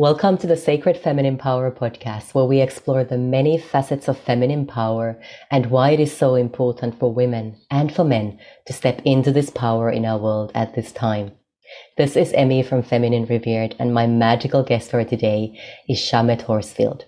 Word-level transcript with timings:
Welcome 0.00 0.38
to 0.38 0.46
the 0.46 0.56
Sacred 0.56 0.96
Feminine 0.96 1.36
Power 1.36 1.70
podcast, 1.70 2.32
where 2.32 2.46
we 2.46 2.62
explore 2.62 3.04
the 3.04 3.18
many 3.18 3.58
facets 3.58 4.08
of 4.08 4.18
feminine 4.18 4.64
power 4.64 5.20
and 5.50 5.66
why 5.66 5.90
it 5.90 6.00
is 6.00 6.16
so 6.16 6.36
important 6.36 6.98
for 6.98 7.12
women 7.12 7.58
and 7.70 7.94
for 7.94 8.02
men 8.02 8.38
to 8.64 8.72
step 8.72 9.02
into 9.04 9.30
this 9.30 9.50
power 9.50 9.90
in 9.90 10.06
our 10.06 10.16
world 10.16 10.52
at 10.54 10.74
this 10.74 10.90
time. 10.90 11.32
This 11.98 12.16
is 12.16 12.32
Emmy 12.32 12.62
from 12.62 12.82
Feminine 12.82 13.26
Revered, 13.26 13.76
and 13.78 13.92
my 13.92 14.06
magical 14.06 14.62
guest 14.62 14.90
for 14.90 15.04
today 15.04 15.60
is 15.86 15.98
Shamet 15.98 16.44
Horsfield. 16.44 17.04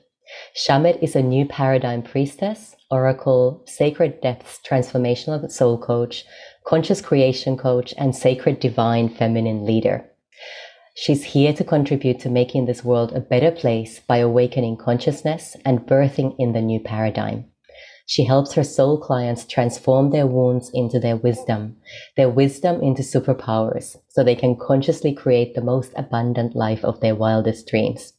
Shamet 0.55 1.03
is 1.03 1.17
a 1.17 1.23
new 1.23 1.47
paradigm 1.47 2.03
priestess, 2.03 2.77
oracle, 2.91 3.65
sacred 3.67 4.21
depths 4.21 4.61
transformational 4.69 5.51
soul 5.51 5.79
coach, 5.79 6.27
conscious 6.67 7.01
creation 7.01 7.57
coach, 7.57 7.95
and 7.97 8.15
sacred 8.15 8.61
divine 8.61 9.09
feminine 9.09 9.65
leader. 9.65 10.05
She's 10.95 11.25
here 11.25 11.53
to 11.55 11.65
contribute 11.65 12.21
to 12.21 12.29
making 12.29 12.67
this 12.67 12.85
world 12.85 13.13
a 13.13 13.21
better 13.21 13.51
place 13.51 14.01
by 14.01 14.19
awakening 14.19 14.77
consciousness 14.77 15.57
and 15.65 15.87
birthing 15.87 16.37
in 16.39 16.53
the 16.53 16.61
new 16.61 16.81
paradigm. 16.81 17.47
She 18.07 18.25
helps 18.25 18.53
her 18.55 18.65
soul 18.65 18.99
clients 18.99 19.47
transform 19.47 20.11
their 20.11 20.27
wounds 20.27 20.71
into 20.75 21.01
their 21.01 21.17
wisdom, 21.17 21.77
their 22.17 22.29
wisdom 22.29 22.83
into 22.83 23.03
superpowers, 23.03 23.97
so 24.09 24.23
they 24.23 24.35
can 24.35 24.57
consciously 24.57 25.15
create 25.15 25.55
the 25.55 25.63
most 25.63 25.93
abundant 25.97 26.55
life 26.55 26.85
of 26.85 27.01
their 27.01 27.15
wildest 27.15 27.69
dreams. 27.69 28.13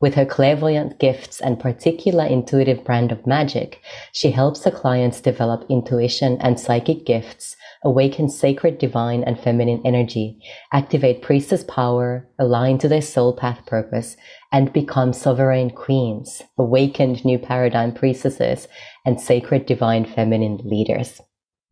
With 0.00 0.14
her 0.14 0.24
clairvoyant 0.24 0.98
gifts 0.98 1.40
and 1.40 1.60
particular 1.60 2.24
intuitive 2.24 2.84
brand 2.84 3.12
of 3.12 3.26
magic, 3.26 3.82
she 4.12 4.30
helps 4.30 4.64
her 4.64 4.70
clients 4.70 5.20
develop 5.20 5.66
intuition 5.68 6.38
and 6.40 6.58
psychic 6.58 7.04
gifts 7.04 7.56
awaken 7.82 8.28
sacred 8.28 8.78
divine 8.78 9.22
and 9.24 9.38
feminine 9.38 9.80
energy, 9.84 10.38
activate 10.72 11.22
priestess 11.22 11.64
power, 11.64 12.28
align 12.38 12.78
to 12.78 12.88
their 12.88 13.02
soul 13.02 13.34
path 13.34 13.64
purpose, 13.66 14.16
and 14.52 14.72
become 14.72 15.12
sovereign 15.12 15.70
queens, 15.70 16.42
awakened 16.58 17.24
new 17.24 17.38
paradigm 17.38 17.92
priestesses, 17.92 18.68
and 19.06 19.20
sacred 19.20 19.66
divine 19.66 20.04
feminine 20.04 20.58
leaders. 20.64 21.20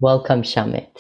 Welcome, 0.00 0.42
Shamet. 0.42 0.98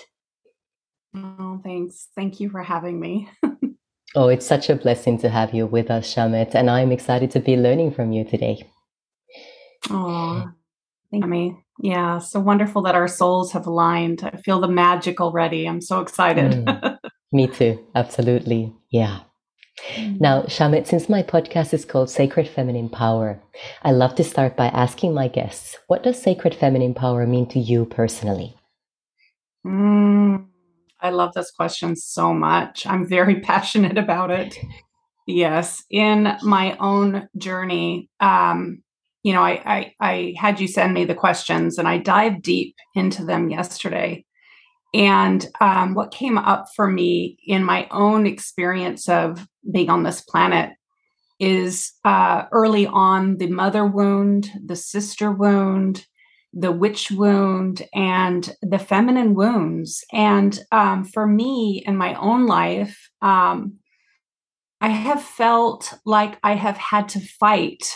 Oh, 1.14 1.60
thanks. 1.62 2.08
Thank 2.14 2.40
you 2.40 2.50
for 2.50 2.62
having 2.62 3.00
me. 3.00 3.28
oh, 4.14 4.28
it's 4.28 4.46
such 4.46 4.70
a 4.70 4.76
blessing 4.76 5.18
to 5.18 5.28
have 5.28 5.54
you 5.54 5.66
with 5.66 5.90
us, 5.90 6.14
Shamet, 6.14 6.54
and 6.54 6.70
I'm 6.70 6.92
excited 6.92 7.30
to 7.32 7.40
be 7.40 7.56
learning 7.56 7.92
from 7.92 8.12
you 8.12 8.24
today. 8.24 8.70
Oh, 9.90 10.44
thank 11.10 11.24
you. 11.26 11.58
Yeah, 11.80 12.18
so 12.18 12.40
wonderful 12.40 12.82
that 12.82 12.96
our 12.96 13.08
souls 13.08 13.52
have 13.52 13.66
aligned. 13.66 14.22
I 14.24 14.36
feel 14.38 14.60
the 14.60 14.68
magic 14.68 15.20
already. 15.20 15.68
I'm 15.68 15.80
so 15.80 16.00
excited. 16.00 16.52
Mm, 16.52 16.98
me 17.32 17.46
too. 17.46 17.86
Absolutely. 17.94 18.74
Yeah. 18.90 19.20
Mm. 19.94 20.20
Now, 20.20 20.42
Shamet, 20.42 20.86
since 20.86 21.08
my 21.08 21.22
podcast 21.22 21.72
is 21.72 21.84
called 21.84 22.10
Sacred 22.10 22.48
Feminine 22.48 22.88
Power, 22.88 23.40
I 23.82 23.92
love 23.92 24.16
to 24.16 24.24
start 24.24 24.56
by 24.56 24.66
asking 24.68 25.14
my 25.14 25.28
guests, 25.28 25.76
what 25.86 26.02
does 26.02 26.20
sacred 26.20 26.54
feminine 26.54 26.94
power 26.94 27.26
mean 27.26 27.46
to 27.50 27.60
you 27.60 27.84
personally? 27.84 28.56
Mm, 29.64 30.46
I 31.00 31.10
love 31.10 31.32
this 31.34 31.50
question 31.50 31.96
so 31.96 32.32
much. 32.32 32.86
I'm 32.86 33.08
very 33.08 33.40
passionate 33.40 33.98
about 33.98 34.30
it. 34.30 34.58
Yes, 35.26 35.84
in 35.90 36.36
my 36.42 36.76
own 36.78 37.28
journey, 37.36 38.08
um, 38.18 38.82
you 39.22 39.32
know, 39.32 39.42
I, 39.42 39.60
I, 39.66 39.94
I 40.00 40.34
had 40.38 40.58
you 40.58 40.66
send 40.66 40.94
me 40.94 41.04
the 41.04 41.14
questions 41.14 41.76
and 41.76 41.86
I 41.86 41.98
dived 41.98 42.42
deep 42.42 42.76
into 42.94 43.24
them 43.24 43.50
yesterday. 43.50 44.24
And 44.94 45.46
um, 45.60 45.94
what 45.94 46.12
came 46.12 46.38
up 46.38 46.68
for 46.74 46.86
me 46.86 47.36
in 47.46 47.62
my 47.62 47.86
own 47.90 48.26
experience 48.26 49.08
of 49.08 49.46
being 49.70 49.90
on 49.90 50.02
this 50.02 50.22
planet 50.22 50.70
is 51.38 51.92
uh, 52.04 52.44
early 52.50 52.86
on 52.86 53.36
the 53.36 53.48
mother 53.48 53.84
wound, 53.84 54.50
the 54.64 54.76
sister 54.76 55.30
wound, 55.30 56.06
the 56.52 56.72
witch 56.72 57.10
wound, 57.10 57.82
and 57.94 58.56
the 58.62 58.78
feminine 58.78 59.34
wounds. 59.34 60.04
And 60.12 60.58
um, 60.72 61.04
for 61.04 61.26
me 61.26 61.82
in 61.86 61.96
my 61.96 62.14
own 62.14 62.46
life, 62.46 63.10
um, 63.20 63.78
I 64.80 64.88
have 64.88 65.22
felt 65.22 65.92
like 66.04 66.38
I 66.42 66.54
have 66.54 66.76
had 66.76 67.08
to 67.10 67.20
fight 67.20 67.94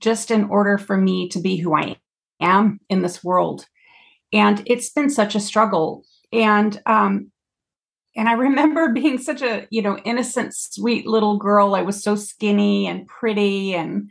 just 0.00 0.30
in 0.30 0.44
order 0.44 0.78
for 0.78 0.96
me 0.96 1.28
to 1.30 1.40
be 1.40 1.56
who 1.56 1.74
I 1.76 1.96
am 2.40 2.80
in 2.88 3.02
this 3.02 3.22
world. 3.22 3.66
And 4.32 4.62
it's 4.66 4.90
been 4.90 5.10
such 5.10 5.34
a 5.34 5.40
struggle. 5.40 6.04
And 6.32 6.80
um, 6.86 7.30
and 8.16 8.28
I 8.28 8.32
remember 8.46 8.92
being 8.92 9.18
such 9.18 9.42
a 9.42 9.66
you 9.70 9.82
know 9.82 9.98
innocent, 9.98 10.54
sweet 10.54 11.06
little 11.06 11.38
girl. 11.38 11.74
I 11.74 11.82
was 11.82 12.02
so 12.02 12.16
skinny 12.16 12.86
and 12.86 13.06
pretty 13.06 13.74
and 13.74 14.10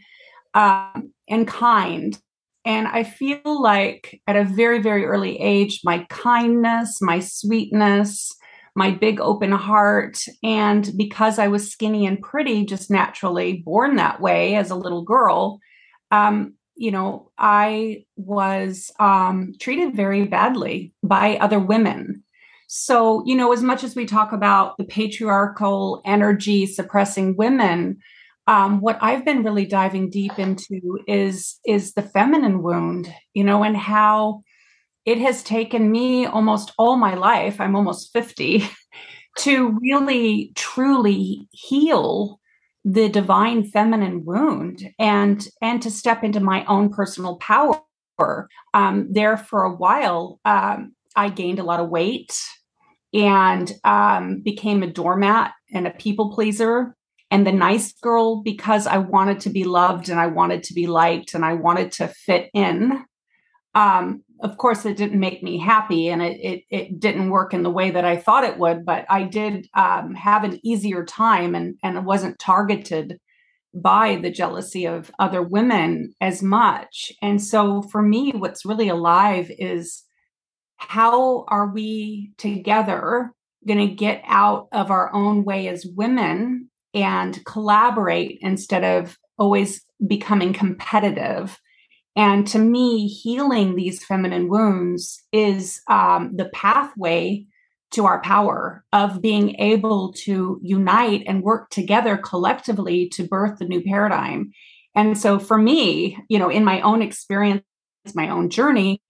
um, 0.54 1.12
and 1.28 1.48
kind. 1.48 2.18
And 2.66 2.88
I 2.88 3.04
feel 3.04 3.62
like 3.62 4.22
at 4.28 4.36
a 4.36 4.44
very 4.44 4.82
very 4.82 5.06
early 5.06 5.40
age, 5.40 5.82
my 5.84 6.06
kindness, 6.10 7.02
my 7.02 7.20
sweetness, 7.20 8.32
my 8.76 8.92
big 8.92 9.20
open 9.20 9.52
heart, 9.52 10.24
and 10.42 10.92
because 10.98 11.38
I 11.40 11.48
was 11.48 11.72
skinny 11.72 12.06
and 12.06 12.22
pretty, 12.22 12.66
just 12.66 12.90
naturally 12.90 13.62
born 13.66 13.98
that 13.98 14.20
way 14.20 14.56
as 14.56 14.72
a 14.72 14.76
little 14.76 15.04
girl, 15.04 15.60
um, 16.12 16.56
you 16.76 16.92
know, 16.92 17.32
I 17.38 18.06
was 18.16 18.92
um, 19.00 19.54
treated 19.60 19.96
very 19.96 20.26
badly 20.26 20.94
by 21.04 21.38
other 21.38 21.60
women. 21.60 22.24
So, 22.68 23.24
you 23.26 23.36
know, 23.36 23.54
as 23.54 23.62
much 23.62 23.84
as 23.84 23.96
we 23.96 24.06
talk 24.06 24.32
about 24.32 24.78
the 24.78 24.84
patriarchal 24.84 26.02
energy 26.06 26.66
suppressing 26.66 27.36
women, 27.38 28.00
um, 28.48 28.82
what 28.82 28.98
I've 29.02 29.26
been 29.26 29.44
really 29.44 29.66
diving 29.66 30.10
deep 30.10 30.38
into 30.38 31.00
is 31.08 31.60
is 31.66 31.94
the 31.94 32.02
feminine 32.02 32.62
wound, 32.62 33.14
you 33.34 33.44
know, 33.44 33.64
and 33.64 33.78
how 33.78 34.44
it 35.06 35.18
has 35.20 35.44
taken 35.44 35.92
me 35.92 36.26
almost 36.26 36.74
all 36.78 36.98
my 36.98 37.14
life. 37.14 37.62
I'm 37.62 37.76
almost 37.76 38.12
fifty 38.12 38.68
to 39.40 39.78
really 39.82 40.52
truly 40.56 41.48
heal 41.52 42.40
the 42.86 43.08
divine 43.08 43.64
feminine 43.64 44.26
wound 44.26 44.90
and 45.00 45.48
and 45.62 45.82
to 45.82 45.90
step 45.90 46.24
into 46.24 46.40
my 46.40 46.66
own 46.66 46.90
personal 46.90 47.38
power 47.38 47.80
um, 48.74 49.08
there 49.12 49.38
for 49.38 49.64
a 49.64 49.74
while 49.74 50.40
um, 50.46 50.94
i 51.16 51.30
gained 51.30 51.60
a 51.60 51.64
lot 51.64 51.80
of 51.80 51.90
weight 51.90 52.38
and 53.14 53.74
um, 53.84 54.42
became 54.42 54.84
a 54.84 54.88
doormat 54.88 55.54
and 55.74 55.88
a 55.88 55.92
people 55.92 56.32
pleaser 56.32 56.96
and 57.34 57.48
the 57.48 57.52
nice 57.52 57.94
girl 57.94 58.42
because 58.42 58.88
i 58.88 58.98
wanted 58.98 59.40
to 59.40 59.50
be 59.50 59.64
loved 59.64 60.10
and 60.10 60.20
i 60.20 60.28
wanted 60.28 60.64
to 60.64 60.74
be 60.74 60.88
liked 60.88 61.34
and 61.34 61.44
i 61.44 61.54
wanted 61.54 61.92
to 61.92 62.08
fit 62.08 62.50
in 62.54 63.04
um, 63.76 64.24
of 64.42 64.58
course 64.58 64.86
it 64.86 64.98
didn't 64.98 65.20
make 65.20 65.42
me 65.42 65.58
happy 65.58 66.10
and 66.10 66.22
it, 66.22 66.38
it, 66.40 66.64
it 66.70 67.00
didn't 67.00 67.32
work 67.32 67.54
in 67.54 67.64
the 67.64 67.72
way 67.72 67.90
that 67.90 68.06
i 68.06 68.16
thought 68.16 68.44
it 68.44 68.60
would 68.60 68.86
but 68.86 69.06
i 69.10 69.24
did 69.24 69.68
um, 69.74 70.14
have 70.14 70.44
an 70.44 70.60
easier 70.64 71.04
time 71.04 71.56
and 71.56 71.76
and 71.84 71.98
it 71.98 72.04
wasn't 72.04 72.38
targeted 72.40 73.20
by 73.74 74.18
the 74.18 74.30
jealousy 74.30 74.86
of 74.86 75.12
other 75.18 75.42
women 75.42 76.14
as 76.22 76.44
much. 76.44 77.12
And 77.22 77.42
so 77.42 77.82
for 77.82 78.02
me 78.02 78.32
what's 78.32 78.66
really 78.66 78.88
alive 78.88 79.52
is 79.58 80.04
how 80.78 81.46
are 81.48 81.68
we 81.68 82.34
together 82.38 83.32
going 83.68 83.88
to 83.88 83.96
get 83.96 84.22
out 84.26 84.68
of 84.72 84.92
our 84.92 85.14
own 85.14 85.44
way 85.44 85.68
as 85.68 85.86
women 85.86 86.70
and 86.94 87.44
collaborate 87.46 88.40
instead 88.42 88.84
of 88.84 89.18
always 89.38 89.84
becoming 90.06 90.54
competitive 90.54 91.60
and 92.16 92.46
to 92.48 92.60
me, 92.60 93.08
healing 93.08 93.76
these 93.76 94.04
feminine 94.04 94.48
wounds 94.48 95.24
is 95.32 95.82
um, 95.88 96.36
the 96.36 96.50
pathway 96.54 97.46
to 97.92 98.06
our 98.06 98.22
power 98.22 98.84
of 98.92 99.22
being 99.22 99.56
able 99.60 100.14
to 100.14 100.60
unite 100.64 101.24
and 101.28 101.44
work 101.44 101.70
together 101.70 102.18
collectively 102.18 103.08
to 103.10 103.28
birth 103.28 103.60
the 103.60 103.66
new 103.66 103.82
paradigm. 103.82 104.52
And 104.96 105.18
so 105.18 105.40
for 105.40 105.58
me, 105.58 106.18
you 106.28 106.38
know, 106.38 106.50
in 106.50 106.64
my 106.64 106.82
own 106.82 107.02
experience, 107.02 107.64
my 108.14 108.30
own 108.30 108.50
journey, 108.50 109.02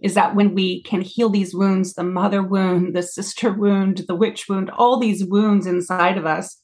is 0.00 0.14
that 0.14 0.34
when 0.34 0.54
we 0.54 0.82
can 0.82 1.00
heal 1.00 1.28
these 1.28 1.54
wounds 1.54 1.94
the 1.94 2.02
mother 2.02 2.42
wound, 2.42 2.94
the 2.94 3.02
sister 3.02 3.52
wound, 3.52 4.04
the 4.08 4.16
witch 4.16 4.48
wound, 4.48 4.70
all 4.70 4.98
these 4.98 5.24
wounds 5.24 5.66
inside 5.66 6.18
of 6.18 6.26
us 6.26 6.61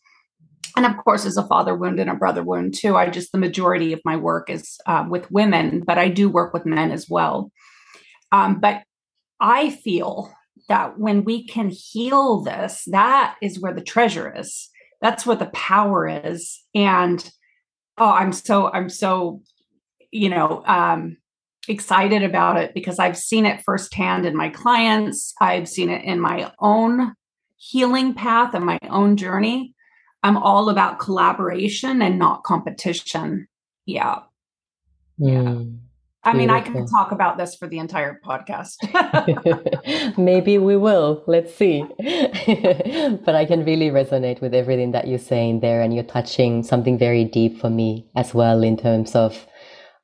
and 0.76 0.87
of 0.87 0.97
course 1.05 1.25
as 1.25 1.37
a 1.37 1.47
father 1.47 1.75
wound 1.75 1.99
and 2.00 2.11
a 2.11 2.15
brother 2.15 2.43
wound 2.43 2.75
too 2.75 2.97
i 2.97 3.09
just 3.09 3.32
the 3.32 3.38
majority 3.38 3.93
of 3.93 4.00
my 4.05 4.17
work 4.17 4.50
is 4.50 4.79
uh, 4.87 5.05
with 5.09 5.31
women 5.31 5.82
but 5.87 5.99
i 5.99 6.09
do 6.09 6.29
work 6.29 6.53
with 6.53 6.67
men 6.67 6.91
as 6.91 7.09
well. 7.09 7.50
Um, 8.32 8.61
but 8.61 8.82
i 9.41 9.70
feel 9.70 10.32
that 10.69 10.99
when 10.99 11.25
we 11.25 11.47
can 11.47 11.70
heal 11.70 12.43
this 12.43 12.82
that 12.88 13.37
is 13.41 13.61
where 13.61 13.73
the 13.75 13.81
treasure 13.81 14.32
is. 14.37 14.69
That's 15.00 15.25
where 15.25 15.37
the 15.37 15.47
power 15.47 16.09
is. 16.09 16.62
And 16.75 17.29
oh 17.97 18.11
i'm 18.11 18.32
so 18.32 18.70
i'm 18.73 18.88
so 18.88 19.43
you 20.11 20.29
know 20.29 20.62
um, 20.67 21.17
excited 21.69 22.23
about 22.23 22.56
it 22.56 22.75
because 22.75 22.99
i've 22.99 23.17
seen 23.17 23.44
it 23.47 23.62
firsthand 23.65 24.26
in 24.26 24.37
my 24.37 24.49
clients. 24.49 25.35
I've 25.41 25.69
seen 25.69 25.91
it 25.91 26.05
in 26.05 26.20
my 26.20 26.53
own 26.61 27.15
healing 27.56 28.15
path 28.15 28.55
and 28.55 28.65
my 28.65 28.79
own 28.88 29.17
journey 29.17 29.75
I'm 30.23 30.37
all 30.37 30.69
about 30.69 30.99
collaboration 30.99 32.03
and 32.03 32.19
not 32.19 32.43
competition. 32.44 33.49
Yeah. 33.87 34.20
Yeah. 35.19 35.32
Mm. 35.32 35.79
I 36.25 36.35
mean, 36.35 36.50
I 36.50 36.61
can 36.61 36.87
talk 36.87 37.12
about 37.12 37.38
this 37.38 37.55
for 37.55 37.67
the 37.69 37.79
entire 37.79 38.20
podcast. 38.23 38.76
Maybe 40.19 40.59
we 40.59 40.76
will. 40.76 41.23
Let's 41.26 41.55
see. 41.55 41.82
but 43.25 43.35
I 43.35 43.47
can 43.47 43.65
really 43.65 43.88
resonate 43.88 44.41
with 44.41 44.53
everything 44.53 44.93
that 44.93 45.09
you're 45.09 45.19
saying 45.19 45.61
there, 45.61 45.81
and 45.81 45.94
you're 45.94 46.05
touching 46.05 46.62
something 46.62 46.99
very 46.99 47.25
deep 47.25 47.59
for 47.61 47.70
me 47.70 48.06
as 48.15 48.35
well 48.35 48.62
in 48.62 48.76
terms 48.76 49.15
of 49.15 49.47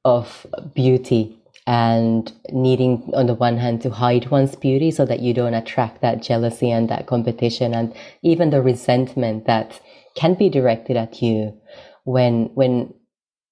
of 0.04 0.46
beauty 0.74 1.36
and 1.66 2.32
needing 2.52 3.10
on 3.14 3.26
the 3.26 3.34
one 3.34 3.56
hand 3.56 3.80
to 3.82 3.90
hide 3.90 4.30
one's 4.30 4.54
beauty 4.54 4.90
so 4.90 5.04
that 5.06 5.20
you 5.20 5.32
don't 5.32 5.54
attract 5.54 6.02
that 6.02 6.22
jealousy 6.22 6.70
and 6.70 6.90
that 6.90 7.06
competition 7.06 7.72
and 7.72 7.94
even 8.22 8.50
the 8.50 8.60
resentment 8.60 9.46
that 9.46 9.80
can 10.14 10.34
be 10.34 10.48
directed 10.48 10.96
at 10.96 11.22
you 11.22 11.58
when 12.04 12.50
when 12.54 12.92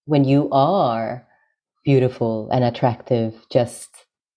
when 0.05 0.25
you 0.25 0.49
are 0.51 1.27
beautiful 1.85 2.49
and 2.53 2.65
attractive 2.65 3.35
just 3.51 3.89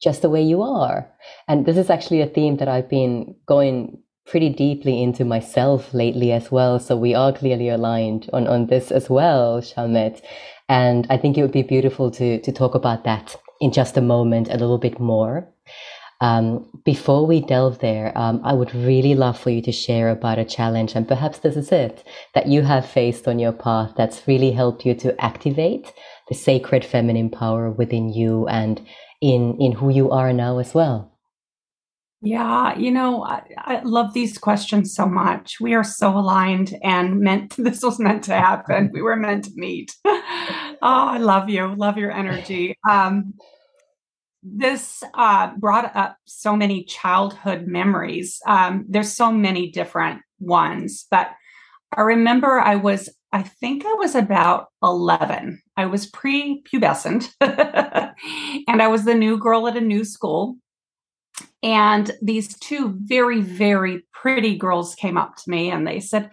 just 0.02 0.22
the 0.22 0.30
way 0.30 0.42
you 0.42 0.62
are. 0.62 1.10
And 1.48 1.66
this 1.66 1.78
is 1.78 1.90
actually 1.90 2.22
a 2.22 2.28
theme 2.28 2.58
that 2.58 2.68
i've 2.68 2.90
been 2.90 3.36
going 3.46 4.00
pretty 4.28 4.50
deeply 4.50 5.04
into 5.04 5.24
myself 5.24 5.94
lately 5.94 6.32
as 6.32 6.52
well. 6.52 6.80
So 6.80 6.98
we 6.98 7.14
are 7.14 7.32
clearly 7.32 7.70
aligned 7.70 8.30
on 8.34 8.48
on 8.48 8.68
this 8.68 8.92
as 8.92 9.10
well 9.10 9.62
Shamet 9.62 10.22
and 10.68 11.06
i 11.10 11.18
think 11.18 11.38
it 11.38 11.42
would 11.42 11.52
be 11.52 11.64
beautiful 11.64 12.12
to 12.12 12.40
to 12.42 12.52
talk 12.52 12.76
about 12.76 13.04
that 13.04 13.36
in 13.62 13.72
just 13.72 13.98
a 13.98 14.02
moment 14.02 14.50
a 14.50 14.58
little 14.58 14.78
bit 14.78 15.00
more 15.00 15.48
um, 16.22 16.66
before 16.86 17.28
we 17.28 17.42
delve 17.42 17.80
there, 17.80 18.18
um, 18.18 18.40
I 18.44 18.54
would 18.54 18.74
really 18.74 19.16
love 19.16 19.38
for 19.38 19.50
you 19.50 19.62
to 19.64 19.72
share 19.72 20.10
about 20.10 20.40
a 20.40 20.46
challenge, 20.46 20.96
and 20.96 21.08
perhaps 21.08 21.40
this 21.40 21.58
is 21.58 21.72
it 21.72 22.04
that 22.34 22.48
you 22.48 22.62
have 22.62 22.86
faced 22.90 23.28
on 23.28 23.40
your 23.40 23.52
path 23.52 23.94
that's 23.98 24.28
really 24.28 24.52
helped 24.52 24.86
you 24.86 24.96
to 24.96 25.20
activate 25.22 25.94
the 26.30 26.36
sacred 26.36 26.86
feminine 26.86 27.30
power 27.30 27.70
within 27.70 28.10
you 28.10 28.48
and 28.48 28.86
in 29.22 29.58
in 29.60 29.74
who 29.74 29.90
you 29.90 30.10
are 30.12 30.32
now 30.34 30.58
as 30.58 30.74
well. 30.74 31.12
Yeah 32.22 32.78
you 32.78 32.92
know 32.92 33.24
I, 33.24 33.42
I, 33.58 33.82
love 33.84 34.14
these 34.14 34.38
questions 34.38 34.96
so 34.96 35.06
much. 35.06 35.58
We 35.60 35.74
are 35.76 35.84
so 35.84 36.18
aligned 36.18 36.74
and 36.82 37.20
meant 37.20 37.56
this 37.58 37.84
was 37.84 38.00
meant 38.00 38.24
to 38.26 38.34
happen. 38.34 38.90
We 38.94 39.02
were 39.02 39.16
meant 39.16 39.46
to 39.46 39.52
meet. 39.56 39.96
Oh 40.82 41.08
i 41.08 41.18
love 41.18 41.50
you. 41.50 41.74
Love 41.76 41.98
your 41.98 42.12
energy. 42.12 42.78
Um 42.88 43.34
this 44.48 45.04
uh, 45.16 45.52
brought 45.58 45.96
up 45.96 46.18
so 46.26 46.56
many 46.56 46.84
childhood 46.84 47.68
memories 47.68 48.40
um, 48.48 48.86
there's 48.88 49.12
so 49.12 49.32
many 49.32 49.72
different 49.72 50.22
ones 50.40 51.08
but 51.10 51.32
i 51.98 52.02
remember 52.02 52.60
i 52.60 52.76
was 52.76 53.10
I 53.36 53.44
think 53.44 53.86
I 53.86 53.92
was 53.96 54.16
about 54.16 54.68
11. 54.82 55.62
I 55.76 55.88
was 55.88 56.06
pre-pubescent 56.06 57.34
and 57.42 58.82
I 58.82 58.88
was 58.88 59.04
the 59.04 59.14
new 59.14 59.38
girl 59.38 59.68
at 59.68 59.76
a 59.76 59.82
new 59.82 60.06
school. 60.06 60.56
And 61.62 62.12
these 62.22 62.58
two 62.60 62.96
very, 63.02 63.42
very 63.42 64.06
pretty 64.14 64.56
girls 64.56 64.96
came 64.96 65.18
up 65.18 65.36
to 65.36 65.50
me 65.50 65.70
and 65.70 65.86
they 65.86 66.00
said, 66.00 66.32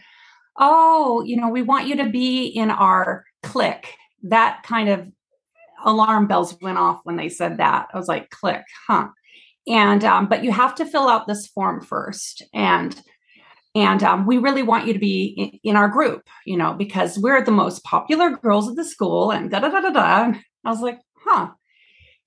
Oh, 0.56 1.25
you 1.26 1.37
know, 1.37 1.49
we 1.49 1.62
want 1.62 1.88
you 1.88 1.97
to 1.97 2.08
be 2.08 2.47
in 2.47 2.70
our 2.70 3.25
clique. 3.43 3.94
That 4.23 4.62
kind 4.62 4.88
of 4.88 5.11
alarm 5.84 6.26
bells 6.26 6.56
went 6.61 6.79
off 6.79 7.00
when 7.05 7.17
they 7.17 7.29
said 7.29 7.58
that. 7.58 7.88
I 7.93 7.99
was 7.99 8.08
like, 8.08 8.31
click, 8.31 8.62
huh? 8.87 9.08
And, 9.67 10.05
um, 10.05 10.29
but 10.29 10.43
you 10.43 10.50
have 10.50 10.75
to 10.76 10.87
fill 10.87 11.08
out 11.08 11.26
this 11.26 11.46
form 11.46 11.81
first. 11.84 12.43
And 12.52 13.00
and 13.75 14.02
um, 14.02 14.26
we 14.26 14.38
really 14.38 14.62
want 14.62 14.87
you 14.87 14.93
to 14.93 14.99
be 14.99 15.25
in, 15.64 15.70
in, 15.70 15.76
our 15.76 15.88
group 15.88 16.29
you 16.44 16.56
know 16.56 16.75
because 16.75 17.19
we're 17.19 17.43
the 17.43 17.50
most 17.50 17.82
popular 17.84 18.31
girls 18.31 18.69
at 18.69 18.76
the 18.76 18.84
school 18.84 19.31
and 19.31 19.50
da 19.50 19.61
da 19.61 19.69
da 19.69 19.81
da 19.81 19.90
da 19.90 20.38
i 20.64 20.70
was 20.70 20.81
like 20.81 20.99
huh 21.25 21.49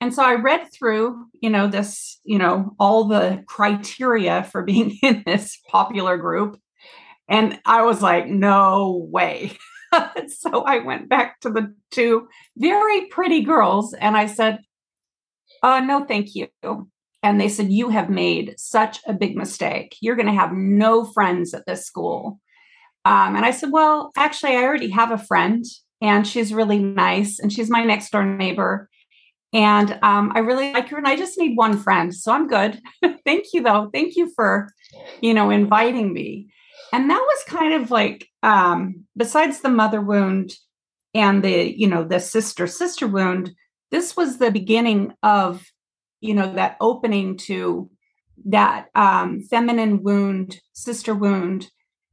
and 0.02 0.14
so 0.14 0.24
i 0.24 0.34
read 0.34 0.68
through 0.74 1.26
you 1.42 1.50
know 1.50 1.68
this 1.68 2.20
you 2.24 2.38
know 2.38 2.76
all 2.80 3.06
the 3.06 3.44
criteria 3.48 4.44
for 4.44 4.64
being 4.64 4.98
in 5.04 5.24
this 5.26 5.60
popular 5.68 6.18
group 6.18 6.60
and 7.28 7.60
i 7.66 7.84
was 7.84 8.02
like 8.02 8.28
no 8.28 9.08
way 9.12 9.56
so 10.28 10.64
i 10.64 10.80
went 10.80 11.10
back 11.10 11.40
to 11.40 11.50
the 11.50 11.74
two 11.92 12.28
very 12.58 13.06
pretty 13.08 13.42
girls 13.42 13.94
and 13.94 14.18
i 14.18 14.26
said 14.26 14.60
uh, 15.64 15.80
no 15.80 16.04
thank 16.06 16.36
you 16.36 16.48
and 17.26 17.42
they 17.42 17.50
said, 17.50 17.72
You 17.72 17.90
have 17.90 18.10
made 18.10 18.54
such 18.58 19.00
a 19.08 19.14
big 19.14 19.36
mistake. 19.36 19.98
You're 20.00 20.16
going 20.16 20.28
to 20.28 20.40
have 20.40 20.54
no 20.54 21.06
friends 21.06 21.56
at 21.56 21.66
this 21.66 21.84
school. 21.84 22.40
Um, 23.04 23.36
and 23.36 23.44
I 23.44 23.50
said, 23.50 23.72
Well, 23.72 24.12
actually, 24.16 24.56
I 24.56 24.64
already 24.64 24.92
have 24.92 25.12
a 25.12 25.18
friend, 25.18 25.66
and 26.02 26.28
she's 26.28 26.54
really 26.54 26.78
nice, 26.78 27.40
and 27.40 27.52
she's 27.52 27.70
my 27.70 27.84
next 27.84 28.12
door 28.12 28.24
neighbor. 28.24 28.90
And 29.54 29.98
um, 30.04 30.34
I 30.36 30.40
really 30.40 30.72
like 30.72 30.90
her, 30.90 30.98
and 30.98 31.08
I 31.08 31.16
just 31.16 31.40
need 31.40 31.58
one 31.58 31.80
friend. 31.80 32.14
So 32.14 32.32
I'm 32.32 32.48
good. 32.48 32.80
Thank 33.26 33.46
you, 33.54 33.64
though. 33.64 33.90
Thank 33.92 34.16
you 34.16 34.32
for, 34.36 34.70
you 35.20 35.34
know, 35.34 35.50
inviting 35.50 36.14
me. 36.14 36.50
And 36.94 37.10
that 37.10 37.20
was 37.20 37.44
kind 37.48 37.74
of 37.74 37.92
like, 37.92 38.28
um, 38.44 39.06
besides 39.18 39.62
the 39.62 39.70
mother 39.70 40.02
wound 40.02 40.54
and 41.14 41.44
the, 41.44 41.78
you 41.78 41.88
know, 41.88 42.04
the 42.04 42.20
sister 42.20 42.68
sister 42.68 43.08
wound, 43.08 43.52
this 43.92 44.16
was 44.18 44.38
the 44.38 44.52
beginning 44.52 45.14
of 45.24 45.64
you 46.22 46.34
know 46.34 46.54
that 46.54 46.78
opening 46.82 47.38
to 47.38 47.90
that 48.46 48.88
um, 48.96 49.42
feminine 49.42 50.04
wound 50.04 50.60
sister 50.74 51.14
wound 51.16 51.68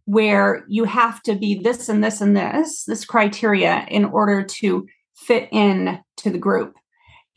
where 0.05 0.65
you 0.69 0.85
have 0.85 1.23
to 1.23 1.35
be 1.35 1.55
this 1.55 1.89
and 1.89 2.03
this 2.03 2.21
and 2.21 2.37
this 2.37 2.85
this 2.85 3.05
criteria 3.05 3.87
in 3.89 4.05
order 4.05 4.43
to 4.43 4.87
fit 5.17 5.49
in 5.53 6.01
to 6.17 6.31
the 6.31 6.39
group. 6.39 6.75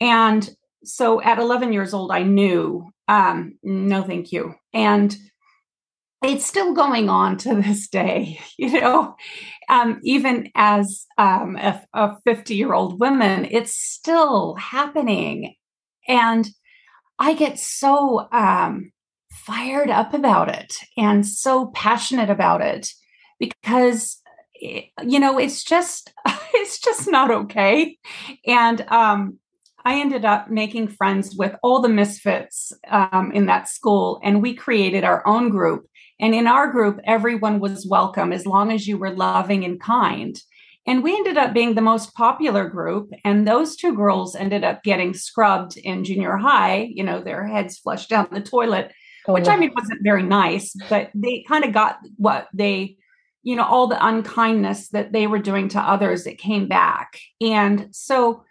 And 0.00 0.48
so 0.84 1.22
at 1.22 1.38
11 1.38 1.72
years 1.72 1.92
old 1.94 2.12
i 2.12 2.22
knew 2.22 2.86
um, 3.08 3.58
no 3.62 4.02
thank 4.02 4.32
you. 4.32 4.54
And 4.72 5.16
it's 6.22 6.46
still 6.46 6.72
going 6.72 7.08
on 7.08 7.36
to 7.36 7.54
this 7.54 7.88
day 7.88 8.40
you 8.58 8.80
know? 8.80 9.16
Um, 9.68 10.00
even 10.04 10.50
as 10.54 11.06
um, 11.18 11.56
a 11.56 12.16
50 12.24 12.54
year 12.54 12.72
old 12.72 13.00
woman 13.00 13.46
it's 13.50 13.74
still 13.74 14.54
happening. 14.54 15.56
And 16.08 16.48
I 17.18 17.34
get 17.34 17.58
so 17.58 18.28
um, 18.30 18.92
fired 19.30 19.90
up 19.90 20.14
about 20.14 20.48
it 20.48 20.74
and 20.96 21.26
so 21.26 21.66
passionate 21.74 22.30
about 22.30 22.60
it 22.60 22.88
because 23.38 24.20
eh, 24.62 24.82
you 25.02 25.18
know 25.18 25.38
it's 25.38 25.64
just 25.64 26.12
it's 26.54 26.78
just 26.78 27.10
not 27.10 27.30
okay. 27.30 27.98
And 28.46 28.82
um, 28.88 29.38
i 29.84 30.00
ended 30.00 30.24
up 30.24 30.50
making 30.50 30.88
friends 30.88 31.36
with 31.36 31.54
all 31.62 31.80
the 31.80 31.88
misfits 31.88 32.72
um, 32.88 33.30
in 33.32 33.46
that 33.46 33.68
school 33.68 34.20
and 34.22 34.42
we 34.42 34.52
created 34.54 35.04
our 35.04 35.26
own 35.26 35.48
group 35.48 35.86
and 36.20 36.34
in 36.34 36.46
our 36.46 36.70
group 36.70 36.98
everyone 37.04 37.60
was 37.60 37.86
welcome 37.86 38.32
as 38.32 38.46
long 38.46 38.72
as 38.72 38.86
you 38.86 38.98
were 38.98 39.10
loving 39.10 39.64
and 39.64 39.80
kind 39.80 40.40
and 40.86 41.02
we 41.02 41.14
ended 41.16 41.36
up 41.36 41.52
being 41.52 41.74
the 41.74 41.80
most 41.80 42.14
popular 42.14 42.68
group. 42.68 43.12
And 43.24 43.46
those 43.46 43.76
two 43.76 43.94
girls 43.94 44.36
ended 44.36 44.62
up 44.62 44.84
getting 44.84 45.14
scrubbed 45.14 45.76
in 45.76 46.04
junior 46.04 46.36
high, 46.36 46.88
you 46.92 47.02
know, 47.02 47.20
their 47.20 47.44
heads 47.46 47.78
flushed 47.78 48.08
down 48.08 48.28
the 48.30 48.40
toilet, 48.40 48.92
oh, 49.26 49.32
which 49.32 49.48
I 49.48 49.56
mean 49.56 49.72
wasn't 49.74 50.04
very 50.04 50.22
nice, 50.22 50.74
but 50.88 51.10
they 51.12 51.44
kind 51.48 51.64
of 51.64 51.72
got 51.72 51.98
what 52.16 52.46
they, 52.54 52.96
you 53.42 53.56
know, 53.56 53.64
all 53.64 53.88
the 53.88 54.04
unkindness 54.04 54.88
that 54.90 55.12
they 55.12 55.26
were 55.26 55.40
doing 55.40 55.68
to 55.70 55.80
others, 55.80 56.26
it 56.26 56.38
came 56.38 56.68
back. 56.68 57.18
And 57.40 57.88
so, 57.90 58.44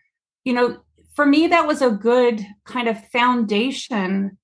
you 0.43 0.53
know, 0.53 0.77
for 1.13 1.25
me, 1.25 1.47
that 1.47 1.67
was 1.67 1.81
a 1.81 1.89
good 1.89 2.45
kind 2.65 2.89
of 2.89 3.07
foundation 3.07 4.37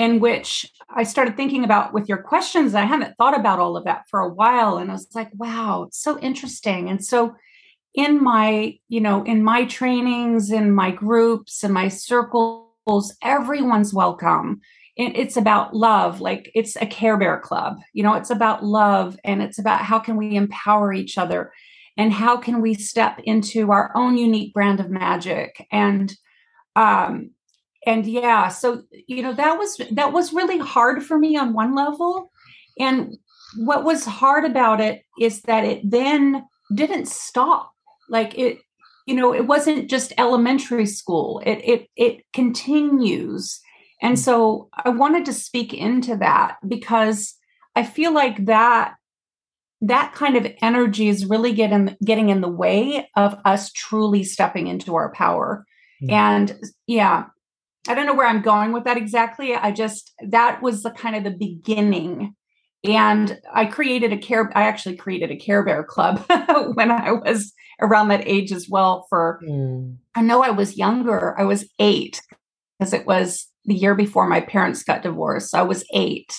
in 0.00 0.18
which 0.18 0.64
I 0.88 1.02
started 1.02 1.36
thinking 1.36 1.62
about 1.62 1.92
with 1.92 2.08
your 2.08 2.22
questions. 2.22 2.74
I 2.74 2.86
haven't 2.86 3.18
thought 3.18 3.38
about 3.38 3.58
all 3.58 3.76
of 3.76 3.84
that 3.84 4.08
for 4.08 4.20
a 4.20 4.32
while. 4.32 4.78
And 4.78 4.90
I 4.90 4.94
was 4.94 5.06
like, 5.14 5.28
wow, 5.34 5.84
it's 5.86 6.00
so 6.00 6.18
interesting. 6.20 6.88
And 6.88 7.04
so 7.04 7.34
in 7.92 8.24
my, 8.24 8.78
you 8.88 9.02
know, 9.02 9.22
in 9.24 9.44
my 9.44 9.66
trainings, 9.66 10.50
in 10.50 10.72
my 10.72 10.90
groups, 10.90 11.62
in 11.62 11.72
my 11.72 11.88
circles, 11.88 13.14
everyone's 13.22 13.92
welcome. 13.92 14.62
And 14.96 15.14
it's 15.18 15.36
about 15.36 15.76
love, 15.76 16.22
like 16.22 16.50
it's 16.54 16.76
a 16.76 16.86
Care 16.86 17.18
Bear 17.18 17.38
Club. 17.38 17.78
You 17.92 18.02
know, 18.02 18.14
it's 18.14 18.30
about 18.30 18.64
love 18.64 19.18
and 19.22 19.42
it's 19.42 19.58
about 19.58 19.82
how 19.82 19.98
can 19.98 20.16
we 20.16 20.34
empower 20.34 20.94
each 20.94 21.18
other 21.18 21.52
and 21.98 22.10
how 22.10 22.38
can 22.38 22.62
we 22.62 22.72
step 22.72 23.20
into 23.24 23.70
our 23.70 23.92
own 23.94 24.16
unique 24.16 24.54
brand 24.54 24.80
of 24.80 24.88
magic 24.88 25.66
and 25.70 26.14
um 26.74 27.32
and 27.86 28.06
yeah 28.06 28.48
so 28.48 28.82
you 29.06 29.22
know 29.22 29.32
that 29.32 29.58
was 29.58 29.80
that 29.90 30.12
was 30.12 30.32
really 30.32 30.58
hard 30.58 31.02
for 31.02 31.18
me 31.18 31.36
on 31.36 31.52
one 31.52 31.74
level 31.74 32.30
and 32.78 33.16
what 33.56 33.84
was 33.84 34.04
hard 34.04 34.44
about 34.44 34.80
it 34.80 35.02
is 35.20 35.42
that 35.42 35.64
it 35.64 35.80
then 35.88 36.44
didn't 36.74 37.08
stop 37.08 37.72
like 38.08 38.36
it 38.38 38.58
you 39.06 39.14
know 39.14 39.34
it 39.34 39.46
wasn't 39.46 39.88
just 39.88 40.12
elementary 40.18 40.86
school 40.86 41.42
it 41.44 41.56
it 41.64 41.88
it 41.96 42.24
continues 42.32 43.60
and 44.02 44.18
so 44.18 44.68
i 44.84 44.88
wanted 44.88 45.24
to 45.24 45.32
speak 45.32 45.74
into 45.74 46.16
that 46.16 46.56
because 46.66 47.34
i 47.76 47.82
feel 47.82 48.12
like 48.12 48.44
that 48.46 48.94
that 49.82 50.12
kind 50.14 50.36
of 50.36 50.46
energy 50.60 51.08
is 51.08 51.26
really 51.26 51.52
getting 51.52 51.96
getting 52.04 52.28
in 52.28 52.40
the 52.40 52.48
way 52.48 53.08
of 53.16 53.36
us 53.44 53.72
truly 53.72 54.22
stepping 54.22 54.66
into 54.66 54.94
our 54.94 55.12
power. 55.12 55.64
Mm-hmm. 56.02 56.12
And 56.12 56.60
yeah, 56.86 57.24
I 57.88 57.94
don't 57.94 58.06
know 58.06 58.14
where 58.14 58.26
I'm 58.26 58.42
going 58.42 58.72
with 58.72 58.84
that 58.84 58.96
exactly. 58.96 59.54
I 59.54 59.72
just 59.72 60.12
that 60.28 60.62
was 60.62 60.82
the 60.82 60.90
kind 60.90 61.16
of 61.16 61.24
the 61.24 61.30
beginning. 61.30 62.34
And 62.82 63.38
I 63.52 63.66
created 63.66 64.12
a 64.12 64.18
care 64.18 64.50
I 64.54 64.62
actually 64.62 64.96
created 64.96 65.30
a 65.30 65.36
Care 65.36 65.64
Bear 65.64 65.84
club 65.84 66.24
when 66.74 66.90
I 66.90 67.12
was 67.12 67.52
around 67.80 68.08
that 68.08 68.26
age 68.26 68.52
as 68.52 68.68
well 68.68 69.06
for 69.08 69.40
mm. 69.46 69.96
I 70.14 70.22
know 70.22 70.42
I 70.42 70.50
was 70.50 70.76
younger. 70.76 71.38
I 71.38 71.44
was 71.44 71.68
8 71.78 72.20
because 72.78 72.92
it 72.92 73.06
was 73.06 73.46
the 73.64 73.74
year 73.74 73.94
before 73.94 74.26
my 74.26 74.40
parents 74.40 74.82
got 74.82 75.02
divorced. 75.02 75.50
So 75.50 75.58
I 75.58 75.62
was 75.62 75.84
8. 75.92 76.34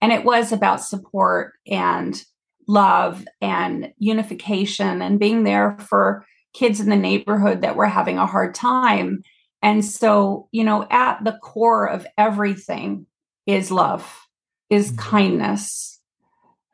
And 0.00 0.12
it 0.12 0.24
was 0.24 0.52
about 0.52 0.82
support 0.82 1.54
and 1.66 2.22
love 2.68 3.24
and 3.40 3.92
unification 3.98 5.02
and 5.02 5.18
being 5.18 5.44
there 5.44 5.76
for 5.80 6.24
kids 6.54 6.80
in 6.80 6.90
the 6.90 6.96
neighborhood 6.96 7.62
that 7.62 7.76
were 7.76 7.86
having 7.86 8.18
a 8.18 8.26
hard 8.26 8.54
time. 8.54 9.22
And 9.62 9.84
so, 9.84 10.48
you 10.52 10.64
know, 10.64 10.86
at 10.90 11.24
the 11.24 11.38
core 11.42 11.86
of 11.88 12.06
everything 12.16 13.06
is 13.46 13.70
love, 13.70 14.26
is 14.70 14.88
mm-hmm. 14.88 14.98
kindness, 14.98 16.00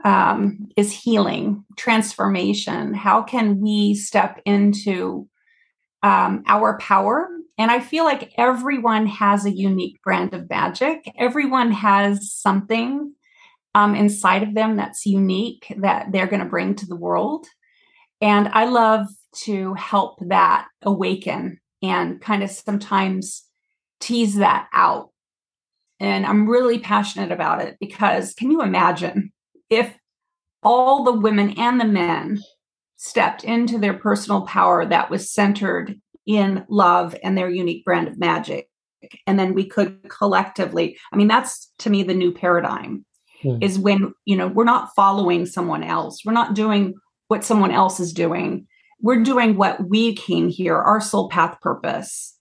um, 0.05 0.69
is 0.77 0.93
healing, 0.93 1.65
transformation. 1.77 2.93
How 2.93 3.23
can 3.23 3.61
we 3.61 3.95
step 3.95 4.41
into 4.45 5.29
um, 6.03 6.43
our 6.47 6.79
power? 6.79 7.29
And 7.57 7.71
I 7.71 7.81
feel 7.81 8.05
like 8.05 8.33
everyone 8.37 9.07
has 9.07 9.47
a 9.47 9.51
unique 9.51 10.03
brand 10.03 10.35
of 10.35 10.51
magic. 10.51 11.11
Everyone 11.17 11.71
has 11.71 12.33
something 12.33 13.15
um, 13.75 13.95
inside 13.95 14.43
of 14.43 14.55
them 14.55 14.77
that's 14.77 15.07
unique 15.07 15.73
that 15.79 16.13
they're 16.13 16.27
going 16.27 16.43
to 16.43 16.49
bring 16.49 16.75
to 16.77 16.87
the 16.87 16.97
world. 16.97 17.47
And 18.21 18.49
I 18.49 18.67
love 18.67 19.07
to 19.45 19.75
help 19.75 20.19
that 20.29 20.67
awaken 20.83 21.61
and 21.85 22.21
kind 22.21 22.43
of 22.43 22.51
sometimes 22.51 23.45
tease 24.01 24.37
that 24.37 24.69
out. 24.73 25.11
And 26.01 26.25
I'm 26.27 26.49
really 26.49 26.79
passionate 26.79 27.31
about 27.31 27.61
it 27.61 27.77
because 27.79 28.35
can 28.35 28.51
you 28.51 28.63
imagine 28.63 29.33
if 29.71 29.95
all 30.63 31.05
the 31.05 31.13
women 31.13 31.59
and 31.59 31.81
the 31.81 31.85
men 31.85 32.41
stepped 32.97 33.45
into 33.45 33.79
their 33.79 33.95
personal 33.95 34.43
power 34.47 34.87
that 34.87 35.11
was 35.11 35.31
centered 35.31 36.01
in 36.27 36.65
love 36.69 37.15
and 37.23 37.37
their 37.37 37.51
unique 37.51 37.85
brand 37.85 38.09
of 38.09 38.19
magic? 38.19 38.69
And 39.27 39.39
then 39.39 39.53
we 39.53 39.67
could 39.67 40.09
collectively, 40.09 40.99
I 41.13 41.17
mean, 41.17 41.29
that's 41.29 41.71
to 41.81 41.91
me 41.91 42.03
the 42.03 42.15
new 42.15 42.33
paradigm 42.33 43.05
hmm. 43.43 43.59
is 43.61 43.79
when, 43.79 44.15
you 44.25 44.37
know, 44.37 44.49
we're 44.49 44.65
not 44.65 44.95
following 44.97 45.45
someone 45.45 45.85
else. 45.85 46.23
We're 46.25 46.33
not 46.33 46.55
doing 46.55 46.95
what 47.29 47.45
someone 47.45 47.71
else 47.71 48.01
is 48.01 48.15
doing. 48.15 48.67
We're 49.05 49.23
doing 49.23 49.59
what 49.59 49.87
we 49.87 50.15
came 50.15 50.49
here, 50.49 50.79
our 50.79 50.99
soul 50.99 51.29
path 51.29 51.61
purpose 51.61 52.35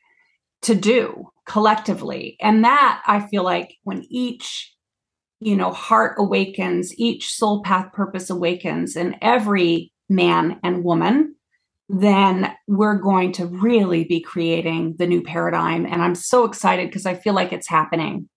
to 0.61 0.73
do 0.73 1.25
collectively. 1.45 2.37
And 2.39 2.63
that 2.63 3.03
I 3.05 3.19
feel 3.19 3.43
like 3.43 3.75
when 3.83 4.05
each, 4.09 4.73
you 5.41 5.57
know, 5.57 5.73
heart 5.73 6.15
awakens, 6.17 6.97
each 6.97 7.33
soul 7.33 7.63
path 7.63 7.91
purpose 7.91 8.29
awakens, 8.29 8.95
and 8.95 9.17
every 9.21 9.91
man 10.07 10.57
and 10.63 10.85
woman, 10.85 11.35
then 11.89 12.49
we're 12.65 12.97
going 12.97 13.33
to 13.33 13.45
really 13.45 14.05
be 14.05 14.21
creating 14.21 14.95
the 14.97 15.05
new 15.05 15.21
paradigm. 15.21 15.85
And 15.85 16.01
I'm 16.01 16.15
so 16.15 16.45
excited 16.45 16.87
because 16.87 17.05
I 17.05 17.15
feel 17.15 17.33
like 17.33 17.51
it's 17.51 17.67
happening. 17.67 18.29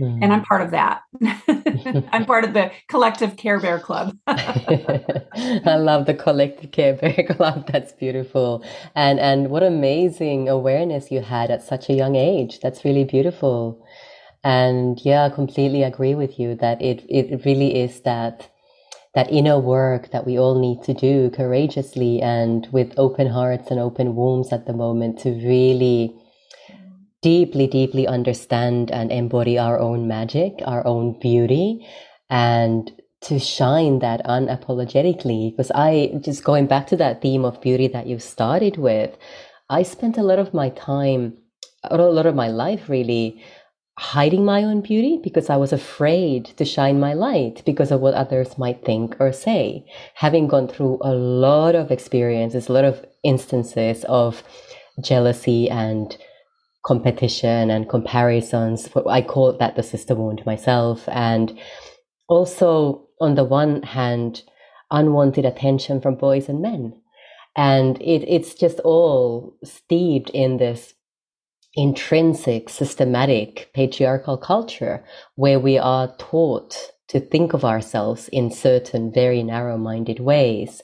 Mm. 0.00 0.18
And 0.22 0.32
I'm 0.32 0.42
part 0.42 0.60
of 0.60 0.70
that. 0.72 1.02
I'm 2.12 2.26
part 2.26 2.44
of 2.44 2.52
the 2.52 2.70
collective 2.88 3.36
Care 3.36 3.58
Bear 3.58 3.78
Club. 3.78 4.16
I 4.26 5.76
love 5.76 6.04
the 6.06 6.14
collective 6.14 6.70
Care 6.70 6.94
Bear 6.94 7.26
Club. 7.30 7.66
That's 7.72 7.92
beautiful. 7.92 8.64
And 8.94 9.18
and 9.18 9.48
what 9.50 9.62
amazing 9.62 10.48
awareness 10.48 11.10
you 11.10 11.22
had 11.22 11.50
at 11.50 11.62
such 11.62 11.88
a 11.88 11.94
young 11.94 12.14
age. 12.14 12.60
That's 12.60 12.84
really 12.84 13.04
beautiful. 13.04 13.82
And 14.44 15.00
yeah, 15.02 15.24
I 15.24 15.30
completely 15.30 15.82
agree 15.82 16.14
with 16.14 16.38
you 16.38 16.54
that 16.56 16.82
it 16.82 17.04
it 17.08 17.44
really 17.46 17.80
is 17.80 18.00
that 18.02 18.50
that 19.14 19.32
inner 19.32 19.58
work 19.58 20.10
that 20.10 20.26
we 20.26 20.38
all 20.38 20.60
need 20.60 20.82
to 20.82 20.92
do 20.92 21.30
courageously 21.30 22.20
and 22.20 22.68
with 22.70 22.92
open 22.98 23.28
hearts 23.28 23.70
and 23.70 23.80
open 23.80 24.14
wombs 24.14 24.52
at 24.52 24.66
the 24.66 24.74
moment 24.74 25.18
to 25.20 25.30
really 25.30 26.14
deeply, 27.22 27.66
deeply 27.66 28.06
understand 28.06 28.90
and 28.90 29.10
embody 29.10 29.58
our 29.58 29.78
own 29.78 30.06
magic, 30.06 30.54
our 30.64 30.86
own 30.86 31.18
beauty, 31.18 31.86
and 32.30 32.90
to 33.22 33.38
shine 33.38 33.98
that 34.00 34.24
unapologetically. 34.24 35.50
Because 35.50 35.70
I, 35.74 36.12
just 36.20 36.44
going 36.44 36.66
back 36.66 36.86
to 36.88 36.96
that 36.96 37.22
theme 37.22 37.44
of 37.44 37.60
beauty 37.60 37.88
that 37.88 38.06
you 38.06 38.18
started 38.18 38.76
with, 38.76 39.16
I 39.68 39.82
spent 39.82 40.18
a 40.18 40.22
lot 40.22 40.38
of 40.38 40.54
my 40.54 40.70
time, 40.70 41.36
a 41.84 41.96
lot 41.96 42.26
of 42.26 42.34
my 42.34 42.48
life 42.48 42.88
really 42.88 43.42
hiding 43.98 44.44
my 44.44 44.62
own 44.62 44.82
beauty 44.82 45.18
because 45.22 45.48
I 45.48 45.56
was 45.56 45.72
afraid 45.72 46.44
to 46.58 46.64
shine 46.64 47.00
my 47.00 47.14
light 47.14 47.62
because 47.64 47.90
of 47.90 48.00
what 48.00 48.14
others 48.14 48.58
might 48.58 48.84
think 48.84 49.16
or 49.18 49.32
say. 49.32 49.86
Having 50.14 50.48
gone 50.48 50.68
through 50.68 50.98
a 51.00 51.14
lot 51.14 51.74
of 51.74 51.90
experiences, 51.90 52.68
a 52.68 52.72
lot 52.72 52.84
of 52.84 53.04
instances 53.24 54.04
of 54.04 54.42
jealousy 55.00 55.70
and 55.70 56.16
competition 56.86 57.70
and 57.70 57.88
comparisons. 57.88 58.88
I 59.08 59.20
call 59.20 59.52
that 59.52 59.74
the 59.74 59.82
sister 59.82 60.14
wound 60.14 60.46
myself. 60.46 61.08
And 61.08 61.58
also, 62.28 63.08
on 63.20 63.34
the 63.34 63.44
one 63.44 63.82
hand, 63.82 64.42
unwanted 64.90 65.44
attention 65.44 66.00
from 66.00 66.14
boys 66.14 66.48
and 66.48 66.62
men. 66.62 66.94
And 67.56 68.00
it, 68.00 68.24
it's 68.28 68.54
just 68.54 68.78
all 68.80 69.56
steeped 69.64 70.30
in 70.30 70.58
this 70.58 70.94
intrinsic, 71.74 72.68
systematic 72.68 73.70
patriarchal 73.74 74.38
culture 74.38 75.04
where 75.34 75.58
we 75.58 75.78
are 75.78 76.14
taught 76.18 76.76
to 77.08 77.20
think 77.20 77.52
of 77.52 77.64
ourselves 77.64 78.28
in 78.28 78.50
certain 78.50 79.12
very 79.12 79.42
narrow 79.42 79.76
minded 79.76 80.20
ways 80.20 80.82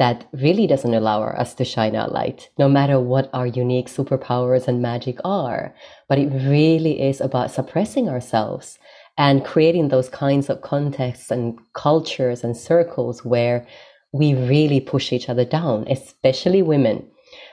that 0.00 0.26
really 0.32 0.66
doesn't 0.66 0.94
allow 0.94 1.22
us 1.22 1.52
to 1.52 1.62
shine 1.62 1.94
our 1.94 2.08
light, 2.08 2.48
no 2.58 2.70
matter 2.70 2.98
what 2.98 3.28
our 3.34 3.46
unique 3.46 3.86
superpowers 3.86 4.66
and 4.66 4.80
magic 4.80 5.18
are. 5.24 5.74
But 6.08 6.18
it 6.18 6.30
really 6.30 7.02
is 7.02 7.20
about 7.20 7.50
suppressing 7.50 8.08
ourselves 8.08 8.78
and 9.18 9.44
creating 9.44 9.88
those 9.88 10.08
kinds 10.08 10.48
of 10.48 10.62
contexts 10.62 11.30
and 11.30 11.58
cultures 11.74 12.42
and 12.42 12.56
circles 12.56 13.26
where 13.26 13.66
we 14.10 14.32
really 14.32 14.80
push 14.80 15.12
each 15.12 15.28
other 15.28 15.44
down, 15.44 15.86
especially 15.86 16.62
women. 16.62 17.06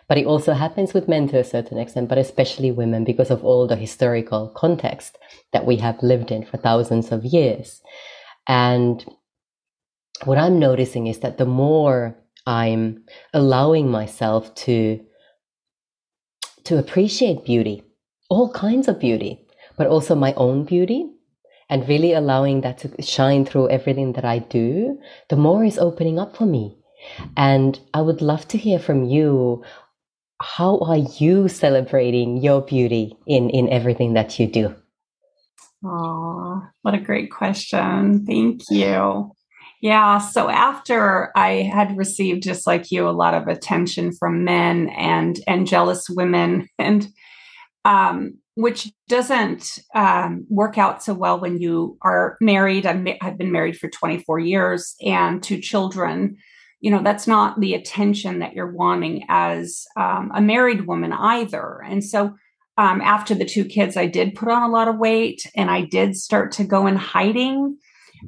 But 0.08 0.18
it 0.18 0.26
also 0.26 0.54
happens 0.54 0.94
with 0.94 1.10
men 1.10 1.28
to 1.28 1.40
a 1.40 1.44
certain 1.44 1.78
extent, 1.78 2.08
but 2.08 2.18
especially 2.18 2.72
women 2.72 3.04
because 3.04 3.30
of 3.30 3.44
all 3.44 3.68
the 3.68 3.76
historical 3.76 4.54
context 4.56 5.18
that 5.52 5.66
we 5.66 5.76
have 5.78 6.02
lived 6.02 6.32
in 6.32 6.46
for 6.46 6.56
thousands 6.56 7.12
of 7.12 7.26
years. 7.26 7.82
And 8.48 9.04
what 10.24 10.38
I'm 10.38 10.60
noticing 10.60 11.08
is 11.08 11.20
that 11.20 11.38
the 11.38 11.46
more 11.46 12.16
I'm 12.48 13.04
allowing 13.34 13.92
myself 13.92 14.56
to 14.66 15.00
to 16.64 16.78
appreciate 16.78 17.46
beauty, 17.46 17.84
all 18.30 18.52
kinds 18.52 18.88
of 18.88 19.00
beauty, 19.00 19.46
but 19.78 19.88
also 19.88 20.16
my 20.16 20.34
own 20.34 20.66
beauty 20.66 21.10
and 21.70 21.88
really 21.88 22.14
allowing 22.14 22.62
that 22.62 22.78
to 22.80 23.02
shine 23.02 23.46
through 23.46 23.70
everything 23.70 24.14
that 24.14 24.26
I 24.26 24.40
do, 24.40 25.00
the 25.30 25.36
more 25.36 25.64
is 25.64 25.78
opening 25.78 26.20
up 26.20 26.36
for 26.36 26.46
me. 26.46 26.78
And 27.36 27.80
I 27.94 28.02
would 28.02 28.22
love 28.22 28.48
to 28.50 28.58
hear 28.58 28.80
from 28.80 29.06
you. 29.06 29.64
How 30.42 30.80
are 30.80 30.98
you 30.98 31.48
celebrating 31.48 32.38
your 32.38 32.62
beauty 32.62 33.18
in, 33.28 33.50
in 33.50 33.70
everything 33.70 34.14
that 34.14 34.40
you 34.40 34.48
do? 34.48 34.76
Oh, 35.84 36.64
what 36.82 36.94
a 36.94 37.00
great 37.00 37.32
question. 37.32 38.26
Thank 38.26 38.62
you. 38.70 39.32
Yeah. 39.82 40.18
So 40.18 40.50
after 40.50 41.32
I 41.36 41.70
had 41.74 41.98
received, 41.98 42.44
just 42.44 42.66
like 42.66 42.92
you, 42.92 43.08
a 43.08 43.12
lot 43.12 43.36
of 43.36 43.48
attention 43.48 44.12
from 44.12 44.44
men 44.44 44.90
and 44.90 45.40
and 45.48 45.68
jealous 45.68 46.10
women, 46.10 46.68
and 46.80 47.08
um, 47.86 48.40
which 48.56 48.92
doesn't 49.08 49.80
um, 49.94 50.46
work 50.50 50.78
out 50.78 51.04
so 51.04 51.14
well 51.14 51.40
when 51.40 51.60
you 51.60 51.98
are 52.02 52.38
married. 52.42 52.86
i 52.88 53.18
have 53.22 53.38
been 53.38 53.52
married 53.52 53.78
for 53.78 53.88
24 53.88 54.40
years 54.40 54.96
and 55.02 55.44
two 55.44 55.60
children. 55.62 56.38
You 56.80 56.92
know, 56.92 57.04
that's 57.04 57.28
not 57.28 57.60
the 57.60 57.76
attention 57.76 58.40
that 58.40 58.54
you're 58.54 58.72
wanting 58.72 59.26
as 59.30 59.86
um, 59.96 60.32
a 60.34 60.42
married 60.42 60.88
woman 60.88 61.14
either. 61.14 61.82
And 61.88 62.04
so 62.04 62.36
um, 62.78 63.02
after 63.02 63.34
the 63.34 63.46
two 63.46 63.64
kids, 63.66 63.96
I 63.96 64.08
did 64.08 64.36
put 64.36 64.50
on 64.50 64.64
a 64.64 64.72
lot 64.72 64.88
of 64.88 64.98
weight 64.98 65.44
and 65.56 65.70
I 65.70 65.82
did 65.82 66.16
start 66.16 66.52
to 66.54 66.64
go 66.64 66.88
in 66.88 66.96
hiding 66.96 67.78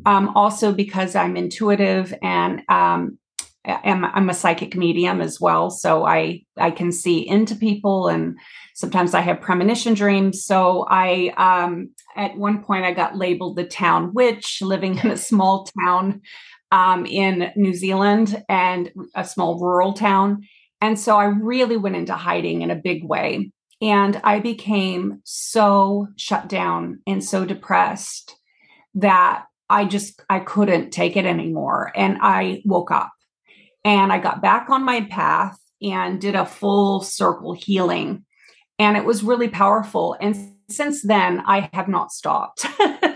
um, 0.05 0.29
also 0.35 0.71
because 0.73 1.15
I'm 1.15 1.37
intuitive 1.37 2.13
and 2.21 2.61
um, 2.69 3.17
am, 3.65 4.05
I'm 4.05 4.29
a 4.29 4.33
psychic 4.33 4.75
medium 4.75 5.21
as 5.21 5.39
well. 5.39 5.69
So 5.69 6.05
I 6.05 6.43
I 6.57 6.71
can 6.71 6.91
see 6.91 7.27
into 7.27 7.55
people 7.55 8.07
and 8.07 8.37
sometimes 8.75 9.13
I 9.13 9.21
have 9.21 9.41
premonition 9.41 9.93
dreams. 9.93 10.45
So 10.45 10.85
I 10.89 11.33
um, 11.37 11.89
at 12.15 12.37
one 12.37 12.63
point 12.63 12.85
I 12.85 12.93
got 12.93 13.17
labeled 13.17 13.57
the 13.57 13.65
town 13.65 14.13
witch 14.13 14.61
living 14.61 14.97
in 14.97 15.11
a 15.11 15.17
small 15.29 15.67
town 15.79 16.21
um, 16.71 17.05
in 17.05 17.51
New 17.55 17.73
Zealand 17.73 18.43
and 18.47 18.91
a 19.15 19.25
small 19.25 19.59
rural 19.59 19.93
town. 19.93 20.43
And 20.81 20.97
so 20.97 21.17
I 21.17 21.25
really 21.25 21.77
went 21.77 21.97
into 21.97 22.13
hiding 22.13 22.61
in 22.61 22.71
a 22.71 22.75
big 22.75 23.03
way. 23.03 23.51
And 23.81 24.19
I 24.23 24.39
became 24.39 25.21
so 25.23 26.07
shut 26.17 26.49
down 26.49 27.01
and 27.07 27.23
so 27.23 27.45
depressed 27.45 28.35
that 28.95 29.45
I 29.69 29.85
just 29.85 30.21
I 30.29 30.39
couldn't 30.39 30.91
take 30.91 31.15
it 31.15 31.25
anymore. 31.25 31.91
And 31.95 32.17
I 32.21 32.61
woke 32.65 32.91
up 32.91 33.11
and 33.85 34.11
I 34.11 34.19
got 34.19 34.41
back 34.41 34.69
on 34.69 34.83
my 34.83 35.01
path 35.01 35.57
and 35.81 36.19
did 36.19 36.35
a 36.35 36.45
full 36.45 37.01
circle 37.01 37.53
healing. 37.53 38.25
And 38.77 38.97
it 38.97 39.05
was 39.05 39.23
really 39.23 39.49
powerful. 39.49 40.15
And 40.19 40.55
since 40.69 41.01
then, 41.01 41.41
I 41.45 41.69
have 41.73 41.87
not 41.87 42.11
stopped. 42.11 42.65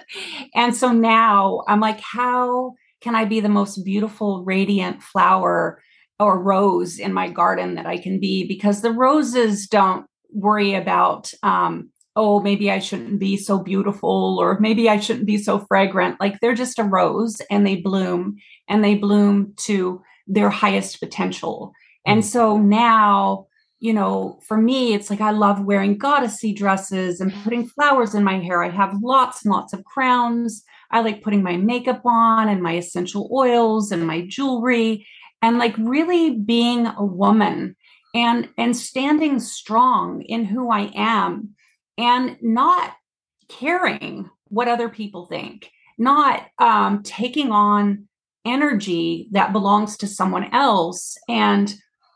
and 0.55 0.75
so 0.75 0.91
now 0.91 1.63
I'm 1.67 1.79
like, 1.79 1.99
how 1.99 2.73
can 3.01 3.15
I 3.15 3.25
be 3.25 3.39
the 3.39 3.49
most 3.49 3.83
beautiful, 3.83 4.43
radiant 4.43 5.03
flower 5.03 5.81
or 6.19 6.41
rose 6.41 6.99
in 6.99 7.13
my 7.13 7.29
garden 7.29 7.75
that 7.75 7.85
I 7.85 7.97
can 7.97 8.19
be? 8.19 8.47
Because 8.47 8.81
the 8.81 8.91
roses 8.91 9.67
don't 9.67 10.05
worry 10.31 10.73
about, 10.73 11.31
um, 11.43 11.91
oh, 12.15 12.39
maybe 12.39 12.69
I 12.69 12.79
shouldn't 12.79 13.19
be 13.19 13.37
so 13.37 13.59
beautiful 13.59 14.37
or 14.39 14.59
maybe 14.59 14.89
I 14.89 14.99
shouldn't 14.99 15.25
be 15.25 15.37
so 15.37 15.59
fragrant. 15.59 16.19
Like 16.19 16.39
they're 16.39 16.53
just 16.53 16.79
a 16.79 16.83
rose 16.83 17.41
and 17.49 17.65
they 17.65 17.77
bloom 17.77 18.35
and 18.67 18.83
they 18.83 18.95
bloom 18.95 19.53
to 19.61 20.01
their 20.27 20.49
highest 20.49 20.99
potential. 20.99 21.73
And 22.05 22.21
mm. 22.21 22.25
so 22.25 22.57
now, 22.57 23.47
you 23.79 23.93
know, 23.93 24.39
for 24.47 24.57
me, 24.57 24.93
it's 24.93 25.09
like 25.09 25.21
I 25.21 25.31
love 25.31 25.65
wearing 25.65 25.97
goddessy 25.97 26.55
dresses 26.55 27.19
and 27.19 27.33
putting 27.43 27.67
flowers 27.67 28.13
in 28.13 28.23
my 28.23 28.39
hair. 28.39 28.63
I 28.63 28.69
have 28.69 28.95
lots 29.01 29.43
and 29.43 29.51
lots 29.51 29.73
of 29.73 29.83
crowns. 29.83 30.63
I 30.91 31.01
like 31.01 31.23
putting 31.23 31.43
my 31.43 31.57
makeup 31.57 32.01
on 32.05 32.47
and 32.47 32.61
my 32.61 32.77
essential 32.77 33.29
oils 33.33 33.91
and 33.91 34.05
my 34.05 34.21
jewelry 34.27 35.07
and 35.41 35.57
like 35.57 35.75
really 35.77 36.37
being 36.37 36.85
a 36.85 37.03
woman 37.03 37.75
and 38.13 38.47
and 38.57 38.77
standing 38.77 39.39
strong 39.39 40.21
in 40.21 40.45
who 40.45 40.71
I 40.71 40.91
am 40.95 41.55
and 41.97 42.37
not 42.41 42.93
caring 43.49 44.29
what 44.47 44.67
other 44.67 44.89
people 44.89 45.25
think, 45.25 45.69
not 45.97 46.45
um, 46.59 47.03
taking 47.03 47.51
on 47.51 48.07
energy 48.45 49.29
that 49.31 49.53
belongs 49.53 49.97
to 49.97 50.07
someone 50.07 50.53
else. 50.53 51.17
And, 51.29 51.73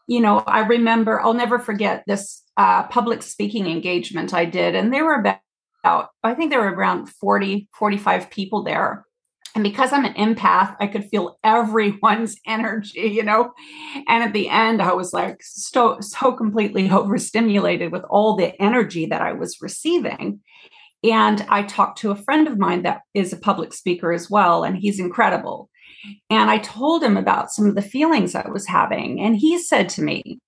you 0.08 0.20
know, 0.20 0.40
I 0.40 0.60
remember, 0.60 1.22
I'll 1.22 1.34
never 1.34 1.60
forget 1.60 2.04
this 2.08 2.44
uh, 2.58 2.84
public 2.84 3.22
speaking 3.22 3.68
engagement 3.68 4.34
I 4.34 4.46
did, 4.46 4.76
and 4.76 4.94
there 4.94 5.06
were 5.06 5.16
about 5.16 5.40
I 6.24 6.34
think 6.34 6.50
there 6.50 6.60
were 6.60 6.74
around 6.74 7.08
40, 7.08 7.70
45 7.74 8.30
people 8.30 8.64
there. 8.64 9.06
And 9.56 9.64
because 9.64 9.92
I'm 9.92 10.06
an 10.06 10.14
empath, 10.14 10.76
I 10.80 10.88
could 10.88 11.06
feel 11.06 11.38
everyone's 11.44 12.36
energy, 12.48 13.02
you 13.02 13.24
know. 13.24 13.52
And 14.08 14.24
at 14.24 14.34
the 14.34 14.50
end, 14.50 14.82
I 14.82 14.94
was 14.94 15.14
like 15.14 15.38
so, 15.42 16.00
so 16.00 16.32
completely 16.32 16.90
overstimulated 16.92 17.92
with 17.92 18.04
all 18.10 18.36
the 18.36 18.60
energy 18.62 19.06
that 19.08 19.22
I 19.22 19.34
was 19.34 19.58
receiving. 19.62 20.42
And 21.04 21.46
I 21.50 21.64
talked 21.64 22.00
to 22.00 22.12
a 22.12 22.16
friend 22.16 22.48
of 22.48 22.58
mine 22.58 22.84
that 22.84 23.02
is 23.14 23.32
a 23.32 23.38
public 23.38 23.74
speaker 23.74 24.12
as 24.12 24.30
well, 24.30 24.64
and 24.64 24.76
he's 24.76 25.00
incredible. 25.00 25.70
And 26.30 26.50
I 26.50 26.58
told 26.58 27.04
him 27.04 27.18
about 27.18 27.52
some 27.52 27.68
of 27.68 27.76
the 27.76 27.82
feelings 27.82 28.36
I 28.36 28.50
was 28.50 28.68
having. 28.68 29.20
And 29.20 29.36
he 29.36 29.60
said 29.60 29.90
to 29.90 30.02
me, 30.02 30.40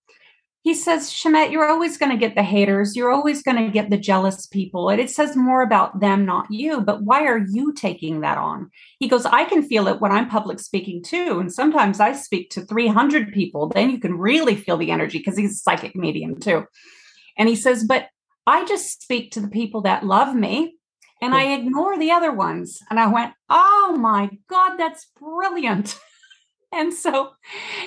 he 0.62 0.74
says, 0.74 1.10
Shamet, 1.10 1.52
you're 1.52 1.70
always 1.70 1.98
going 1.98 2.12
to 2.12 2.18
get 2.18 2.36
the 2.36 2.44
haters. 2.44 2.96
You're 2.96 3.12
always 3.12 3.42
going 3.42 3.58
to 3.58 3.72
get 3.72 3.90
the 3.90 3.98
jealous 3.98 4.46
people. 4.46 4.90
And 4.90 5.00
it 5.00 5.10
says 5.10 5.36
more 5.36 5.62
about 5.62 6.02
them, 6.02 6.26
not 6.26 6.48
you. 6.50 6.82
But 6.82 7.04
why 7.04 7.26
are 7.28 7.38
you 7.38 7.72
taking 7.74 8.22
that 8.22 8.38
on? 8.38 8.70
He 9.00 9.08
goes, 9.08 9.26
I 9.26 9.46
can 9.46 9.64
feel 9.64 9.88
it 9.88 10.02
when 10.02 10.12
I'm 10.12 10.28
public 10.28 10.60
speaking 10.60 11.02
too. 11.02 11.40
And 11.40 11.52
sometimes 11.52 12.02
I 12.02 12.12
speak 12.12 12.50
to 12.52 12.66
300 12.66 13.32
people. 13.32 13.70
Then 13.70 13.90
you 13.90 14.00
can 14.00 14.18
really 14.18 14.56
feel 14.56 14.76
the 14.76 14.92
energy 14.92 15.20
because 15.20 15.38
he's 15.38 15.54
a 15.54 15.64
psychic 15.64 15.96
medium 15.96 16.38
too. 16.38 16.66
And 17.38 17.48
he 17.48 17.56
says, 17.56 17.86
but 17.86 18.08
I 18.46 18.66
just 18.66 19.02
speak 19.02 19.32
to 19.32 19.40
the 19.40 19.48
people 19.48 19.82
that 19.84 20.06
love 20.06 20.36
me 20.36 20.76
and 21.22 21.34
I 21.34 21.56
hmm. 21.56 21.68
ignore 21.68 21.98
the 21.98 22.12
other 22.12 22.34
ones. 22.34 22.80
And 22.90 23.00
I 23.00 23.08
went, 23.08 23.34
oh 23.50 23.96
my 23.98 24.30
God, 24.50 24.76
that's 24.76 25.08
brilliant. 25.18 25.98
And 26.72 26.94
so, 26.94 27.32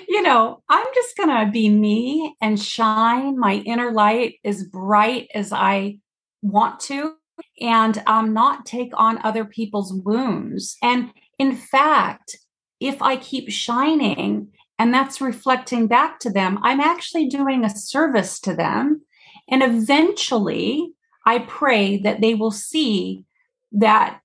you 0.09 0.23
know, 0.23 0.63
I'm 0.69 0.87
just 0.95 1.17
going 1.17 1.29
to 1.29 1.51
be 1.51 1.69
me 1.69 2.37
and 2.41 2.61
shine 2.61 3.39
my 3.39 3.55
inner 3.65 3.93
light 3.93 4.37
as 4.45 4.65
bright 4.65 5.29
as 5.35 5.53
I 5.53 5.99
want 6.43 6.81
to 6.81 7.15
and 7.61 8.03
um, 8.07 8.33
not 8.33 8.67
take 8.67 8.93
on 8.95 9.25
other 9.25 9.45
people's 9.45 9.93
wounds. 9.93 10.77
And 10.83 11.13
in 11.39 11.57
fact, 11.57 12.37
if 12.81 13.01
I 13.01 13.17
keep 13.17 13.51
shining 13.51 14.49
and 14.79 14.93
that's 14.93 15.21
reflecting 15.21 15.87
back 15.87 16.19
to 16.21 16.31
them, 16.31 16.59
I'm 16.63 16.81
actually 16.81 17.29
doing 17.29 17.65
a 17.65 17.71
service 17.71 18.41
to 18.41 18.55
them. 18.55 19.03
And 19.49 19.63
eventually, 19.63 20.93
I 21.25 21.41
pray 21.41 21.99
that 21.99 22.21
they 22.21 22.35
will 22.35 22.51
see 22.51 23.25
that 23.73 24.21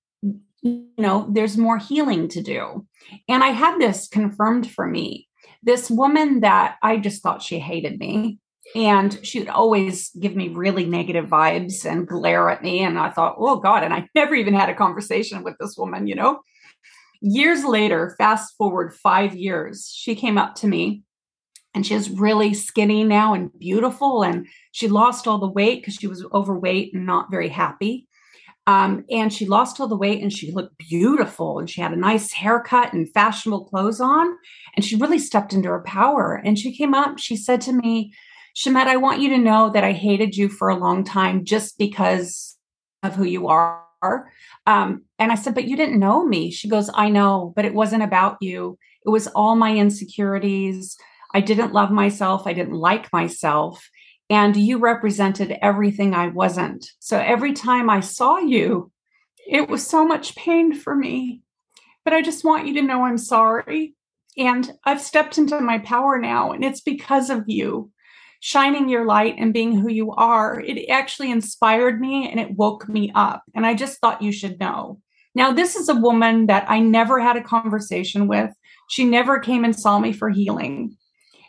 you 0.61 0.89
know 0.97 1.27
there's 1.31 1.57
more 1.57 1.77
healing 1.77 2.27
to 2.29 2.41
do. 2.41 2.85
And 3.27 3.43
i 3.43 3.49
had 3.49 3.79
this 3.79 4.07
confirmed 4.07 4.69
for 4.69 4.87
me. 4.87 5.27
This 5.63 5.89
woman 5.89 6.41
that 6.41 6.77
i 6.81 6.97
just 6.97 7.21
thought 7.21 7.41
she 7.41 7.59
hated 7.59 7.99
me 7.99 8.39
and 8.75 9.19
she 9.25 9.39
would 9.39 9.49
always 9.49 10.09
give 10.19 10.35
me 10.35 10.49
really 10.49 10.85
negative 10.85 11.27
vibes 11.27 11.85
and 11.89 12.07
glare 12.07 12.49
at 12.49 12.61
me 12.61 12.79
and 12.79 12.99
i 12.99 13.09
thought 13.09 13.35
oh 13.37 13.57
god 13.57 13.83
and 13.83 13.93
i 13.93 14.07
never 14.15 14.35
even 14.35 14.53
had 14.53 14.69
a 14.69 14.75
conversation 14.75 15.43
with 15.43 15.55
this 15.59 15.77
woman 15.77 16.07
you 16.07 16.15
know? 16.15 16.41
Years 17.19 17.65
later 17.65 18.15
fast 18.17 18.55
forward 18.57 18.93
5 18.93 19.35
years 19.35 19.91
she 19.93 20.15
came 20.15 20.37
up 20.37 20.55
to 20.55 20.67
me 20.67 21.03
and 21.73 21.85
she's 21.85 22.09
really 22.09 22.53
skinny 22.53 23.03
now 23.03 23.33
and 23.33 23.51
beautiful 23.57 24.23
and 24.23 24.47
she 24.71 24.87
lost 24.87 25.27
all 25.27 25.37
the 25.37 25.47
weight 25.47 25.81
because 25.81 25.95
she 25.95 26.07
was 26.07 26.25
overweight 26.33 26.93
and 26.93 27.05
not 27.05 27.31
very 27.31 27.49
happy 27.49 28.06
um, 28.67 29.05
and 29.09 29.33
she 29.33 29.45
lost 29.45 29.79
all 29.79 29.87
the 29.87 29.97
weight 29.97 30.21
and 30.21 30.31
she 30.31 30.51
looked 30.51 30.77
beautiful 30.77 31.57
and 31.57 31.69
she 31.69 31.79
had 31.79 31.93
a 31.93 31.97
nice 31.97 32.33
haircut 32.33 32.91
and 32.91 33.11
fashionable 33.13 33.65
clothes 33.65 34.01
on. 34.01 34.27
And 34.75 34.83
she 34.83 34.97
really 34.97 35.19
stepped 35.19 35.53
into 35.53 35.69
her 35.69 35.81
power. 35.81 36.41
And 36.43 36.59
she 36.59 36.75
came 36.75 36.93
up, 36.93 37.17
she 37.17 37.37
said 37.37 37.61
to 37.61 37.71
me, 37.71 38.13
Shamet, 38.57 38.87
I 38.87 38.97
want 38.97 39.21
you 39.21 39.29
to 39.29 39.37
know 39.37 39.71
that 39.71 39.85
I 39.85 39.93
hated 39.93 40.35
you 40.35 40.49
for 40.49 40.67
a 40.67 40.75
long 40.75 41.05
time 41.05 41.45
just 41.45 41.77
because 41.77 42.57
of 43.03 43.15
who 43.15 43.23
you 43.23 43.47
are. 43.47 44.29
Um, 44.65 45.03
and 45.17 45.31
I 45.31 45.35
said, 45.35 45.55
But 45.55 45.67
you 45.67 45.77
didn't 45.77 45.99
know 45.99 46.25
me. 46.25 46.51
She 46.51 46.67
goes, 46.67 46.89
I 46.93 47.09
know, 47.09 47.53
but 47.55 47.65
it 47.65 47.73
wasn't 47.73 48.03
about 48.03 48.37
you. 48.41 48.77
It 49.05 49.09
was 49.09 49.27
all 49.27 49.55
my 49.55 49.77
insecurities. 49.77 50.97
I 51.33 51.39
didn't 51.39 51.71
love 51.71 51.91
myself. 51.91 52.45
I 52.45 52.53
didn't 52.53 52.73
like 52.73 53.13
myself 53.13 53.89
and 54.29 54.55
you 54.55 54.77
represented 54.79 55.57
everything 55.61 56.13
I 56.13 56.27
wasn't. 56.27 56.91
So 56.99 57.17
every 57.17 57.53
time 57.53 57.89
I 57.89 58.01
saw 58.01 58.37
you, 58.37 58.91
it 59.47 59.69
was 59.69 59.85
so 59.85 60.05
much 60.05 60.35
pain 60.35 60.73
for 60.73 60.95
me. 60.95 61.41
But 62.03 62.13
I 62.13 62.21
just 62.21 62.43
want 62.43 62.67
you 62.67 62.73
to 62.75 62.81
know 62.81 63.05
I'm 63.05 63.17
sorry. 63.17 63.95
And 64.37 64.71
I've 64.83 65.01
stepped 65.01 65.37
into 65.37 65.59
my 65.59 65.79
power 65.79 66.19
now, 66.19 66.51
and 66.51 66.63
it's 66.63 66.81
because 66.81 67.29
of 67.29 67.45
you 67.47 67.91
shining 68.39 68.87
your 68.87 69.05
light 69.05 69.35
and 69.37 69.53
being 69.53 69.75
who 69.75 69.89
you 69.89 70.11
are. 70.11 70.59
It 70.59 70.89
actually 70.89 71.31
inspired 71.31 71.99
me 71.99 72.29
and 72.29 72.39
it 72.39 72.51
woke 72.51 72.87
me 72.87 73.11
up. 73.15 73.43
And 73.55 73.65
I 73.65 73.73
just 73.73 73.99
thought 73.99 74.21
you 74.21 74.31
should 74.31 74.59
know. 74.59 75.01
Now, 75.33 75.51
this 75.51 75.75
is 75.75 75.89
a 75.89 75.95
woman 75.95 76.47
that 76.47 76.69
I 76.69 76.79
never 76.79 77.19
had 77.19 77.35
a 77.35 77.43
conversation 77.43 78.27
with. 78.27 78.51
She 78.89 79.05
never 79.05 79.39
came 79.39 79.63
and 79.63 79.77
saw 79.77 79.99
me 79.99 80.13
for 80.13 80.29
healing. 80.29 80.97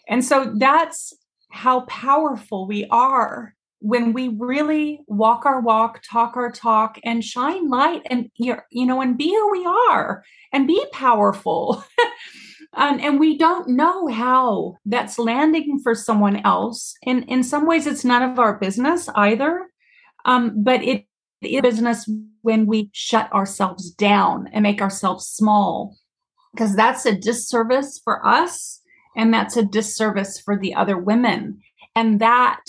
And 0.08 0.24
so 0.24 0.52
that's 0.56 1.12
how 1.50 1.80
powerful 1.82 2.66
we 2.66 2.86
are 2.90 3.54
when 3.80 4.12
we 4.12 4.28
really 4.28 5.00
walk 5.06 5.46
our 5.46 5.60
walk, 5.60 6.02
talk 6.08 6.36
our 6.36 6.50
talk, 6.50 6.98
and 7.04 7.24
shine 7.24 7.68
light 7.68 8.02
and 8.10 8.30
you 8.36 8.56
know, 8.72 9.00
and 9.00 9.16
be 9.16 9.28
who 9.28 9.52
we 9.52 9.64
are 9.64 10.24
and 10.52 10.66
be 10.66 10.84
powerful. 10.92 11.84
um, 12.74 12.98
and 13.00 13.20
we 13.20 13.38
don't 13.38 13.68
know 13.68 14.08
how 14.08 14.76
that's 14.84 15.18
landing 15.18 15.78
for 15.82 15.94
someone 15.94 16.36
else. 16.44 16.94
And 17.04 17.24
in 17.28 17.44
some 17.44 17.66
ways, 17.66 17.86
it's 17.86 18.04
none 18.04 18.22
of 18.22 18.38
our 18.38 18.58
business 18.58 19.08
either. 19.14 19.66
Um, 20.24 20.62
but 20.62 20.82
it 20.82 21.06
is 21.42 21.62
business 21.62 22.10
when 22.42 22.66
we 22.66 22.90
shut 22.92 23.32
ourselves 23.32 23.90
down 23.90 24.48
and 24.52 24.64
make 24.64 24.82
ourselves 24.82 25.26
small, 25.26 25.96
because 26.52 26.74
that's 26.74 27.06
a 27.06 27.16
disservice 27.16 28.00
for 28.02 28.26
us 28.26 28.82
and 29.18 29.34
that's 29.34 29.56
a 29.56 29.64
disservice 29.64 30.40
for 30.40 30.56
the 30.56 30.74
other 30.74 30.96
women. 30.96 31.60
And 31.94 32.20
that 32.20 32.60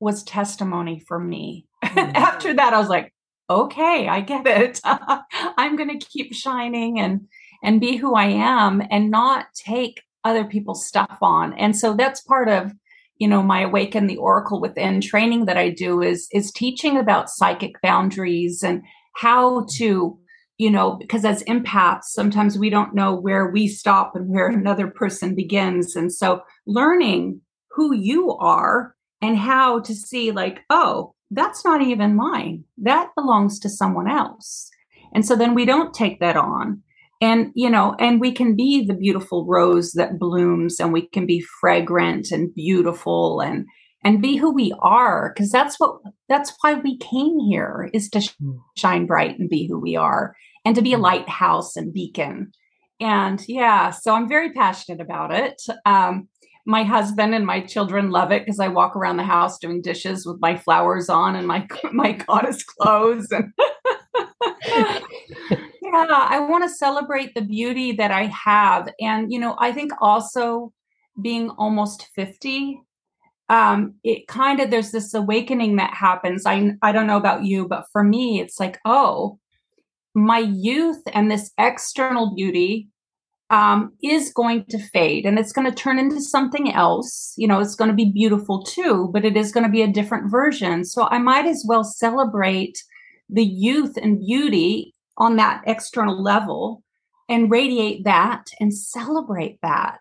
was 0.00 0.24
testimony 0.24 0.98
for 1.06 1.20
me. 1.20 1.66
Mm-hmm. 1.84 1.98
After 2.16 2.54
that, 2.54 2.72
I 2.72 2.78
was 2.78 2.88
like, 2.88 3.12
okay, 3.50 4.08
I 4.08 4.22
get 4.22 4.46
it. 4.46 4.80
I'm 4.84 5.76
going 5.76 5.96
to 5.96 6.06
keep 6.06 6.34
shining 6.34 6.98
and 6.98 7.28
and 7.62 7.80
be 7.80 7.96
who 7.96 8.14
I 8.14 8.26
am 8.26 8.82
and 8.90 9.10
not 9.10 9.46
take 9.54 10.02
other 10.24 10.44
people's 10.44 10.86
stuff 10.86 11.18
on. 11.20 11.52
And 11.54 11.76
so 11.76 11.94
that's 11.94 12.20
part 12.22 12.48
of 12.48 12.72
you 13.18 13.28
know 13.28 13.42
my 13.42 13.62
awaken 13.62 14.06
the 14.06 14.16
oracle 14.16 14.60
within 14.60 15.00
training 15.00 15.44
that 15.44 15.58
I 15.58 15.70
do 15.70 16.00
is 16.00 16.28
is 16.32 16.52
teaching 16.52 16.96
about 16.96 17.30
psychic 17.30 17.80
boundaries 17.82 18.62
and 18.62 18.82
how 19.16 19.66
to 19.76 20.18
you 20.58 20.70
know, 20.70 20.96
because 20.96 21.24
as 21.24 21.44
empaths, 21.44 22.04
sometimes 22.04 22.58
we 22.58 22.68
don't 22.68 22.94
know 22.94 23.14
where 23.14 23.50
we 23.50 23.68
stop 23.68 24.14
and 24.14 24.28
where 24.28 24.48
another 24.48 24.88
person 24.88 25.34
begins. 25.34 25.96
And 25.96 26.12
so 26.12 26.42
learning 26.66 27.40
who 27.70 27.94
you 27.94 28.32
are 28.32 28.94
and 29.22 29.36
how 29.36 29.80
to 29.80 29.94
see, 29.94 30.32
like, 30.32 30.60
oh, 30.68 31.14
that's 31.30 31.64
not 31.64 31.82
even 31.82 32.16
mine. 32.16 32.64
That 32.78 33.10
belongs 33.16 33.58
to 33.60 33.68
someone 33.68 34.10
else. 34.10 34.70
And 35.14 35.24
so 35.24 35.36
then 35.36 35.54
we 35.54 35.64
don't 35.64 35.94
take 35.94 36.20
that 36.20 36.36
on. 36.36 36.82
And, 37.20 37.50
you 37.54 37.68
know, 37.68 37.96
and 37.98 38.20
we 38.20 38.32
can 38.32 38.54
be 38.54 38.84
the 38.84 38.94
beautiful 38.94 39.44
rose 39.46 39.92
that 39.92 40.18
blooms 40.18 40.78
and 40.78 40.92
we 40.92 41.08
can 41.08 41.26
be 41.26 41.44
fragrant 41.60 42.30
and 42.30 42.54
beautiful 42.54 43.40
and, 43.40 43.66
and 44.04 44.22
be 44.22 44.36
who 44.36 44.52
we 44.52 44.72
are 44.80 45.32
because 45.34 45.50
that's 45.50 45.78
what 45.78 46.00
that's 46.28 46.52
why 46.60 46.74
we 46.74 46.96
came 46.98 47.38
here 47.40 47.90
is 47.92 48.08
to 48.10 48.20
hmm. 48.20 48.52
shine 48.76 49.06
bright 49.06 49.38
and 49.38 49.48
be 49.48 49.66
who 49.66 49.78
we 49.78 49.96
are 49.96 50.34
and 50.64 50.74
to 50.76 50.82
be 50.82 50.92
a 50.92 50.96
hmm. 50.96 51.02
lighthouse 51.02 51.76
and 51.76 51.92
beacon 51.92 52.52
and 53.00 53.44
yeah 53.48 53.90
so 53.90 54.14
i'm 54.14 54.28
very 54.28 54.52
passionate 54.52 55.00
about 55.00 55.32
it 55.32 55.60
um, 55.86 56.28
my 56.66 56.82
husband 56.82 57.34
and 57.34 57.46
my 57.46 57.60
children 57.60 58.10
love 58.10 58.30
it 58.30 58.42
because 58.42 58.60
i 58.60 58.68
walk 58.68 58.94
around 58.96 59.16
the 59.16 59.22
house 59.22 59.58
doing 59.58 59.82
dishes 59.82 60.26
with 60.26 60.40
my 60.40 60.56
flowers 60.56 61.08
on 61.08 61.36
and 61.36 61.46
my 61.46 61.66
my 61.92 62.12
goddess 62.12 62.62
clothes 62.62 63.28
and 63.30 63.52
yeah 65.82 66.26
i 66.28 66.38
want 66.38 66.62
to 66.62 66.70
celebrate 66.70 67.34
the 67.34 67.42
beauty 67.42 67.92
that 67.92 68.10
i 68.10 68.26
have 68.26 68.88
and 69.00 69.32
you 69.32 69.38
know 69.38 69.56
i 69.58 69.72
think 69.72 69.92
also 70.00 70.72
being 71.20 71.50
almost 71.50 72.08
50 72.14 72.80
um, 73.48 73.94
it 74.04 74.28
kind 74.28 74.60
of 74.60 74.70
there's 74.70 74.90
this 74.90 75.14
awakening 75.14 75.76
that 75.76 75.94
happens. 75.94 76.44
I 76.46 76.72
I 76.82 76.92
don't 76.92 77.06
know 77.06 77.16
about 77.16 77.44
you, 77.44 77.66
but 77.66 77.86
for 77.92 78.04
me, 78.04 78.40
it's 78.40 78.60
like, 78.60 78.78
oh, 78.84 79.38
my 80.14 80.38
youth 80.38 81.02
and 81.12 81.30
this 81.30 81.50
external 81.58 82.34
beauty 82.34 82.88
um, 83.50 83.94
is 84.02 84.32
going 84.32 84.64
to 84.66 84.78
fade 84.78 85.24
and 85.24 85.38
it's 85.38 85.52
going 85.52 85.68
to 85.68 85.74
turn 85.74 85.98
into 85.98 86.20
something 86.20 86.72
else. 86.72 87.32
You 87.36 87.48
know, 87.48 87.60
it's 87.60 87.74
going 87.74 87.90
to 87.90 87.96
be 87.96 88.10
beautiful 88.12 88.62
too, 88.62 89.08
but 89.12 89.24
it 89.24 89.36
is 89.36 89.52
going 89.52 89.64
to 89.64 89.72
be 89.72 89.82
a 89.82 89.88
different 89.88 90.30
version. 90.30 90.84
So 90.84 91.08
I 91.10 91.18
might 91.18 91.46
as 91.46 91.64
well 91.66 91.84
celebrate 91.84 92.78
the 93.30 93.44
youth 93.44 93.96
and 93.96 94.20
beauty 94.20 94.94
on 95.16 95.36
that 95.36 95.62
external 95.66 96.22
level 96.22 96.82
and 97.28 97.50
radiate 97.50 98.04
that 98.04 98.46
and 98.60 98.74
celebrate 98.74 99.58
that 99.62 100.00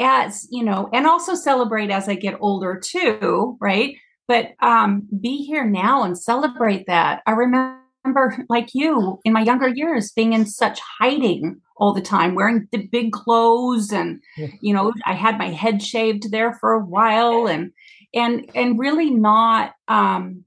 as 0.00 0.46
you 0.50 0.62
know 0.62 0.88
and 0.92 1.06
also 1.06 1.34
celebrate 1.34 1.90
as 1.90 2.08
i 2.08 2.14
get 2.14 2.36
older 2.40 2.80
too 2.82 3.56
right? 3.60 3.96
But 4.28 4.52
um 4.60 5.06
be 5.20 5.44
here 5.44 5.64
now 5.64 6.02
and 6.02 6.18
celebrate 6.18 6.86
that. 6.86 7.22
I 7.26 7.32
remember 7.32 7.82
like 8.48 8.68
you 8.72 9.18
in 9.24 9.32
my 9.32 9.42
younger 9.42 9.68
years 9.68 10.12
being 10.12 10.32
in 10.32 10.46
such 10.46 10.80
hiding 11.00 11.60
all 11.76 11.92
the 11.92 12.00
time 12.00 12.34
wearing 12.34 12.68
the 12.72 12.86
big 12.86 13.12
clothes 13.12 13.92
and 13.92 14.22
you 14.60 14.72
know 14.72 14.92
i 15.04 15.12
had 15.12 15.36
my 15.36 15.48
head 15.48 15.82
shaved 15.82 16.30
there 16.30 16.54
for 16.54 16.72
a 16.72 16.84
while 16.84 17.48
and 17.48 17.72
and 18.14 18.48
and 18.54 18.78
really 18.78 19.10
not 19.10 19.72
um 19.88 20.44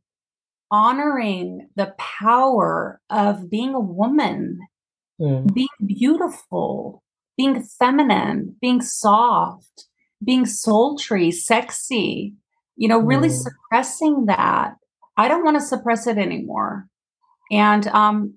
honoring 0.71 1.67
the 1.75 1.93
power 1.97 3.01
of 3.09 3.49
being 3.49 3.73
a 3.73 3.79
woman 3.79 4.57
mm. 5.19 5.53
being 5.53 5.67
beautiful 5.85 7.03
being 7.39 7.63
feminine, 7.63 8.53
being 8.59 8.81
soft, 8.81 9.85
being 10.21 10.45
sultry, 10.45 11.31
sexy, 11.31 12.33
you 12.75 12.85
know, 12.85 12.99
really 12.99 13.29
mm. 13.29 13.31
suppressing 13.31 14.25
that. 14.25 14.73
I 15.15 15.29
don't 15.29 15.45
want 15.45 15.55
to 15.55 15.65
suppress 15.65 16.05
it 16.05 16.17
anymore. 16.17 16.87
And, 17.49 17.87
um, 17.87 18.33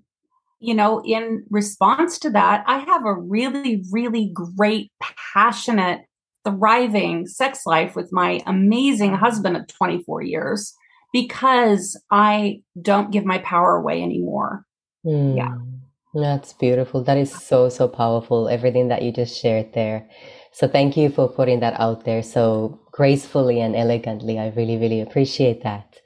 you 0.60 0.72
know, 0.72 1.02
in 1.04 1.44
response 1.50 2.20
to 2.20 2.30
that, 2.30 2.62
I 2.68 2.78
have 2.78 3.04
a 3.04 3.14
really, 3.14 3.82
really 3.90 4.30
great, 4.32 4.92
passionate, 5.34 6.02
thriving 6.44 7.26
sex 7.26 7.66
life 7.66 7.96
with 7.96 8.12
my 8.12 8.40
amazing 8.46 9.14
husband 9.14 9.56
of 9.56 9.66
24 9.66 10.22
years 10.22 10.74
because 11.12 12.00
I 12.12 12.62
don't 12.80 13.10
give 13.10 13.24
my 13.24 13.38
power 13.38 13.74
away 13.74 14.00
anymore. 14.00 14.64
Mm. 15.04 15.36
Yeah. 15.36 15.56
That's 16.14 16.52
beautiful. 16.52 17.02
That 17.04 17.16
is 17.16 17.32
so, 17.32 17.68
so 17.68 17.88
powerful. 17.88 18.48
Everything 18.48 18.88
that 18.88 19.02
you 19.02 19.12
just 19.12 19.40
shared 19.40 19.72
there. 19.72 20.08
So 20.52 20.68
thank 20.68 20.96
you 20.96 21.08
for 21.08 21.28
putting 21.28 21.60
that 21.60 21.80
out 21.80 22.04
there 22.04 22.22
so 22.22 22.80
gracefully 22.92 23.60
and 23.60 23.74
elegantly. 23.74 24.38
I 24.38 24.48
really, 24.50 24.76
really 24.76 25.00
appreciate 25.00 25.62
that. 25.62 26.00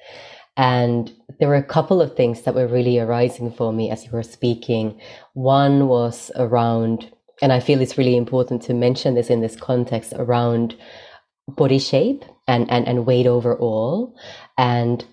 And 0.57 1.13
there 1.41 1.49
were 1.49 1.57
a 1.57 1.63
couple 1.63 2.01
of 2.01 2.17
things 2.17 2.43
that 2.43 2.55
were 2.55 2.69
really 2.69 2.99
arising 2.99 3.51
for 3.53 3.73
me 3.73 3.91
as 3.91 4.05
you 4.05 4.13
were 4.13 4.23
speaking. 4.23 5.01
One 5.35 5.89
was 5.89 6.31
around, 6.37 7.11
and 7.43 7.53
I 7.53 7.59
feel 7.61 7.81
it's 7.81 7.99
really 7.99 8.17
important 8.17 8.63
to 8.63 8.75
mention 8.75 9.15
this 9.15 9.29
in 9.29 9.41
this 9.41 9.57
context 9.57 10.13
around 10.17 10.77
body 11.49 11.79
shape 11.79 12.25
and, 12.47 12.71
and, 12.71 12.87
and 12.87 13.07
weight 13.07 13.27
overall. 13.27 14.15
And 14.57 15.05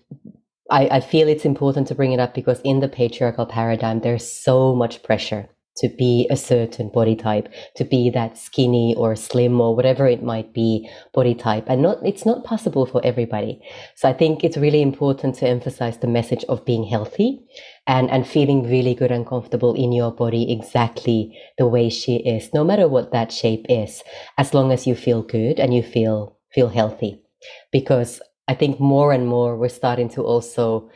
I, 0.70 0.88
I 0.88 1.00
feel 1.02 1.28
it's 1.28 1.46
important 1.46 1.88
to 1.88 1.96
bring 1.96 2.14
it 2.14 2.20
up 2.20 2.34
because 2.34 2.62
in 2.64 2.80
the 2.80 2.88
patriarchal 2.88 3.46
paradigm, 3.46 4.00
there's 4.00 4.28
so 4.28 4.74
much 4.76 5.04
pressure 5.04 5.50
to 5.78 5.90
be 5.90 6.28
a 6.30 6.38
certain 6.38 6.90
body 6.90 7.16
type, 7.16 7.52
to 7.76 7.84
be 7.84 8.10
that 8.12 8.38
skinny 8.38 8.94
or 8.96 9.16
slim 9.16 9.60
or 9.60 9.76
whatever 9.76 10.08
it 10.08 10.22
might 10.22 10.54
be 10.54 10.88
body 11.14 11.34
type. 11.34 11.66
And 11.68 11.82
not, 11.82 11.98
it's 12.06 12.26
not 12.26 12.44
possible 12.44 12.86
for 12.86 13.04
everybody. 13.04 13.60
So 13.96 14.08
I 14.08 14.14
think 14.14 14.44
it's 14.44 14.58
really 14.58 14.82
important 14.82 15.36
to 15.36 15.48
emphasize 15.48 15.98
the 15.98 16.08
message 16.08 16.44
of 16.48 16.66
being 16.66 16.84
healthy 16.84 17.44
and, 17.88 18.10
and 18.12 18.28
feeling 18.28 18.70
really 18.70 18.94
good 18.94 19.12
and 19.12 19.26
comfortable 19.26 19.74
in 19.74 19.92
your 19.92 20.12
body 20.12 20.52
exactly 20.52 21.38
the 21.58 21.68
way 21.68 21.90
she 21.90 22.18
is, 22.18 22.54
no 22.54 22.64
matter 22.64 22.88
what 22.88 23.12
that 23.12 23.32
shape 23.32 23.66
is, 23.68 24.04
as 24.38 24.54
long 24.54 24.72
as 24.72 24.86
you 24.86 24.96
feel 24.96 25.24
good 25.24 25.60
and 25.60 25.74
you 25.74 25.82
feel, 25.82 26.38
feel 26.54 26.70
healthy. 26.70 27.20
Because 27.72 28.22
I 28.48 28.56
think 28.56 28.80
more 28.80 29.14
and 29.14 29.28
more 29.28 29.58
we're 29.58 29.70
starting 29.70 30.10
to 30.10 30.24
also 30.24 30.90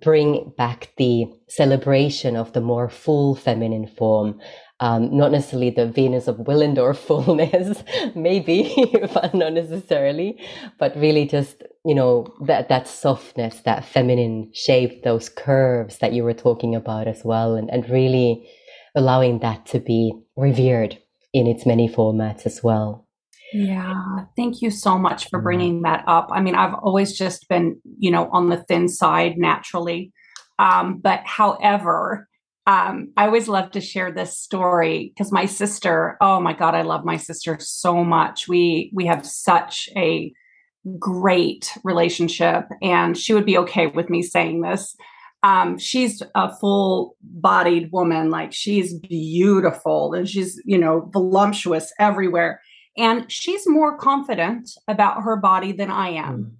bring 0.00 0.52
back 0.56 0.92
the 0.96 1.26
celebration 1.48 2.36
of 2.36 2.52
the 2.52 2.60
more 2.60 2.88
full 2.88 3.34
feminine 3.34 3.86
form. 3.86 4.40
Um, 4.80 5.16
not 5.16 5.30
necessarily 5.30 5.70
the 5.70 5.86
Venus 5.86 6.26
of 6.26 6.38
Willendorf 6.38 6.96
fullness, 7.06 7.84
maybe, 8.16 8.74
but 9.14 9.34
not 9.34 9.52
necessarily, 9.52 10.40
but 10.78 10.96
really 10.96 11.26
just, 11.26 11.62
you 11.84 11.94
know, 11.94 12.26
that, 12.46 12.68
that 12.68 12.88
softness, 12.88 13.60
that 13.60 13.84
feminine 13.84 14.50
shape, 14.52 15.04
those 15.04 15.28
curves 15.28 15.98
that 15.98 16.12
you 16.12 16.24
were 16.24 16.34
talking 16.34 16.74
about 16.74 17.06
as 17.06 17.22
well, 17.24 17.54
and, 17.54 17.70
and 17.70 17.88
really 17.90 18.48
allowing 18.94 19.38
that 19.38 19.66
to 19.66 19.78
be 19.78 20.12
revered 20.36 20.98
in 21.32 21.46
its 21.46 21.64
many 21.64 21.88
formats 21.88 22.44
as 22.44 22.62
well. 22.62 23.06
Yeah, 23.52 24.24
thank 24.36 24.62
you 24.62 24.70
so 24.70 24.98
much 24.98 25.28
for 25.28 25.40
bringing 25.40 25.82
that 25.82 26.04
up. 26.06 26.28
I 26.32 26.40
mean, 26.40 26.54
I've 26.54 26.74
always 26.74 27.16
just 27.16 27.48
been, 27.48 27.80
you 27.98 28.10
know, 28.10 28.28
on 28.32 28.48
the 28.48 28.62
thin 28.64 28.88
side 28.88 29.36
naturally. 29.36 30.12
Um, 30.58 30.98
but 30.98 31.20
however, 31.24 32.28
um, 32.66 33.12
I 33.16 33.26
always 33.26 33.48
love 33.48 33.72
to 33.72 33.80
share 33.80 34.12
this 34.12 34.38
story 34.38 35.12
because 35.14 35.32
my 35.32 35.46
sister, 35.46 36.16
oh 36.20 36.40
my 36.40 36.52
God, 36.52 36.74
I 36.74 36.82
love 36.82 37.04
my 37.04 37.16
sister 37.16 37.56
so 37.60 38.04
much. 38.04 38.48
We 38.48 38.90
we 38.94 39.06
have 39.06 39.26
such 39.26 39.88
a 39.96 40.32
great 40.98 41.72
relationship, 41.84 42.64
and 42.80 43.18
she 43.18 43.34
would 43.34 43.46
be 43.46 43.58
okay 43.58 43.88
with 43.88 44.08
me 44.08 44.22
saying 44.22 44.60
this. 44.60 44.94
Um, 45.42 45.76
she's 45.76 46.22
a 46.36 46.54
full 46.56 47.16
bodied 47.20 47.90
woman, 47.90 48.30
like 48.30 48.52
she's 48.52 48.94
beautiful 48.94 50.14
and 50.14 50.28
she's, 50.28 50.60
you 50.64 50.78
know, 50.78 51.10
voluptuous 51.12 51.92
everywhere 51.98 52.60
and 52.96 53.30
she's 53.30 53.66
more 53.66 53.96
confident 53.96 54.70
about 54.86 55.22
her 55.22 55.36
body 55.36 55.72
than 55.72 55.90
I 55.90 56.10
am. 56.10 56.36
Mm. 56.38 56.50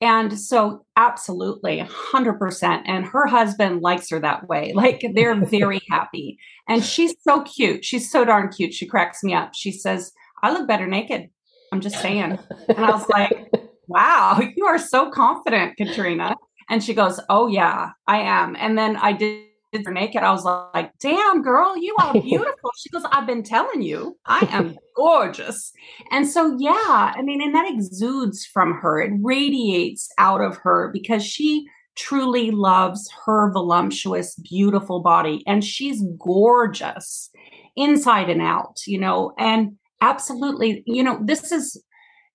And 0.00 0.38
so, 0.38 0.84
absolutely, 0.96 1.80
100%. 1.80 2.82
And 2.84 3.06
her 3.06 3.26
husband 3.26 3.80
likes 3.80 4.10
her 4.10 4.20
that 4.20 4.48
way. 4.48 4.72
Like, 4.74 5.02
they're 5.14 5.34
very 5.46 5.80
happy. 5.88 6.38
And 6.68 6.84
she's 6.84 7.14
so 7.22 7.42
cute. 7.42 7.84
She's 7.84 8.10
so 8.10 8.24
darn 8.24 8.50
cute. 8.50 8.74
She 8.74 8.86
cracks 8.86 9.22
me 9.22 9.34
up. 9.34 9.52
She 9.54 9.72
says, 9.72 10.12
I 10.42 10.52
look 10.52 10.68
better 10.68 10.86
naked. 10.86 11.30
I'm 11.72 11.80
just 11.80 12.00
saying. 12.00 12.38
And 12.68 12.78
I 12.78 12.90
was 12.90 13.08
like, 13.08 13.50
wow, 13.88 14.40
you 14.56 14.66
are 14.66 14.78
so 14.78 15.10
confident, 15.10 15.76
Katrina. 15.76 16.36
And 16.68 16.82
she 16.82 16.92
goes, 16.92 17.20
oh, 17.28 17.46
yeah, 17.46 17.90
I 18.06 18.18
am. 18.18 18.56
And 18.56 18.76
then 18.76 18.96
I 18.96 19.12
did 19.12 19.44
her 19.84 19.92
naked, 19.92 20.22
I 20.22 20.30
was 20.30 20.44
like, 20.44 20.92
damn, 21.00 21.42
girl, 21.42 21.76
you 21.76 21.94
are 22.00 22.12
beautiful. 22.20 22.70
she 22.78 22.88
goes, 22.90 23.04
I've 23.10 23.26
been 23.26 23.42
telling 23.42 23.82
you, 23.82 24.16
I 24.26 24.46
am 24.50 24.76
gorgeous. 24.96 25.72
And 26.10 26.28
so, 26.28 26.56
yeah, 26.58 27.12
I 27.16 27.22
mean, 27.22 27.42
and 27.42 27.54
that 27.54 27.70
exudes 27.70 28.44
from 28.44 28.74
her, 28.74 29.00
it 29.00 29.12
radiates 29.20 30.08
out 30.18 30.40
of 30.40 30.56
her 30.58 30.90
because 30.92 31.24
she 31.24 31.66
truly 31.96 32.50
loves 32.50 33.08
her 33.24 33.52
voluptuous, 33.52 34.34
beautiful 34.36 35.00
body. 35.00 35.42
And 35.46 35.64
she's 35.64 36.02
gorgeous 36.18 37.30
inside 37.76 38.30
and 38.30 38.42
out, 38.42 38.80
you 38.86 38.98
know, 38.98 39.32
and 39.38 39.76
absolutely, 40.00 40.82
you 40.86 41.02
know, 41.02 41.18
this 41.22 41.52
is 41.52 41.82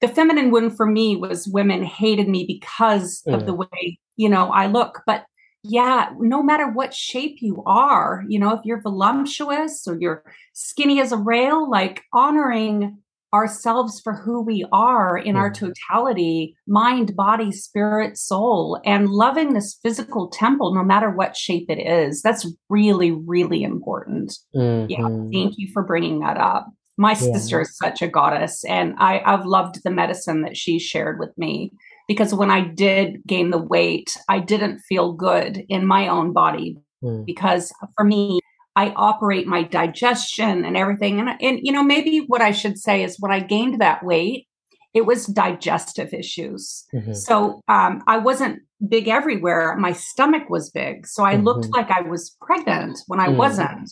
the 0.02 0.08
feminine 0.08 0.52
wound 0.52 0.76
for 0.78 0.86
me 0.86 1.16
was 1.16 1.48
women 1.48 1.84
hated 1.84 2.28
me 2.28 2.46
because 2.48 3.22
mm. 3.28 3.34
of 3.34 3.46
the 3.46 3.54
way, 3.54 4.00
you 4.16 4.30
know, 4.30 4.50
I 4.50 4.68
look. 4.68 5.02
But 5.06 5.26
yeah, 5.64 6.10
no 6.20 6.42
matter 6.42 6.70
what 6.70 6.94
shape 6.94 7.38
you 7.42 7.64
are, 7.66 8.24
you 8.28 8.40
know, 8.40 8.54
if 8.54 8.62
you're 8.64 8.82
voluptuous 8.82 9.86
or 9.88 9.98
you're 10.00 10.24
skinny 10.54 11.02
as 11.02 11.12
a 11.12 11.18
rail, 11.18 11.70
like 11.70 12.04
honoring 12.14 12.98
ourselves 13.34 14.00
for 14.00 14.14
who 14.14 14.42
we 14.42 14.66
are 14.72 15.18
in 15.18 15.36
our 15.36 15.52
totality 15.52 16.56
mind, 16.68 17.16
body, 17.16 17.52
spirit, 17.52 18.18
soul, 18.18 18.80
and 18.86 19.10
loving 19.10 19.54
this 19.54 19.78
physical 19.84 20.30
temple, 20.30 20.74
no 20.74 20.84
matter 20.84 21.12
what 21.12 21.38
shape 21.38 21.70
it 21.70 21.80
is. 21.80 22.22
That's 22.22 22.48
really, 22.70 23.12
really 23.12 23.64
important. 23.64 24.34
Mm-hmm. 24.56 24.90
Yeah. 24.90 25.08
Thank 25.32 25.58
you 25.58 25.70
for 25.74 25.84
bringing 25.84 26.22
that 26.22 26.38
up. 26.38 26.68
My 26.98 27.12
yeah. 27.12 27.34
sister 27.34 27.62
is 27.62 27.78
such 27.78 28.02
a 28.02 28.08
goddess, 28.08 28.66
and 28.66 28.94
I, 28.98 29.22
I've 29.26 29.46
loved 29.46 29.84
the 29.84 29.92
medicine 29.92 30.42
that 30.42 30.58
she 30.58 30.80
shared 30.80 31.18
with 31.20 31.32
me 31.38 31.72
because 32.10 32.34
when 32.34 32.50
I 32.50 32.62
did 32.62 33.22
gain 33.28 33.52
the 33.52 33.62
weight, 33.62 34.18
I 34.28 34.40
didn't 34.40 34.80
feel 34.80 35.14
good 35.14 35.64
in 35.70 35.86
my 35.86 36.08
own 36.08 36.34
body 36.34 36.76
mm. 37.04 37.24
because 37.24 37.72
for 37.96 38.04
me, 38.04 38.40
I 38.76 38.94
operate 38.96 39.46
my 39.46 39.62
digestion 39.62 40.66
and 40.66 40.76
everything. 40.76 41.20
And, 41.20 41.30
and, 41.40 41.60
you 41.62 41.72
know, 41.72 41.84
maybe 41.84 42.24
what 42.26 42.42
I 42.42 42.50
should 42.50 42.80
say 42.80 43.04
is 43.04 43.18
when 43.20 43.32
I 43.32 43.42
gained 43.42 43.80
that 43.80 44.04
weight, 44.04 44.48
it 44.96 45.06
was 45.06 45.28
digestive 45.28 46.12
issues. 46.12 46.84
Mm-hmm. 46.92 47.14
So 47.14 47.62
um, 47.68 48.02
I 48.08 48.18
wasn't 48.18 48.62
big 48.88 49.08
everywhere. 49.08 49.76
My 49.78 49.92
stomach 49.92 50.50
was 50.50 50.72
big. 50.72 51.06
So 51.06 51.24
I 51.24 51.36
mm-hmm. 51.36 51.44
looked 51.44 51.70
like 51.70 51.92
I 51.92 52.02
was 52.02 52.36
pregnant 52.42 52.98
when 53.06 53.20
I 53.20 53.28
mm 53.28 53.38
wasn't 53.38 53.92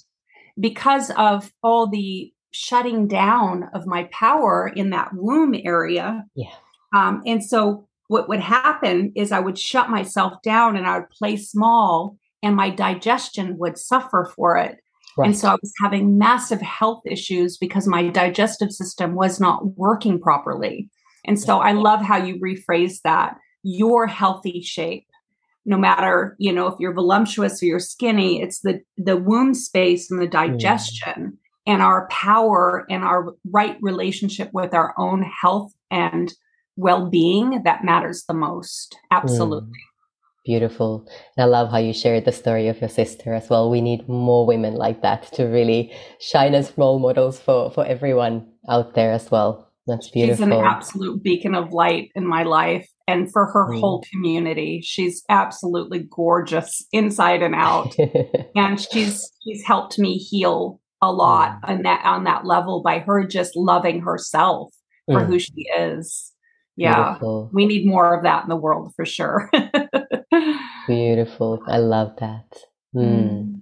because 0.60 1.12
of 1.12 1.52
all 1.62 1.88
the 1.88 2.34
shutting 2.50 3.08
down 3.08 3.70
of 3.76 3.86
my 3.86 4.10
power 4.12 4.68
in 4.76 4.90
that 4.90 5.12
womb 5.14 5.54
area. 5.54 6.24
Yeah. 6.34 6.50
Um, 6.96 7.22
and 7.28 7.44
so 7.44 7.87
what 8.08 8.30
would 8.30 8.40
happen 8.40 9.12
is 9.16 9.32
I 9.32 9.40
would 9.40 9.60
shut 9.60 9.90
myself 9.90 10.42
down 10.42 10.78
and 10.78 10.88
I 10.88 11.00
would 11.00 11.10
play 11.10 11.36
small 11.36 12.18
and 12.42 12.56
my 12.56 12.70
digestion 12.70 13.58
would 13.58 13.78
suffer 13.78 14.32
for 14.36 14.58
it. 14.58 14.78
Right. 15.18 15.28
And 15.28 15.38
so 15.38 15.50
I 15.50 15.58
was 15.62 15.74
having 15.82 16.18
massive 16.18 16.62
health 16.62 17.02
issues 17.06 17.58
because 17.58 17.88
my 17.88 18.08
digestive 18.08 18.72
system 18.72 19.16
was 19.16 19.40
not 19.40 19.76
working 19.78 20.22
properly. 20.22 20.90
And 21.26 21.40
so 21.40 21.60
I 21.60 21.72
love 21.72 22.02
how 22.02 22.18
you 22.18 22.40
rephrase 22.40 23.02
that 23.04 23.38
your 23.64 24.08
healthy 24.08 24.62
shape. 24.62 25.08
No 25.66 25.78
matter, 25.78 26.36
you 26.40 26.54
know, 26.54 26.68
if 26.68 26.76
you're 26.80 26.94
voluptuous 26.94 27.62
or 27.62 27.66
you're 27.66 27.80
skinny, 27.80 28.42
it's 28.42 28.62
the 28.62 28.80
the 28.96 29.18
womb 29.18 29.54
space 29.54 30.10
and 30.10 30.22
the 30.22 30.28
mm. 30.28 30.32
digestion 30.32 31.14
mm. 31.16 31.38
and 31.66 31.82
our 31.82 32.08
power 32.08 32.86
and 32.90 33.04
our 33.04 33.34
right 33.52 33.78
relationship 33.82 34.50
with 34.54 34.74
our 34.74 34.94
own 34.98 35.24
health 35.24 35.74
and 35.92 36.34
well-being 36.78 37.64
that 37.64 37.84
matters 37.84 38.24
the 38.28 38.34
most 38.34 38.96
absolutely 39.12 39.70
mm. 39.70 39.88
Beautiful. 40.48 41.06
And 41.36 41.44
I 41.44 41.46
love 41.46 41.72
how 41.72 41.78
you 41.78 41.92
shared 41.92 42.24
the 42.24 42.32
story 42.32 42.70
of 42.70 42.80
your 42.80 42.90
sister 42.90 43.34
as 43.34 43.50
well. 43.50 43.70
We 43.70 43.82
need 43.82 44.08
more 44.08 44.46
women 44.46 44.76
like 44.76 45.02
that 45.02 45.24
to 45.34 45.44
really 45.44 45.94
shine 46.22 46.56
as 46.56 46.72
role 46.78 47.00
models 47.00 47.38
for, 47.38 47.70
for 47.70 47.86
everyone 47.86 48.48
out 48.70 48.94
there 48.94 49.12
as 49.12 49.30
well. 49.30 49.70
That's 49.88 50.10
beautiful. 50.10 50.46
She's 50.46 50.54
an 50.54 50.64
absolute 50.64 51.22
beacon 51.22 51.54
of 51.54 51.74
light 51.74 52.12
in 52.16 52.26
my 52.26 52.44
life 52.44 52.90
and 53.10 53.30
for 53.30 53.48
her 53.48 53.68
mm. 53.68 53.80
whole 53.82 54.06
community. 54.10 54.82
She's 54.82 55.22
absolutely 55.28 56.08
gorgeous 56.10 56.86
inside 56.94 57.42
and 57.42 57.54
out. 57.54 57.94
and 58.56 58.80
she's 58.80 59.30
she's 59.44 59.66
helped 59.66 60.00
me 60.00 60.18
heal 60.18 60.80
a 61.02 61.12
lot 61.12 61.62
mm. 61.62 61.70
on 61.70 61.82
that 61.84 62.06
on 62.06 62.24
that 62.24 62.46
level 62.46 62.82
by 62.82 63.00
her 63.00 63.26
just 63.26 63.58
loving 63.58 64.00
herself 64.00 64.74
for 65.08 65.22
mm. 65.22 65.26
who 65.26 65.40
she 65.40 65.68
is 65.78 66.32
yeah 66.78 67.10
Beautiful. 67.12 67.50
we 67.52 67.66
need 67.66 67.86
more 67.86 68.16
of 68.16 68.24
that 68.24 68.44
in 68.44 68.50
the 68.50 68.56
world 68.56 68.94
for 68.96 69.06
sure 69.06 69.50
Beautiful. 70.88 71.62
I 71.68 71.78
love 71.78 72.16
that. 72.20 72.64
Hmm. 72.94 73.56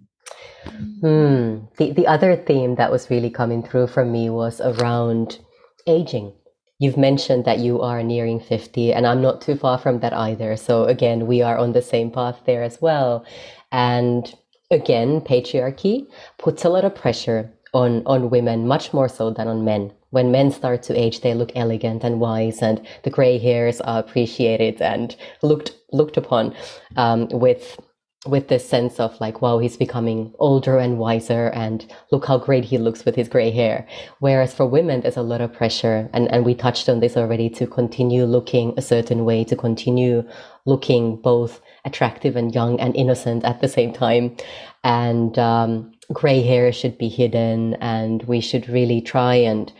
Hmm. 1.01 1.65
The, 1.77 1.91
the 1.91 2.07
other 2.07 2.35
theme 2.35 2.75
that 2.75 2.91
was 2.91 3.09
really 3.09 3.31
coming 3.31 3.63
through 3.63 3.87
for 3.87 4.05
me 4.05 4.29
was 4.29 4.61
around 4.61 5.39
aging. 5.87 6.33
You've 6.77 6.97
mentioned 6.97 7.45
that 7.45 7.59
you 7.59 7.81
are 7.81 8.03
nearing 8.03 8.39
50, 8.39 8.93
and 8.93 9.07
I'm 9.07 9.21
not 9.21 9.41
too 9.41 9.55
far 9.55 9.77
from 9.77 10.01
that 10.01 10.13
either. 10.13 10.55
So, 10.55 10.83
again, 10.85 11.25
we 11.25 11.41
are 11.41 11.57
on 11.57 11.71
the 11.71 11.81
same 11.81 12.11
path 12.11 12.41
there 12.45 12.63
as 12.63 12.81
well. 12.81 13.25
And 13.71 14.31
again, 14.69 15.21
patriarchy 15.21 16.05
puts 16.37 16.63
a 16.63 16.69
lot 16.69 16.85
of 16.85 16.93
pressure 16.93 17.51
on, 17.73 18.03
on 18.05 18.29
women, 18.29 18.67
much 18.67 18.93
more 18.93 19.07
so 19.07 19.31
than 19.31 19.47
on 19.47 19.65
men 19.65 19.93
when 20.15 20.31
men 20.31 20.49
start 20.49 20.81
to 20.83 20.97
age, 20.97 21.19
they 21.19 21.33
look 21.33 21.51
elegant 21.55 22.01
and 22.05 22.21
wise, 22.21 22.61
and 22.61 22.77
the 23.03 23.09
gray 23.09 23.37
hairs 23.37 23.81
are 23.81 23.99
appreciated 23.99 24.81
and 24.81 25.13
looked 25.41 25.75
looked 25.91 26.15
upon 26.15 26.55
um, 26.95 27.27
with 27.31 27.77
with 28.25 28.47
this 28.47 28.67
sense 28.67 28.99
of 28.99 29.19
like, 29.19 29.41
wow, 29.41 29.59
he's 29.59 29.77
becoming 29.77 30.33
older 30.39 30.77
and 30.79 30.97
wiser, 30.97 31.49
and 31.49 31.85
look 32.11 32.25
how 32.25 32.37
great 32.37 32.63
he 32.63 32.77
looks 32.77 33.03
with 33.03 33.15
his 33.15 33.27
gray 33.27 33.51
hair. 33.51 33.85
Whereas 34.19 34.53
for 34.53 34.65
women, 34.65 35.01
there's 35.01 35.17
a 35.17 35.21
lot 35.21 35.41
of 35.41 35.53
pressure, 35.53 36.09
and, 36.13 36.31
and 36.31 36.45
we 36.45 36.55
touched 36.55 36.87
on 36.87 37.01
this 37.01 37.17
already, 37.17 37.49
to 37.49 37.67
continue 37.67 38.23
looking 38.23 38.73
a 38.77 38.81
certain 38.81 39.25
way, 39.25 39.43
to 39.43 39.55
continue 39.55 40.23
looking 40.65 41.21
both 41.21 41.61
attractive 41.83 42.37
and 42.37 42.55
young 42.55 42.79
and 42.79 42.95
innocent 42.95 43.43
at 43.43 43.59
the 43.59 43.67
same 43.67 43.91
time. 43.91 44.35
And 44.83 45.37
um, 45.37 45.91
gray 46.13 46.41
hair 46.41 46.71
should 46.71 46.97
be 46.97 47.09
hidden, 47.09 47.75
and 47.75 48.23
we 48.23 48.39
should 48.39 48.69
really 48.69 49.01
try 49.01 49.35
and 49.35 49.71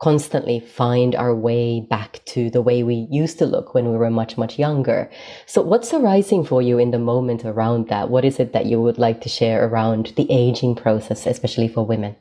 constantly 0.00 0.60
find 0.60 1.14
our 1.14 1.34
way 1.34 1.80
back 1.80 2.24
to 2.24 2.50
the 2.50 2.62
way 2.62 2.82
we 2.82 3.06
used 3.10 3.38
to 3.38 3.46
look 3.46 3.74
when 3.74 3.90
we 3.90 3.96
were 3.96 4.10
much, 4.10 4.38
much 4.38 4.58
younger. 4.58 5.10
So, 5.46 5.62
what's 5.62 5.92
arising 5.92 6.44
for 6.44 6.62
you 6.62 6.78
in 6.78 6.90
the 6.90 6.98
moment 6.98 7.44
around 7.44 7.88
that? 7.88 8.10
What 8.10 8.24
is 8.24 8.40
it 8.40 8.52
that 8.52 8.66
you 8.66 8.80
would 8.80 8.98
like 8.98 9.20
to 9.22 9.28
share 9.28 9.66
around 9.68 10.12
the 10.16 10.26
aging 10.30 10.74
process, 10.74 11.26
especially 11.26 11.68
for 11.68 11.84
women? 11.84 12.16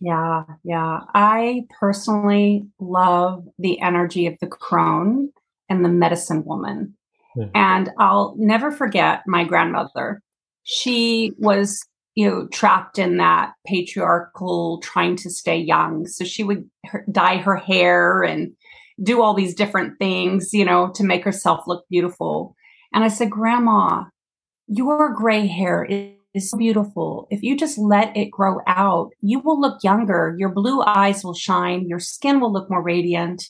Yeah, 0.00 0.44
yeah. 0.64 1.00
I 1.14 1.64
personally 1.80 2.66
love 2.78 3.46
the 3.58 3.80
energy 3.80 4.26
of 4.26 4.34
the 4.40 4.46
crone 4.46 5.30
and 5.68 5.84
the 5.84 5.88
medicine 5.88 6.44
woman. 6.44 6.96
Mm. 7.36 7.50
And 7.54 7.90
I'll 7.98 8.34
never 8.38 8.70
forget 8.70 9.22
my 9.26 9.44
grandmother. 9.44 10.20
She 10.64 11.32
was 11.38 11.86
you 12.16 12.28
know 12.28 12.48
trapped 12.48 12.98
in 12.98 13.18
that 13.18 13.52
patriarchal 13.66 14.80
trying 14.80 15.14
to 15.16 15.30
stay 15.30 15.58
young. 15.58 16.06
So 16.06 16.24
she 16.24 16.42
would 16.42 16.68
her, 16.86 17.04
dye 17.12 17.36
her 17.36 17.56
hair 17.56 18.24
and 18.24 18.52
do 19.00 19.22
all 19.22 19.34
these 19.34 19.54
different 19.54 19.98
things 19.98 20.52
you 20.52 20.64
know 20.64 20.90
to 20.96 21.04
make 21.04 21.22
herself 21.22 21.64
look 21.68 21.84
beautiful. 21.88 22.56
And 22.92 23.04
i 23.04 23.08
said 23.08 23.30
grandma 23.30 24.04
your 24.66 25.14
gray 25.14 25.46
hair 25.46 25.84
is, 25.84 26.12
beautiful. 26.58 27.28
If 27.30 27.42
you 27.42 27.56
just 27.56 27.78
let 27.78 28.14
it 28.14 28.30
grow 28.30 28.58
out 28.66 29.12
you 29.22 29.38
will 29.38 29.58
look 29.58 29.82
younger. 29.82 30.34
Your 30.38 30.50
blue 30.50 30.82
eyes 30.82 31.24
will 31.24 31.34
shine. 31.34 31.88
Your 31.88 32.00
skin 32.00 32.40
will 32.40 32.52
look 32.52 32.68
more 32.68 32.82
radiant. 32.82 33.44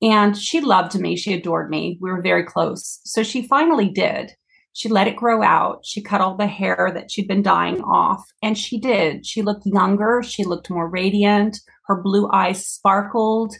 And 0.00 0.36
she 0.36 0.60
loved 0.60 0.98
me. 0.98 1.16
She 1.16 1.32
adored 1.32 1.68
me. 1.68 1.98
We 2.00 2.10
were 2.10 2.22
very 2.22 2.44
close. 2.44 3.00
So 3.04 3.24
she 3.24 3.42
finally 3.42 3.88
did 3.88 4.36
she 4.72 4.88
let 4.88 5.06
it 5.06 5.16
grow 5.16 5.42
out. 5.42 5.84
She 5.84 6.00
cut 6.00 6.20
all 6.20 6.36
the 6.36 6.46
hair 6.46 6.90
that 6.94 7.10
she'd 7.10 7.28
been 7.28 7.42
dyeing 7.42 7.82
off. 7.82 8.24
And 8.42 8.56
she 8.56 8.78
did. 8.78 9.26
She 9.26 9.42
looked 9.42 9.66
younger. 9.66 10.22
She 10.22 10.44
looked 10.44 10.70
more 10.70 10.88
radiant. 10.88 11.60
Her 11.86 12.00
blue 12.00 12.28
eyes 12.32 12.66
sparkled. 12.66 13.54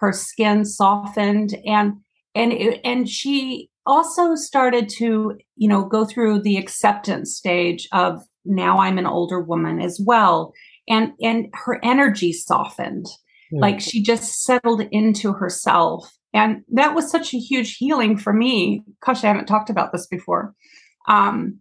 Her 0.00 0.12
skin 0.12 0.64
softened. 0.64 1.56
And, 1.64 1.94
and, 2.34 2.52
it, 2.52 2.80
and 2.84 3.08
she 3.08 3.70
also 3.86 4.34
started 4.34 4.88
to, 4.90 5.38
you 5.56 5.68
know, 5.68 5.84
go 5.84 6.04
through 6.04 6.42
the 6.42 6.58
acceptance 6.58 7.34
stage 7.34 7.88
of 7.92 8.22
now 8.44 8.78
I'm 8.78 8.98
an 8.98 9.06
older 9.06 9.40
woman 9.40 9.80
as 9.80 9.98
well. 10.04 10.52
And, 10.86 11.12
and 11.20 11.48
her 11.54 11.80
energy 11.82 12.32
softened. 12.32 13.06
Mm. 13.52 13.60
Like 13.60 13.80
she 13.80 14.02
just 14.02 14.42
settled 14.42 14.82
into 14.90 15.32
herself 15.32 16.18
and 16.34 16.62
that 16.72 16.94
was 16.94 17.10
such 17.10 17.32
a 17.32 17.38
huge 17.38 17.76
healing 17.76 18.16
for 18.16 18.32
me. 18.32 18.84
Gosh, 19.04 19.24
I 19.24 19.28
haven't 19.28 19.46
talked 19.46 19.70
about 19.70 19.92
this 19.92 20.06
before. 20.06 20.54
Um, 21.06 21.60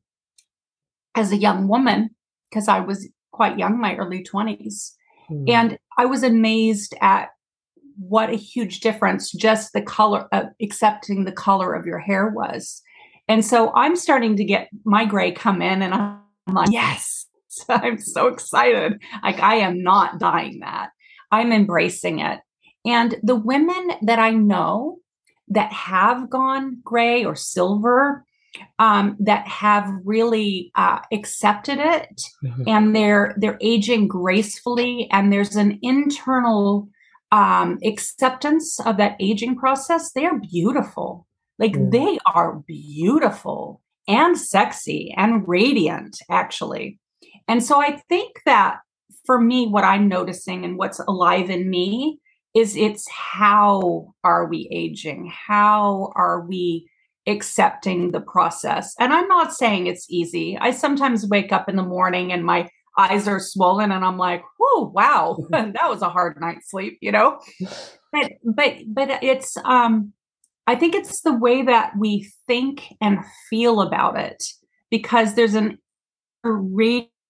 as 1.16 1.32
a 1.32 1.38
young 1.38 1.68
woman, 1.68 2.10
because 2.50 2.68
I 2.68 2.82
was 2.82 3.10
quite 3.32 3.58
young, 3.58 3.80
my 3.80 3.96
early 3.96 4.24
20s. 4.24 4.92
Mm. 5.32 5.50
And 5.50 5.78
I 5.98 6.06
was 6.06 6.24
amazed 6.24 6.94
at 7.02 7.30
what 7.98 8.30
a 8.30 8.36
huge 8.36 8.82
difference 8.82 9.32
just 9.32 9.74
the 9.74 9.82
color 9.82 10.28
of 10.32 10.46
accepting 10.62 11.26
the 11.26 11.32
color 11.32 11.74
of 11.74 11.86
your 11.86 11.98
hair 11.98 12.30
was. 12.30 12.82
And 13.28 13.44
so 13.44 13.74
I'm 13.74 13.96
starting 13.96 14.36
to 14.38 14.44
get 14.44 14.70
my 14.86 15.06
gray 15.06 15.32
come 15.32 15.62
in, 15.62 15.82
and 15.82 15.94
I'm 15.94 16.20
like, 16.54 16.72
yes, 16.72 17.26
I'm 17.70 17.98
so 17.98 18.28
excited. 18.28 19.02
Like, 19.24 19.40
I 19.40 19.56
am 19.56 19.82
not 19.82 20.20
dying 20.20 20.60
that. 20.60 20.90
I'm 21.32 21.52
embracing 21.52 22.20
it. 22.20 22.40
And 22.86 23.16
the 23.24 23.36
women 23.36 23.92
that 24.02 24.20
I 24.20 24.32
know 24.32 25.00
that 25.50 25.72
have 25.72 26.30
gone 26.30 26.80
gray 26.84 27.26
or 27.26 27.36
silver, 27.36 28.26
um, 28.80 29.16
that 29.20 29.48
have 29.48 29.90
really 30.04 30.72
uh, 30.76 31.00
accepted 31.12 31.80
it, 31.80 32.22
mm-hmm. 32.44 32.64
and 32.68 32.96
they're 32.96 33.36
they're 33.38 33.58
aging 33.62 34.08
gracefully, 34.08 35.08
and 35.12 35.32
there's 35.32 35.56
an 35.56 35.80
internal 35.82 36.90
um, 37.32 37.78
acceptance 37.84 38.80
of 38.80 38.98
that 38.98 39.16
aging 39.20 39.58
process. 39.58 40.12
They 40.12 40.26
are 40.26 40.40
beautiful, 40.40 41.28
like 41.60 41.74
mm. 41.74 41.92
they 41.92 42.18
are 42.26 42.60
beautiful, 42.66 43.82
and 44.08 44.38
sexy 44.38 45.14
and 45.16 45.48
radiant, 45.48 46.18
actually. 46.30 47.00
And 47.48 47.64
so 47.64 47.82
I 47.82 48.02
think 48.10 48.42
that 48.46 48.80
for 49.28 49.40
me, 49.40 49.68
what 49.68 49.84
I'm 49.84 50.08
noticing 50.08 50.66
and 50.66 50.78
what's 50.78 51.00
alive 51.00 51.52
in 51.52 51.70
me 51.70 52.20
is 52.56 52.76
it's 52.76 53.06
how 53.12 54.16
are 54.24 54.48
we 54.48 54.68
aging? 54.72 55.32
How 55.32 56.12
are 56.16 56.42
we 56.42 56.90
accepting 57.28 58.12
the 58.12 58.22
process? 58.22 58.96
And 59.00 59.14
I'm 59.14 59.28
not 59.28 59.54
saying 59.54 59.86
it's 59.86 60.10
easy. 60.10 60.58
I 60.60 60.72
sometimes 60.72 61.28
wake 61.28 61.52
up 61.52 61.70
in 61.70 61.76
the 61.76 61.84
morning 61.84 62.32
and 62.32 62.44
my 62.44 62.70
eyes 62.98 63.28
are 63.28 63.40
swollen 63.40 63.92
and 63.92 64.04
I'm 64.04 64.18
like, 64.18 64.44
"Whoa, 64.58 64.90
wow, 64.90 65.38
that 65.50 65.90
was 65.90 66.02
a 66.02 66.10
hard 66.10 66.40
night's 66.40 66.72
sleep," 66.72 66.98
you 67.02 67.12
know? 67.12 67.40
But 68.12 68.32
but 68.44 68.78
but 68.88 69.22
it's 69.22 69.56
um 69.66 70.14
I 70.66 70.76
think 70.76 70.96
it's 70.96 71.22
the 71.22 71.34
way 71.34 71.62
that 71.64 71.94
we 71.98 72.32
think 72.48 72.94
and 73.02 73.20
feel 73.50 73.82
about 73.82 74.18
it 74.18 74.44
because 74.90 75.36
there's 75.36 75.54
an 75.54 75.78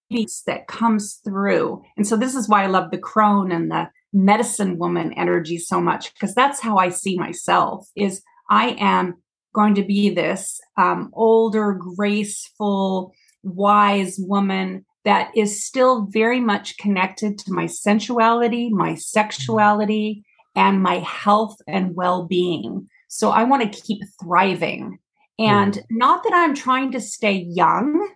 radiance 0.09 0.43
that 0.43 0.67
comes 0.67 1.19
through. 1.23 1.83
And 1.95 2.07
so 2.07 2.17
this 2.17 2.35
is 2.35 2.49
why 2.49 2.63
I 2.63 2.67
love 2.67 2.91
the 2.91 2.97
crone 2.97 3.51
and 3.51 3.71
the 3.71 3.89
medicine 4.13 4.77
woman 4.77 5.13
energy 5.13 5.57
so 5.57 5.81
much 5.81 6.13
because 6.13 6.33
that's 6.33 6.61
how 6.61 6.77
I 6.77 6.89
see 6.89 7.17
myself 7.17 7.87
is 7.95 8.21
I 8.49 8.75
am 8.79 9.15
going 9.53 9.75
to 9.75 9.83
be 9.83 10.09
this 10.09 10.59
um, 10.77 11.09
older, 11.13 11.73
graceful, 11.73 13.13
wise 13.43 14.17
woman 14.19 14.85
that 15.03 15.31
is 15.35 15.63
still 15.63 16.05
very 16.09 16.39
much 16.39 16.77
connected 16.77 17.37
to 17.39 17.53
my 17.53 17.65
sensuality, 17.65 18.69
my 18.69 18.95
sexuality, 18.95 20.23
and 20.55 20.81
my 20.81 20.99
health 20.99 21.57
and 21.67 21.95
well 21.95 22.25
being. 22.25 22.87
So 23.07 23.29
I 23.29 23.43
want 23.43 23.71
to 23.71 23.81
keep 23.81 23.99
thriving. 24.21 24.99
And 25.39 25.83
not 25.91 26.23
that 26.23 26.33
I'm 26.33 26.55
trying 26.55 26.91
to 26.93 26.99
stay 26.99 27.45
young. 27.49 28.09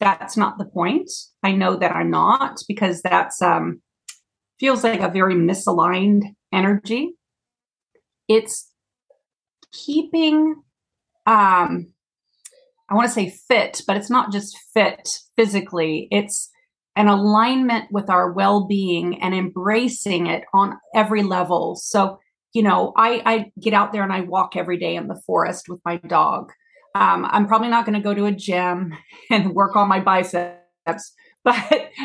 That's 0.00 0.36
not 0.36 0.58
the 0.58 0.64
point. 0.64 1.10
I 1.42 1.52
know 1.52 1.76
that 1.76 1.92
I'm 1.92 2.10
not 2.10 2.58
because 2.66 3.02
that's 3.02 3.40
um 3.42 3.82
feels 4.58 4.82
like 4.82 5.00
a 5.00 5.08
very 5.08 5.34
misaligned 5.34 6.22
energy. 6.52 7.12
It's 8.28 8.70
keeping 9.72 10.56
um 11.26 11.92
I 12.88 12.94
want 12.94 13.06
to 13.06 13.14
say 13.14 13.30
fit, 13.48 13.82
but 13.86 13.96
it's 13.96 14.10
not 14.10 14.32
just 14.32 14.58
fit 14.74 15.08
physically. 15.36 16.08
It's 16.10 16.50
an 16.96 17.06
alignment 17.06 17.86
with 17.92 18.10
our 18.10 18.32
well-being 18.32 19.22
and 19.22 19.32
embracing 19.32 20.26
it 20.26 20.42
on 20.52 20.76
every 20.92 21.22
level. 21.22 21.76
So, 21.76 22.18
you 22.52 22.64
know, 22.64 22.92
I, 22.96 23.22
I 23.24 23.52
get 23.60 23.74
out 23.74 23.92
there 23.92 24.02
and 24.02 24.12
I 24.12 24.22
walk 24.22 24.56
every 24.56 24.76
day 24.76 24.96
in 24.96 25.06
the 25.06 25.22
forest 25.24 25.68
with 25.68 25.80
my 25.84 25.98
dog. 25.98 26.50
Um, 26.94 27.26
I'm 27.30 27.46
probably 27.46 27.68
not 27.68 27.86
going 27.86 27.94
to 27.94 28.02
go 28.02 28.14
to 28.14 28.26
a 28.26 28.32
gym 28.32 28.94
and 29.30 29.54
work 29.54 29.76
on 29.76 29.88
my 29.88 30.00
biceps, 30.00 31.12
but 31.44 31.54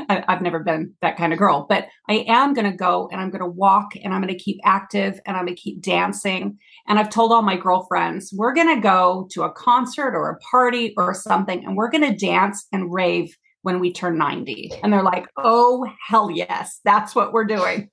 I, 0.10 0.24
have 0.28 0.42
never 0.42 0.60
been 0.60 0.94
that 1.02 1.18
kind 1.18 1.34
of 1.34 1.40
girl. 1.40 1.66
But 1.68 1.88
I 2.10 2.26
am 2.28 2.54
going 2.54 2.70
to 2.70 2.78
go 2.78 3.10
and 3.12 3.20
I'm 3.20 3.32
going 3.32 3.42
to 3.42 3.48
walk 3.48 3.96
and 4.02 4.14
I'm 4.14 4.22
going 4.22 4.34
to 4.34 4.42
keep 4.42 4.60
active 4.64 5.20
and 5.26 5.36
I'm 5.36 5.46
going 5.46 5.56
to 5.56 5.62
keep 5.62 5.82
dancing. 5.82 6.58
And 6.88 6.98
I've 6.98 7.10
told 7.10 7.32
all 7.32 7.42
my 7.42 7.58
girlfriends, 7.58 8.34
we're 8.34 8.54
going 8.54 8.74
to 8.74 8.82
go 8.82 9.28
to 9.32 9.44
a 9.44 9.52
concert 9.52 10.16
or 10.16 10.30
a 10.30 10.40
party 10.40 10.94
or 10.98 11.14
something 11.14 11.66
and 11.66 11.76
we're 11.76 11.90
going 11.90 12.10
to 12.10 12.16
dance 12.16 12.66
and 12.72 12.94
rave 12.94 13.36
when 13.64 13.80
we 13.80 13.92
turn 13.92 14.18
90. 14.18 14.72
And 14.84 14.94
they're 14.94 15.04
like, 15.04 15.26
oh, 15.38 15.86
hell 16.08 16.30
yes, 16.30 16.80
that's 16.86 17.16
what 17.16 17.34
we're 17.34 17.46
doing. 17.46 17.90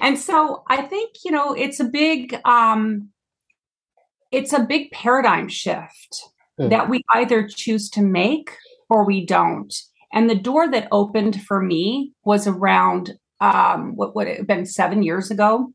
and 0.00 0.18
so 0.18 0.64
I 0.68 0.82
think, 0.82 1.12
you 1.24 1.30
know, 1.30 1.54
it's 1.54 1.80
a 1.80 1.84
big, 1.84 2.38
um, 2.44 3.08
it's 4.32 4.52
a 4.52 4.60
big 4.60 4.90
paradigm 4.90 5.48
shift 5.48 6.24
mm. 6.58 6.70
that 6.70 6.88
we 6.88 7.02
either 7.10 7.46
choose 7.46 7.88
to 7.90 8.02
make 8.02 8.56
or 8.88 9.04
we 9.04 9.24
don't. 9.24 9.74
And 10.12 10.28
the 10.28 10.34
door 10.34 10.70
that 10.70 10.88
opened 10.90 11.42
for 11.42 11.62
me 11.62 12.12
was 12.24 12.46
around 12.46 13.14
um, 13.40 13.96
what 13.96 14.14
would 14.14 14.28
it 14.28 14.38
have 14.38 14.46
been 14.46 14.66
seven 14.66 15.02
years 15.02 15.30
ago. 15.30 15.72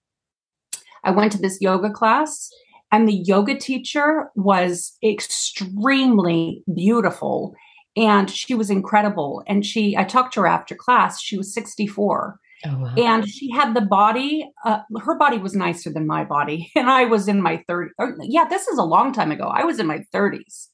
I 1.04 1.12
went 1.12 1.32
to 1.34 1.38
this 1.38 1.62
yoga 1.62 1.90
class, 1.90 2.50
and 2.92 3.08
the 3.08 3.24
yoga 3.26 3.56
teacher 3.56 4.30
was 4.36 4.98
extremely 5.04 6.64
beautiful 6.74 7.56
and 7.98 8.30
she 8.30 8.54
was 8.54 8.70
incredible. 8.70 9.44
And 9.48 9.66
she, 9.66 9.98
I 9.98 10.04
talked 10.04 10.36
to 10.36 10.42
her 10.42 10.48
after 10.48 10.76
class. 10.76 11.20
She 11.20 11.36
was 11.36 11.54
64. 11.54 12.40
Oh, 12.66 12.80
wow. 12.80 12.94
And 12.98 13.28
she 13.28 13.52
had 13.52 13.74
the 13.74 13.82
body, 13.82 14.50
uh, 14.66 14.80
her 15.02 15.18
body 15.18 15.38
was 15.38 15.54
nicer 15.54 15.92
than 15.92 16.08
my 16.08 16.24
body. 16.24 16.72
And 16.76 16.90
I 16.90 17.06
was 17.06 17.28
in 17.28 17.42
my 17.42 17.64
30s. 17.70 17.90
Yeah, 18.22 18.46
this 18.46 18.68
is 18.68 18.78
a 18.78 18.84
long 18.84 19.14
time 19.14 19.32
ago. 19.32 19.52
I 19.54 19.64
was 19.64 19.80
in 19.80 19.88
my 19.88 20.00
30s. 20.14 20.68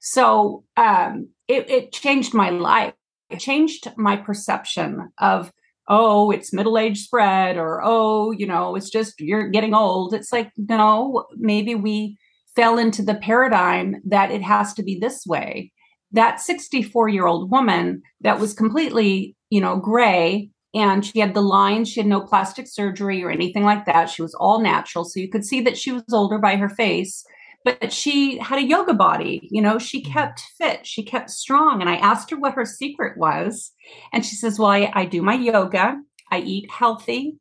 So 0.00 0.64
um, 0.76 1.28
it, 1.48 1.68
it 1.70 1.92
changed 1.92 2.34
my 2.34 2.50
life 2.50 2.94
It 3.30 3.40
changed 3.40 3.88
my 3.96 4.16
perception 4.16 5.10
of 5.18 5.50
oh 5.88 6.30
it's 6.30 6.52
middle 6.52 6.78
age 6.78 6.98
spread 6.98 7.56
or 7.58 7.82
oh 7.84 8.30
you 8.30 8.46
know 8.46 8.74
it's 8.74 8.88
just 8.88 9.20
you're 9.20 9.50
getting 9.50 9.74
old 9.74 10.14
it's 10.14 10.32
like 10.32 10.50
no 10.56 11.26
maybe 11.36 11.74
we 11.74 12.16
fell 12.56 12.78
into 12.78 13.02
the 13.02 13.14
paradigm 13.14 13.96
that 14.02 14.30
it 14.30 14.40
has 14.40 14.72
to 14.72 14.82
be 14.82 14.98
this 14.98 15.26
way 15.26 15.70
that 16.12 16.40
64 16.40 17.08
year 17.08 17.26
old 17.26 17.50
woman 17.50 18.00
that 18.22 18.40
was 18.40 18.54
completely 18.54 19.36
you 19.50 19.60
know 19.60 19.76
gray 19.76 20.48
and 20.74 21.06
she 21.06 21.20
had 21.20 21.34
the 21.34 21.40
lines 21.40 21.88
she 21.88 22.00
had 22.00 22.06
no 22.06 22.20
plastic 22.20 22.66
surgery 22.66 23.22
or 23.22 23.30
anything 23.30 23.62
like 23.62 23.86
that 23.86 24.10
she 24.10 24.22
was 24.22 24.34
all 24.34 24.60
natural 24.60 25.04
so 25.04 25.20
you 25.20 25.30
could 25.30 25.44
see 25.44 25.60
that 25.60 25.78
she 25.78 25.92
was 25.92 26.02
older 26.12 26.38
by 26.38 26.56
her 26.56 26.68
face 26.68 27.24
but 27.64 27.92
she 27.92 28.38
had 28.38 28.58
a 28.58 28.66
yoga 28.66 28.92
body 28.92 29.48
you 29.50 29.62
know 29.62 29.78
she 29.78 30.02
mm-hmm. 30.02 30.12
kept 30.12 30.40
fit 30.58 30.86
she 30.86 31.02
kept 31.02 31.30
strong 31.30 31.80
and 31.80 31.88
i 31.88 31.96
asked 31.96 32.30
her 32.30 32.36
what 32.36 32.54
her 32.54 32.64
secret 32.64 33.16
was 33.16 33.72
and 34.12 34.24
she 34.24 34.36
says 34.36 34.58
well 34.58 34.70
i, 34.70 34.90
I 34.94 35.06
do 35.06 35.22
my 35.22 35.34
yoga 35.34 35.96
i 36.30 36.40
eat 36.40 36.70
healthy 36.70 37.36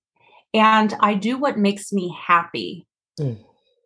and 0.53 0.93
i 0.99 1.13
do 1.13 1.37
what 1.37 1.57
makes 1.57 1.91
me 1.91 2.15
happy 2.27 2.87
mm. 3.19 3.37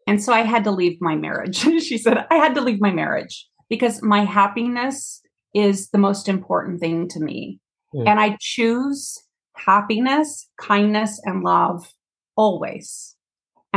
and 0.06 0.22
so 0.22 0.34
i 0.34 0.42
had 0.42 0.64
to 0.66 0.72
leave 0.72 0.98
my 1.02 1.16
marriage 1.16 1.58
she 1.82 1.98
said 1.98 2.26
i 2.30 2.36
had 2.36 2.56
to 2.56 2.62
leave 2.62 2.82
my 2.82 2.92
marriage 2.92 3.48
because 3.70 4.02
my 4.02 4.24
happiness 4.24 5.22
is 5.54 5.90
the 5.90 5.98
most 5.98 6.30
important 6.30 6.80
thing 6.80 7.08
to 7.08 7.20
me 7.20 7.60
mm. 7.96 8.08
and 8.08 8.20
i 8.20 8.38
choose 8.40 9.18
happiness 9.60 10.48
kindness 10.60 11.22
and 11.26 11.43
love 11.43 11.93
always 12.36 13.17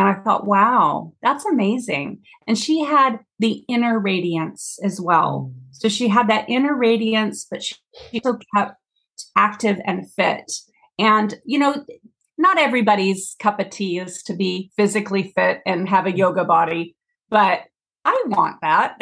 and 0.01 0.09
I 0.09 0.15
thought, 0.23 0.47
wow, 0.47 1.13
that's 1.23 1.45
amazing. 1.45 2.23
And 2.47 2.57
she 2.57 2.83
had 2.83 3.19
the 3.39 3.65
inner 3.69 3.99
radiance 3.99 4.79
as 4.83 4.99
well. 4.99 5.53
Mm. 5.53 5.61
So 5.73 5.89
she 5.89 6.09
had 6.09 6.29
that 6.31 6.49
inner 6.49 6.75
radiance, 6.75 7.47
but 7.51 7.63
she 7.63 7.77
still 8.15 8.39
kept 8.55 8.77
active 9.37 9.79
and 9.85 10.11
fit. 10.13 10.51
And, 10.99 11.35
you 11.45 11.59
know, 11.59 11.85
not 12.39 12.59
everybody's 12.59 13.37
cup 13.41 13.61
of 13.61 13.69
tea 13.69 13.99
is 13.99 14.23
to 14.23 14.35
be 14.35 14.71
physically 14.77 15.33
fit 15.35 15.61
and 15.67 15.89
have 15.89 16.07
a 16.07 16.17
yoga 16.17 16.45
body, 16.45 16.97
but 17.29 17.65
I 18.07 18.23
want 18.29 18.57
that. 18.63 18.97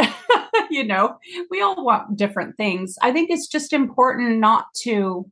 you 0.70 0.84
know, 0.84 1.16
we 1.48 1.62
all 1.62 1.84
want 1.84 2.16
different 2.16 2.56
things. 2.56 2.96
I 3.00 3.12
think 3.12 3.30
it's 3.30 3.46
just 3.46 3.72
important 3.72 4.40
not 4.40 4.66
to 4.82 5.30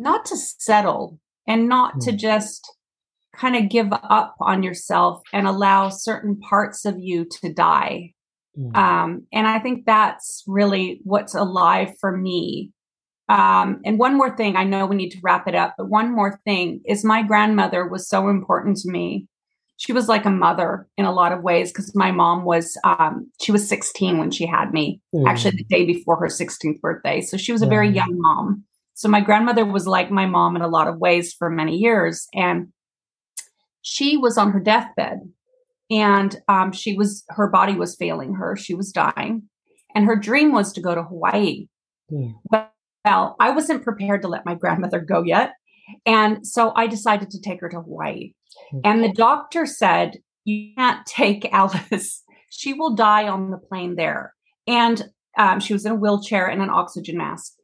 not 0.00 0.24
to 0.26 0.36
settle 0.36 1.18
and 1.46 1.68
not 1.68 1.94
mm. 1.94 2.04
to 2.06 2.12
just 2.12 2.66
kind 3.36 3.54
of 3.54 3.68
give 3.68 3.92
up 3.92 4.34
on 4.40 4.62
yourself 4.62 5.22
and 5.32 5.46
allow 5.46 5.88
certain 5.88 6.38
parts 6.40 6.84
of 6.84 6.96
you 6.98 7.26
to 7.42 7.52
die. 7.52 8.12
Mm. 8.58 8.76
Um, 8.76 9.26
and 9.32 9.46
I 9.46 9.58
think 9.60 9.86
that's 9.86 10.42
really 10.46 11.00
what's 11.04 11.34
alive 11.34 11.92
for 12.00 12.16
me. 12.16 12.72
Um, 13.28 13.80
and 13.84 13.98
one 13.98 14.16
more 14.16 14.36
thing, 14.36 14.56
I 14.56 14.64
know 14.64 14.86
we 14.86 14.96
need 14.96 15.10
to 15.10 15.20
wrap 15.22 15.46
it 15.46 15.54
up, 15.54 15.74
but 15.78 15.88
one 15.88 16.12
more 16.12 16.40
thing 16.44 16.80
is 16.84 17.04
my 17.04 17.22
grandmother 17.22 17.86
was 17.86 18.08
so 18.08 18.28
important 18.28 18.78
to 18.78 18.90
me. 18.90 19.28
She 19.76 19.92
was 19.92 20.08
like 20.08 20.26
a 20.26 20.30
mother 20.30 20.88
in 20.98 21.04
a 21.04 21.12
lot 21.12 21.32
of 21.32 21.42
ways 21.42 21.70
because 21.70 21.94
my 21.94 22.10
mom 22.10 22.44
was, 22.44 22.76
um, 22.84 23.30
she 23.40 23.52
was 23.52 23.68
16 23.68 24.18
when 24.18 24.30
she 24.30 24.46
had 24.46 24.72
me, 24.72 25.00
mm. 25.14 25.26
actually 25.26 25.52
the 25.52 25.64
day 25.70 25.86
before 25.86 26.16
her 26.16 26.26
16th 26.26 26.80
birthday. 26.80 27.20
So 27.20 27.36
she 27.36 27.52
was 27.52 27.62
a 27.62 27.66
very 27.66 27.88
young 27.88 28.14
mom. 28.18 28.64
So 29.00 29.08
my 29.08 29.22
grandmother 29.22 29.64
was 29.64 29.86
like 29.86 30.10
my 30.10 30.26
mom 30.26 30.56
in 30.56 30.60
a 30.60 30.68
lot 30.68 30.86
of 30.86 30.98
ways 30.98 31.32
for 31.32 31.48
many 31.48 31.78
years. 31.78 32.28
And 32.34 32.68
she 33.80 34.18
was 34.18 34.36
on 34.36 34.50
her 34.50 34.60
deathbed 34.60 35.20
and 35.90 36.36
um, 36.48 36.70
she 36.70 36.92
was 36.92 37.24
her 37.30 37.48
body 37.48 37.74
was 37.76 37.96
failing 37.96 38.34
her 38.34 38.56
she 38.56 38.74
was 38.74 38.92
dying 38.92 39.44
and 39.94 40.04
her 40.04 40.16
dream 40.16 40.52
was 40.52 40.70
to 40.74 40.82
go 40.82 40.94
to 40.94 41.02
hawaii 41.02 41.66
mm. 42.12 42.34
but 42.50 42.70
well 43.06 43.36
i 43.40 43.48
wasn't 43.48 43.82
prepared 43.82 44.20
to 44.20 44.28
let 44.28 44.44
my 44.44 44.54
grandmother 44.54 45.00
go 45.00 45.22
yet 45.22 45.54
and 46.04 46.46
so 46.46 46.72
i 46.76 46.86
decided 46.86 47.30
to 47.30 47.40
take 47.40 47.58
her 47.60 47.70
to 47.70 47.80
hawaii 47.80 48.32
mm. 48.72 48.80
and 48.84 49.02
the 49.02 49.12
doctor 49.12 49.64
said 49.64 50.18
you 50.44 50.74
can't 50.76 51.06
take 51.06 51.48
alice 51.52 52.22
she 52.50 52.74
will 52.74 52.94
die 52.94 53.26
on 53.26 53.50
the 53.50 53.58
plane 53.58 53.96
there 53.96 54.34
and 54.66 55.08
um, 55.38 55.58
she 55.58 55.72
was 55.72 55.86
in 55.86 55.92
a 55.92 55.96
wheelchair 55.96 56.46
and 56.46 56.60
an 56.60 56.70
oxygen 56.70 57.16
mask 57.16 57.54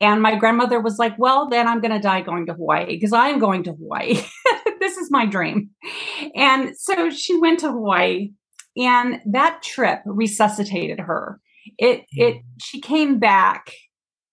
and 0.00 0.20
my 0.20 0.36
grandmother 0.36 0.80
was 0.80 0.98
like 0.98 1.18
well 1.18 1.48
then 1.48 1.66
i'm 1.66 1.80
going 1.80 1.92
to 1.92 2.00
die 2.00 2.20
going 2.20 2.46
to 2.46 2.54
hawaii 2.54 2.86
because 2.86 3.12
i'm 3.12 3.38
going 3.38 3.62
to 3.62 3.72
hawaii 3.72 4.20
this 4.86 4.96
is 4.96 5.10
my 5.10 5.26
dream. 5.26 5.70
And 6.34 6.76
so 6.76 7.10
she 7.10 7.36
went 7.38 7.60
to 7.60 7.72
Hawaii, 7.72 8.30
and 8.76 9.20
that 9.26 9.62
trip 9.62 10.00
resuscitated 10.04 11.00
her. 11.00 11.40
it 11.78 12.00
hmm. 12.14 12.22
it 12.22 12.36
she 12.60 12.80
came 12.80 13.18
back 13.18 13.72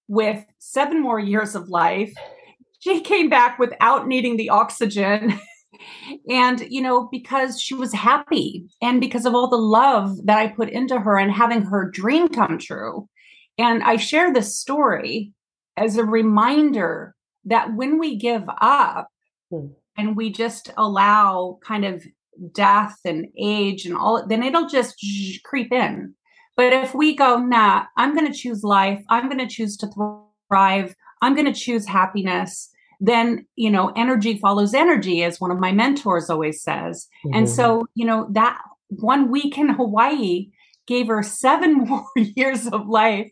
with 0.08 0.46
seven 0.60 1.02
more 1.02 1.20
years 1.20 1.56
of 1.56 1.70
life. 1.70 2.14
She 2.80 3.02
came 3.02 3.30
back 3.30 3.60
without 3.60 4.08
needing 4.08 4.38
the 4.38 4.50
oxygen. 4.50 5.40
and 6.30 6.62
you 6.70 6.82
know 6.82 7.10
because 7.12 7.60
she 7.60 7.74
was 7.74 7.92
happy 7.92 8.66
and 8.82 9.02
because 9.02 9.26
of 9.26 9.34
all 9.34 9.50
the 9.50 9.58
love 9.58 10.16
that 10.26 10.38
i 10.38 10.48
put 10.48 10.70
into 10.70 11.00
her 11.00 11.18
and 11.18 11.32
having 11.32 11.64
her 11.64 11.90
dream 11.90 12.30
come 12.30 12.60
true 12.60 13.10
and 13.58 13.84
i 13.84 13.98
share 13.98 14.32
this 14.32 14.56
story 14.56 15.34
as 15.78 15.98
a 15.98 16.04
reminder 16.04 17.16
that 17.46 17.76
when 17.76 18.00
we 18.00 18.16
give 18.16 18.44
up 18.62 19.10
hmm. 19.50 19.68
and 19.98 20.16
we 20.16 20.32
just 20.32 20.72
allow 20.78 21.60
kind 21.64 21.86
of 21.86 22.04
death 22.54 22.98
and 23.06 23.28
age 23.38 23.86
and 23.86 23.96
all 23.96 24.26
then 24.28 24.44
it'll 24.44 24.68
just 24.68 24.96
creep 25.44 25.72
in. 25.72 26.14
But 26.56 26.74
if 26.74 26.94
we 26.94 27.16
go 27.16 27.38
nah 27.38 27.86
i'm 27.98 28.16
going 28.16 28.32
to 28.32 28.38
choose 28.38 28.64
life. 28.64 29.04
I'm 29.10 29.28
going 29.28 29.46
to 29.46 29.54
choose 29.54 29.78
to 29.78 29.90
thrive. 30.50 30.96
I'm 31.22 31.36
going 31.36 31.52
to 31.52 31.60
choose 31.60 31.88
happiness 31.88 32.70
then 33.04 33.46
you 33.56 33.70
know 33.70 33.92
energy 33.96 34.38
follows 34.38 34.74
energy 34.74 35.24
as 35.24 35.42
one 35.42 35.52
of 35.52 35.60
my 35.60 35.72
mentors 35.72 36.30
always 36.30 36.64
says. 36.64 37.08
Mm-hmm. 37.26 37.38
and 37.38 37.50
so 37.50 37.86
you 37.96 38.06
know 38.06 38.28
that 38.32 38.60
one 38.90 39.30
week 39.30 39.58
in 39.58 39.70
hawaii 39.70 40.50
gave 40.88 41.08
her 41.08 41.24
seven 41.24 41.74
more 41.86 42.06
years 42.16 42.68
of 42.68 42.88
life. 42.88 43.32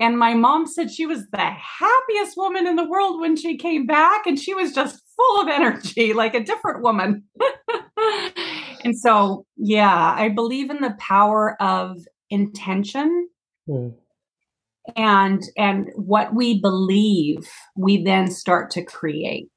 And 0.00 0.18
my 0.18 0.34
mom 0.34 0.66
said 0.66 0.90
she 0.90 1.06
was 1.06 1.26
the 1.30 1.38
happiest 1.38 2.36
woman 2.36 2.66
in 2.66 2.76
the 2.76 2.88
world 2.88 3.20
when 3.20 3.36
she 3.36 3.56
came 3.56 3.86
back, 3.86 4.26
and 4.26 4.38
she 4.38 4.54
was 4.54 4.72
just 4.72 5.02
full 5.16 5.42
of 5.42 5.48
energy, 5.48 6.12
like 6.14 6.34
a 6.34 6.44
different 6.44 6.82
woman. 6.82 7.24
and 8.84 8.98
so, 8.98 9.44
yeah, 9.56 10.14
I 10.16 10.28
believe 10.28 10.70
in 10.70 10.80
the 10.80 10.96
power 10.98 11.60
of 11.60 11.98
intention. 12.30 13.28
Mm. 13.68 13.94
And 14.94 15.42
and 15.56 15.90
what 15.96 16.32
we 16.32 16.60
believe, 16.60 17.48
we 17.76 18.04
then 18.04 18.30
start 18.30 18.70
to 18.72 18.84
create. 18.84 19.48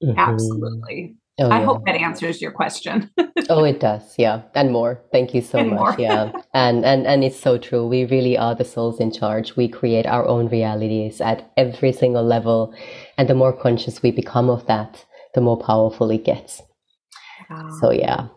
Mm-hmm. 0.00 0.16
Absolutely. 0.16 1.16
Oh, 1.38 1.50
I 1.50 1.58
yeah. 1.58 1.66
hope 1.66 1.84
that 1.84 1.96
answers 1.96 2.40
your 2.40 2.50
question. 2.50 3.10
oh, 3.50 3.62
it 3.64 3.78
does. 3.78 4.14
Yeah. 4.16 4.42
And 4.54 4.72
more. 4.72 5.02
Thank 5.12 5.34
you 5.34 5.42
so 5.42 5.58
and 5.58 5.70
much. 5.70 5.98
Yeah. 5.98 6.32
And, 6.54 6.86
and, 6.86 7.06
and 7.06 7.22
it's 7.22 7.38
so 7.38 7.58
true. 7.58 7.86
We 7.86 8.06
really 8.06 8.38
are 8.38 8.54
the 8.54 8.64
souls 8.64 8.98
in 8.98 9.12
charge. 9.12 9.56
We 9.56 9.68
create 9.68 10.06
our 10.06 10.26
own 10.26 10.48
realities 10.48 11.20
at 11.20 11.52
every 11.58 11.92
single 11.92 12.24
level. 12.24 12.74
And 13.18 13.28
the 13.28 13.34
more 13.34 13.52
conscious 13.52 14.02
we 14.02 14.10
become 14.10 14.48
of 14.48 14.66
that, 14.66 15.04
the 15.34 15.42
more 15.42 15.58
powerful 15.58 16.10
it 16.10 16.24
gets. 16.24 16.62
So, 17.80 17.90
yeah. 17.90 18.28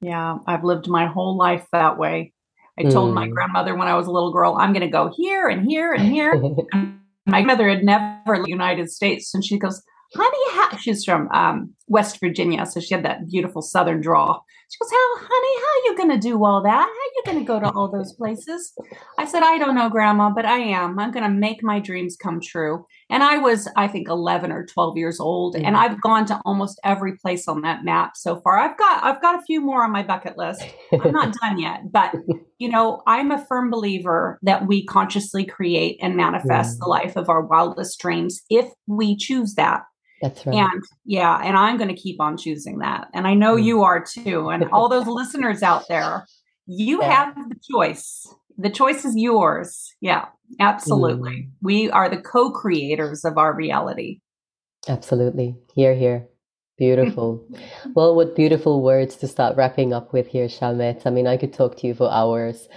Yeah. 0.00 0.38
I've 0.48 0.64
lived 0.64 0.88
my 0.88 1.06
whole 1.06 1.36
life 1.36 1.64
that 1.70 1.98
way. 1.98 2.32
I 2.76 2.82
told 2.82 3.12
mm. 3.12 3.14
my 3.14 3.28
grandmother 3.28 3.76
when 3.76 3.88
I 3.88 3.94
was 3.94 4.08
a 4.08 4.10
little 4.10 4.32
girl, 4.32 4.56
I'm 4.58 4.72
going 4.72 4.84
to 4.84 4.90
go 4.90 5.12
here 5.16 5.46
and 5.46 5.64
here 5.64 5.92
and 5.92 6.08
here. 6.08 6.32
and 6.72 6.98
my 7.26 7.42
mother 7.42 7.68
had 7.68 7.84
never 7.84 8.36
left 8.36 8.44
the 8.44 8.50
United 8.50 8.90
States. 8.90 9.32
And 9.32 9.44
she 9.44 9.58
goes, 9.58 9.80
honey, 10.16 10.50
how, 10.52 10.76
she's 10.76 11.04
from 11.04 11.28
um, 11.32 11.74
West 11.88 12.20
Virginia, 12.20 12.66
so 12.66 12.80
she 12.80 12.94
had 12.94 13.04
that 13.04 13.28
beautiful 13.28 13.62
Southern 13.62 14.00
draw. 14.00 14.40
She 14.70 14.78
goes, 14.78 14.90
"How, 14.90 15.26
honey, 15.26 15.62
how 15.62 15.66
are 15.66 15.84
you 15.86 15.96
going 15.96 16.20
to 16.20 16.28
do 16.28 16.44
all 16.44 16.62
that? 16.62 16.70
How 16.70 16.84
are 16.84 17.14
you 17.16 17.22
going 17.24 17.38
to 17.38 17.44
go 17.44 17.58
to 17.58 17.70
all 17.70 17.90
those 17.90 18.12
places?" 18.12 18.72
I 19.18 19.24
said, 19.24 19.42
"I 19.42 19.58
don't 19.58 19.74
know, 19.74 19.88
Grandma, 19.88 20.30
but 20.30 20.44
I 20.44 20.58
am. 20.58 20.98
I'm 20.98 21.10
going 21.10 21.24
to 21.24 21.30
make 21.30 21.62
my 21.62 21.80
dreams 21.80 22.16
come 22.16 22.40
true." 22.40 22.84
And 23.10 23.22
I 23.22 23.38
was, 23.38 23.68
I 23.76 23.88
think, 23.88 24.08
11 24.08 24.52
or 24.52 24.66
12 24.66 24.96
years 24.98 25.18
old, 25.18 25.54
mm-hmm. 25.54 25.64
and 25.64 25.76
I've 25.76 26.00
gone 26.02 26.26
to 26.26 26.40
almost 26.44 26.78
every 26.84 27.16
place 27.16 27.48
on 27.48 27.62
that 27.62 27.84
map 27.84 28.16
so 28.16 28.40
far. 28.40 28.58
I've 28.58 28.76
got, 28.76 29.02
I've 29.02 29.22
got 29.22 29.38
a 29.38 29.42
few 29.42 29.60
more 29.60 29.82
on 29.82 29.92
my 29.92 30.02
bucket 30.02 30.36
list. 30.36 30.62
I'm 30.92 31.12
not 31.12 31.34
done 31.40 31.58
yet, 31.58 31.90
but 31.90 32.14
you 32.58 32.68
know, 32.68 33.02
I'm 33.06 33.30
a 33.30 33.44
firm 33.46 33.70
believer 33.70 34.38
that 34.42 34.66
we 34.66 34.84
consciously 34.84 35.46
create 35.46 35.98
and 36.02 36.16
manifest 36.16 36.74
mm-hmm. 36.74 36.84
the 36.84 36.88
life 36.88 37.16
of 37.16 37.28
our 37.28 37.42
wildest 37.42 37.98
dreams 38.00 38.42
if 38.50 38.66
we 38.86 39.16
choose 39.16 39.54
that. 39.54 39.82
That's 40.22 40.44
right. 40.46 40.56
And 40.56 40.82
yeah, 41.04 41.40
and 41.42 41.56
I'm 41.56 41.76
going 41.76 41.94
to 41.94 42.00
keep 42.00 42.20
on 42.20 42.36
choosing 42.36 42.78
that. 42.78 43.08
And 43.14 43.26
I 43.26 43.34
know 43.34 43.56
mm. 43.56 43.64
you 43.64 43.82
are 43.82 44.04
too. 44.04 44.48
And 44.50 44.64
all 44.72 44.88
those 44.88 45.06
listeners 45.06 45.62
out 45.62 45.86
there, 45.88 46.26
you 46.66 47.00
yeah. 47.00 47.12
have 47.12 47.34
the 47.48 47.56
choice. 47.70 48.26
The 48.56 48.70
choice 48.70 49.04
is 49.04 49.14
yours. 49.16 49.94
Yeah, 50.00 50.26
absolutely. 50.58 51.30
Mm. 51.30 51.50
We 51.62 51.90
are 51.90 52.08
the 52.08 52.20
co 52.20 52.50
creators 52.50 53.24
of 53.24 53.38
our 53.38 53.54
reality. 53.54 54.20
Absolutely. 54.88 55.56
Hear, 55.74 55.94
hear. 55.94 56.26
Beautiful. 56.76 57.44
well, 57.94 58.14
what 58.14 58.36
beautiful 58.36 58.82
words 58.82 59.16
to 59.16 59.28
start 59.28 59.56
wrapping 59.56 59.92
up 59.92 60.12
with 60.12 60.28
here, 60.28 60.46
Shamet. 60.46 61.02
I 61.06 61.10
mean, 61.10 61.26
I 61.26 61.36
could 61.36 61.52
talk 61.52 61.76
to 61.78 61.86
you 61.86 61.94
for 61.94 62.10
hours 62.10 62.68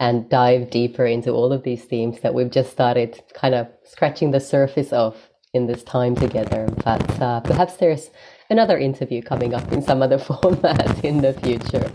and 0.00 0.28
dive 0.28 0.70
deeper 0.70 1.04
into 1.04 1.32
all 1.32 1.52
of 1.52 1.64
these 1.64 1.84
themes 1.84 2.20
that 2.20 2.34
we've 2.34 2.50
just 2.50 2.70
started 2.70 3.20
kind 3.34 3.54
of 3.54 3.66
scratching 3.84 4.30
the 4.30 4.40
surface 4.40 4.92
of 4.92 5.27
in 5.54 5.66
this 5.66 5.82
time 5.82 6.14
together. 6.14 6.68
But 6.84 7.20
uh, 7.20 7.40
perhaps 7.40 7.76
there's 7.76 8.10
another 8.50 8.78
interview 8.78 9.22
coming 9.22 9.54
up 9.54 9.72
in 9.72 9.82
some 9.82 10.02
other 10.02 10.18
format 10.28 11.04
in 11.04 11.20
the 11.20 11.32
future. 11.32 11.90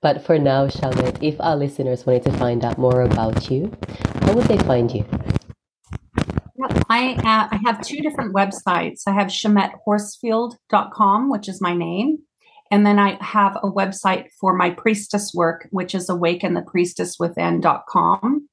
But 0.00 0.24
for 0.24 0.38
now, 0.38 0.68
Shamet, 0.68 1.22
if 1.22 1.40
our 1.40 1.56
listeners 1.56 2.06
wanted 2.06 2.24
to 2.24 2.32
find 2.32 2.64
out 2.64 2.78
more 2.78 3.02
about 3.02 3.50
you, 3.50 3.72
how 4.20 4.34
would 4.34 4.46
they 4.46 4.58
find 4.58 4.92
you? 4.92 5.04
I, 6.88 7.14
uh, 7.14 7.48
I 7.50 7.58
have 7.64 7.80
two 7.80 7.96
different 7.98 8.32
websites. 8.34 9.02
I 9.06 9.12
have 9.12 9.28
ShametHorsfield.com, 9.28 11.30
which 11.30 11.48
is 11.48 11.60
my 11.60 11.74
name. 11.74 12.18
And 12.70 12.86
then 12.86 12.98
I 12.98 13.22
have 13.22 13.56
a 13.62 13.70
website 13.70 14.26
for 14.40 14.54
my 14.54 14.70
priestess 14.70 15.32
work, 15.34 15.68
which 15.70 15.94
is 15.94 16.08
awakenthepriestesswithin.com. 16.08 18.48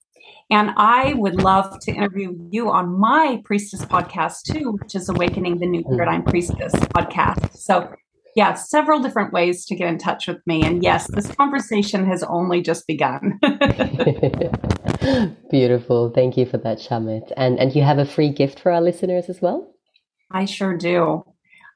And 0.54 0.70
I 0.78 1.16
would 1.16 1.41
love 1.41 1.80
to 1.80 1.91
interview 1.91 2.38
you 2.51 2.70
on 2.70 2.99
my 2.99 3.41
priestess 3.43 3.84
podcast 3.84 4.43
too, 4.43 4.74
which 4.74 4.93
is 4.93 5.10
Awakening 5.10 5.58
the 5.58 5.66
New 5.66 5.82
hmm. 5.82 5.95
Paradigm 5.95 6.22
Priestess 6.22 6.74
podcast. 6.74 7.58
So, 7.58 7.91
yeah, 8.36 8.54
several 8.54 8.99
different 8.99 9.34
ways 9.34 9.66
to 9.66 9.76
get 9.76 9.88
in 9.88 9.97
touch 9.97 10.28
with 10.28 10.45
me. 10.45 10.62
And 10.62 10.84
yes, 10.84 11.08
this 11.08 11.26
conversation 11.26 12.06
has 12.06 12.22
only 12.22 12.62
just 12.62 12.86
begun. 12.86 13.39
Beautiful. 15.49 16.12
Thank 16.12 16.38
you 16.38 16.45
for 16.45 16.60
that, 16.60 16.78
Shamet. 16.78 17.32
And 17.36 17.58
and 17.58 17.76
you 17.76 17.82
have 17.82 17.97
a 17.97 18.06
free 18.06 18.30
gift 18.30 18.60
for 18.60 18.72
our 18.72 18.82
listeners 18.82 19.30
as 19.30 19.41
well? 19.41 19.74
I 20.30 20.45
sure 20.45 20.78
do. 20.78 21.24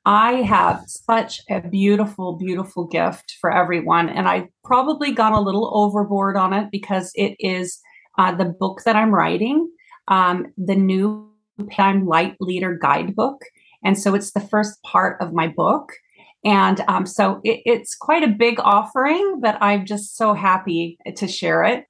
I 0.05 0.43
have 0.43 0.83
such 0.85 1.41
a 1.49 1.61
beautiful, 1.61 2.37
beautiful 2.37 2.85
gift 2.85 3.37
for 3.41 3.51
everyone. 3.51 4.07
And 4.07 4.27
I 4.27 4.49
probably 4.63 5.13
got 5.13 5.33
a 5.33 5.39
little 5.39 5.71
overboard 5.73 6.37
on 6.37 6.53
it 6.53 6.67
because 6.71 7.11
it 7.15 7.35
is 7.39 7.81
uh, 8.17 8.35
the 8.35 8.45
book 8.45 8.81
that 8.85 8.95
I'm 8.95 9.13
writing, 9.13 9.69
um, 10.07 10.47
the 10.57 10.75
new 10.75 11.31
Paradigm 11.69 12.05
Light 12.05 12.35
Leader 12.39 12.77
Guidebook. 12.77 13.41
And 13.83 13.97
so 13.97 14.15
it's 14.15 14.31
the 14.31 14.39
first 14.39 14.81
part 14.83 15.21
of 15.21 15.33
my 15.33 15.47
book. 15.47 15.91
And 16.43 16.81
um, 16.87 17.05
so 17.05 17.41
it, 17.43 17.61
it's 17.65 17.95
quite 17.95 18.23
a 18.23 18.27
big 18.27 18.59
offering, 18.59 19.39
but 19.41 19.57
I'm 19.61 19.85
just 19.85 20.15
so 20.15 20.33
happy 20.33 20.97
to 21.15 21.27
share 21.27 21.63
it. 21.63 21.85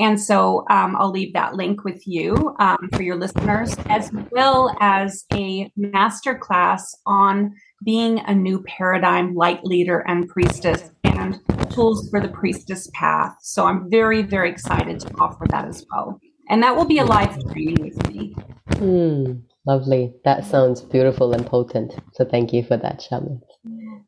And 0.00 0.20
so 0.20 0.64
um, 0.70 0.94
I'll 0.96 1.10
leave 1.10 1.32
that 1.32 1.54
link 1.54 1.84
with 1.84 2.06
you 2.06 2.54
um, 2.60 2.88
for 2.92 3.02
your 3.02 3.16
listeners, 3.16 3.74
as 3.86 4.12
well 4.30 4.76
as 4.80 5.24
a 5.32 5.72
masterclass 5.76 6.82
on 7.04 7.54
being 7.84 8.18
a 8.20 8.34
new 8.34 8.62
paradigm 8.64 9.34
light 9.34 9.64
leader 9.64 10.00
and 10.06 10.28
priestess 10.28 10.90
and 11.04 11.40
tools 11.70 12.08
for 12.10 12.20
the 12.20 12.28
priestess 12.28 12.90
path. 12.92 13.36
So 13.42 13.66
I'm 13.66 13.90
very, 13.90 14.22
very 14.22 14.50
excited 14.50 15.00
to 15.00 15.14
offer 15.18 15.46
that 15.50 15.66
as 15.66 15.84
well. 15.90 16.20
And 16.50 16.62
that 16.62 16.74
will 16.74 16.86
be 16.86 16.98
a 16.98 17.04
live 17.04 17.38
training 17.52 17.76
with 17.80 18.08
me. 18.08 18.34
Hmm, 18.76 19.40
lovely. 19.66 20.14
That 20.24 20.44
sounds 20.44 20.80
beautiful 20.80 21.32
and 21.32 21.46
potent. 21.46 21.94
So 22.14 22.24
thank 22.24 22.52
you 22.52 22.62
for 22.62 22.76
that, 22.76 23.00
Shamet. 23.00 23.42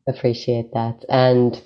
Appreciate 0.07 0.71
that. 0.73 1.05
And 1.09 1.61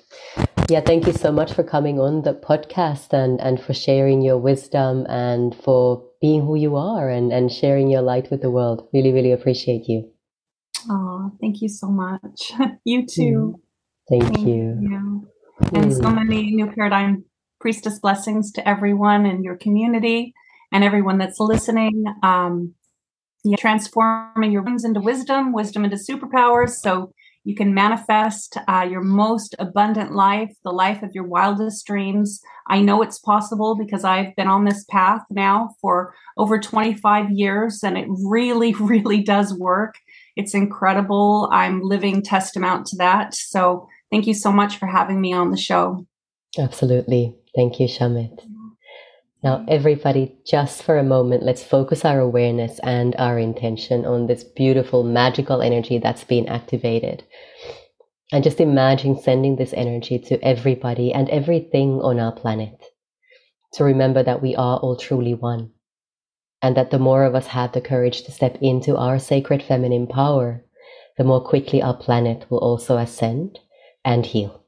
yeah, 0.68 0.80
thank 0.80 1.06
you 1.06 1.12
so 1.12 1.32
much 1.32 1.52
for 1.52 1.62
coming 1.62 1.98
on 1.98 2.22
the 2.22 2.34
podcast 2.34 3.12
and, 3.12 3.40
and 3.40 3.60
for 3.60 3.72
sharing 3.72 4.20
your 4.20 4.38
wisdom 4.38 5.06
and 5.08 5.54
for 5.54 6.04
being 6.20 6.42
who 6.42 6.56
you 6.56 6.76
are 6.76 7.08
and, 7.08 7.32
and 7.32 7.50
sharing 7.50 7.90
your 7.90 8.02
light 8.02 8.30
with 8.30 8.42
the 8.42 8.50
world. 8.50 8.88
Really, 8.92 9.12
really 9.12 9.32
appreciate 9.32 9.88
you. 9.88 10.10
Oh, 10.88 11.32
thank 11.40 11.62
you 11.62 11.68
so 11.68 11.88
much. 11.88 12.52
you 12.84 13.06
too. 13.06 13.60
Thank, 14.08 14.24
thank 14.24 14.38
you. 14.40 14.78
you. 14.80 15.28
And 15.72 15.92
so 15.92 16.08
hmm. 16.08 16.14
many 16.16 16.50
new 16.50 16.70
paradigm 16.70 17.24
priestess 17.60 17.98
blessings 17.98 18.52
to 18.52 18.68
everyone 18.68 19.26
in 19.26 19.42
your 19.42 19.56
community 19.56 20.34
and 20.72 20.84
everyone 20.84 21.18
that's 21.18 21.40
listening. 21.40 22.04
Um, 22.22 22.74
you're 23.44 23.58
transforming 23.58 24.52
your 24.52 24.62
wounds 24.62 24.84
into 24.84 25.00
wisdom, 25.00 25.52
wisdom 25.52 25.84
into 25.84 25.96
superpowers. 25.96 26.70
So 26.70 27.12
you 27.44 27.54
can 27.54 27.72
manifest 27.72 28.56
uh, 28.66 28.84
your 28.90 29.02
most 29.02 29.54
abundant 29.60 30.12
life, 30.12 30.52
the 30.64 30.72
life 30.72 31.04
of 31.04 31.12
your 31.14 31.22
wildest 31.22 31.86
dreams. 31.86 32.40
I 32.68 32.80
know 32.80 33.02
it's 33.02 33.20
possible 33.20 33.76
because 33.76 34.02
I've 34.02 34.34
been 34.34 34.48
on 34.48 34.64
this 34.64 34.84
path 34.90 35.22
now 35.30 35.70
for 35.80 36.12
over 36.36 36.58
25 36.58 37.30
years 37.30 37.84
and 37.84 37.96
it 37.96 38.08
really, 38.08 38.74
really 38.80 39.22
does 39.22 39.54
work. 39.54 39.94
It's 40.36 40.54
incredible. 40.54 41.48
I'm 41.50 41.80
living 41.80 42.22
testament 42.22 42.86
to 42.88 42.96
that. 42.96 43.34
So 43.34 43.88
thank 44.10 44.26
you 44.26 44.34
so 44.34 44.52
much 44.52 44.76
for 44.76 44.86
having 44.86 45.20
me 45.20 45.32
on 45.32 45.50
the 45.50 45.56
show. 45.56 46.06
Absolutely. 46.58 47.34
Thank 47.54 47.80
you, 47.80 47.88
Shamet. 47.88 48.38
Now, 49.42 49.64
everybody, 49.68 50.36
just 50.46 50.82
for 50.82 50.98
a 50.98 51.04
moment, 51.04 51.42
let's 51.42 51.62
focus 51.62 52.04
our 52.04 52.20
awareness 52.20 52.80
and 52.82 53.14
our 53.16 53.38
intention 53.38 54.04
on 54.04 54.26
this 54.26 54.42
beautiful, 54.42 55.04
magical 55.04 55.62
energy 55.62 55.98
that's 55.98 56.24
been 56.24 56.48
activated. 56.48 57.24
And 58.32 58.42
just 58.42 58.60
imagine 58.60 59.18
sending 59.18 59.56
this 59.56 59.72
energy 59.74 60.18
to 60.18 60.42
everybody 60.42 61.12
and 61.12 61.30
everything 61.30 62.00
on 62.02 62.18
our 62.18 62.32
planet. 62.32 62.82
To 63.74 63.84
remember 63.84 64.22
that 64.22 64.42
we 64.42 64.56
are 64.56 64.78
all 64.78 64.96
truly 64.96 65.34
one. 65.34 65.70
And 66.66 66.76
that 66.76 66.90
the 66.90 66.98
more 66.98 67.22
of 67.22 67.36
us 67.36 67.46
have 67.46 67.70
the 67.70 67.80
courage 67.80 68.22
to 68.24 68.32
step 68.32 68.58
into 68.60 68.96
our 68.96 69.20
sacred 69.20 69.62
feminine 69.62 70.08
power, 70.08 70.64
the 71.16 71.22
more 71.22 71.40
quickly 71.40 71.80
our 71.80 71.94
planet 71.94 72.44
will 72.50 72.58
also 72.58 72.96
ascend 72.96 73.60
and 74.04 74.26
heal. 74.26 74.64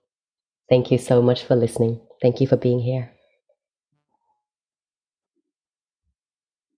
Thank 0.69 0.93
you 0.93 0.99
so 0.99 1.21
much 1.21 1.43
for 1.43 1.57
listening. 1.57 2.01
Thank 2.23 2.41
you 2.41 2.47
for 2.47 2.57
being 2.57 2.79
here. 2.79 3.18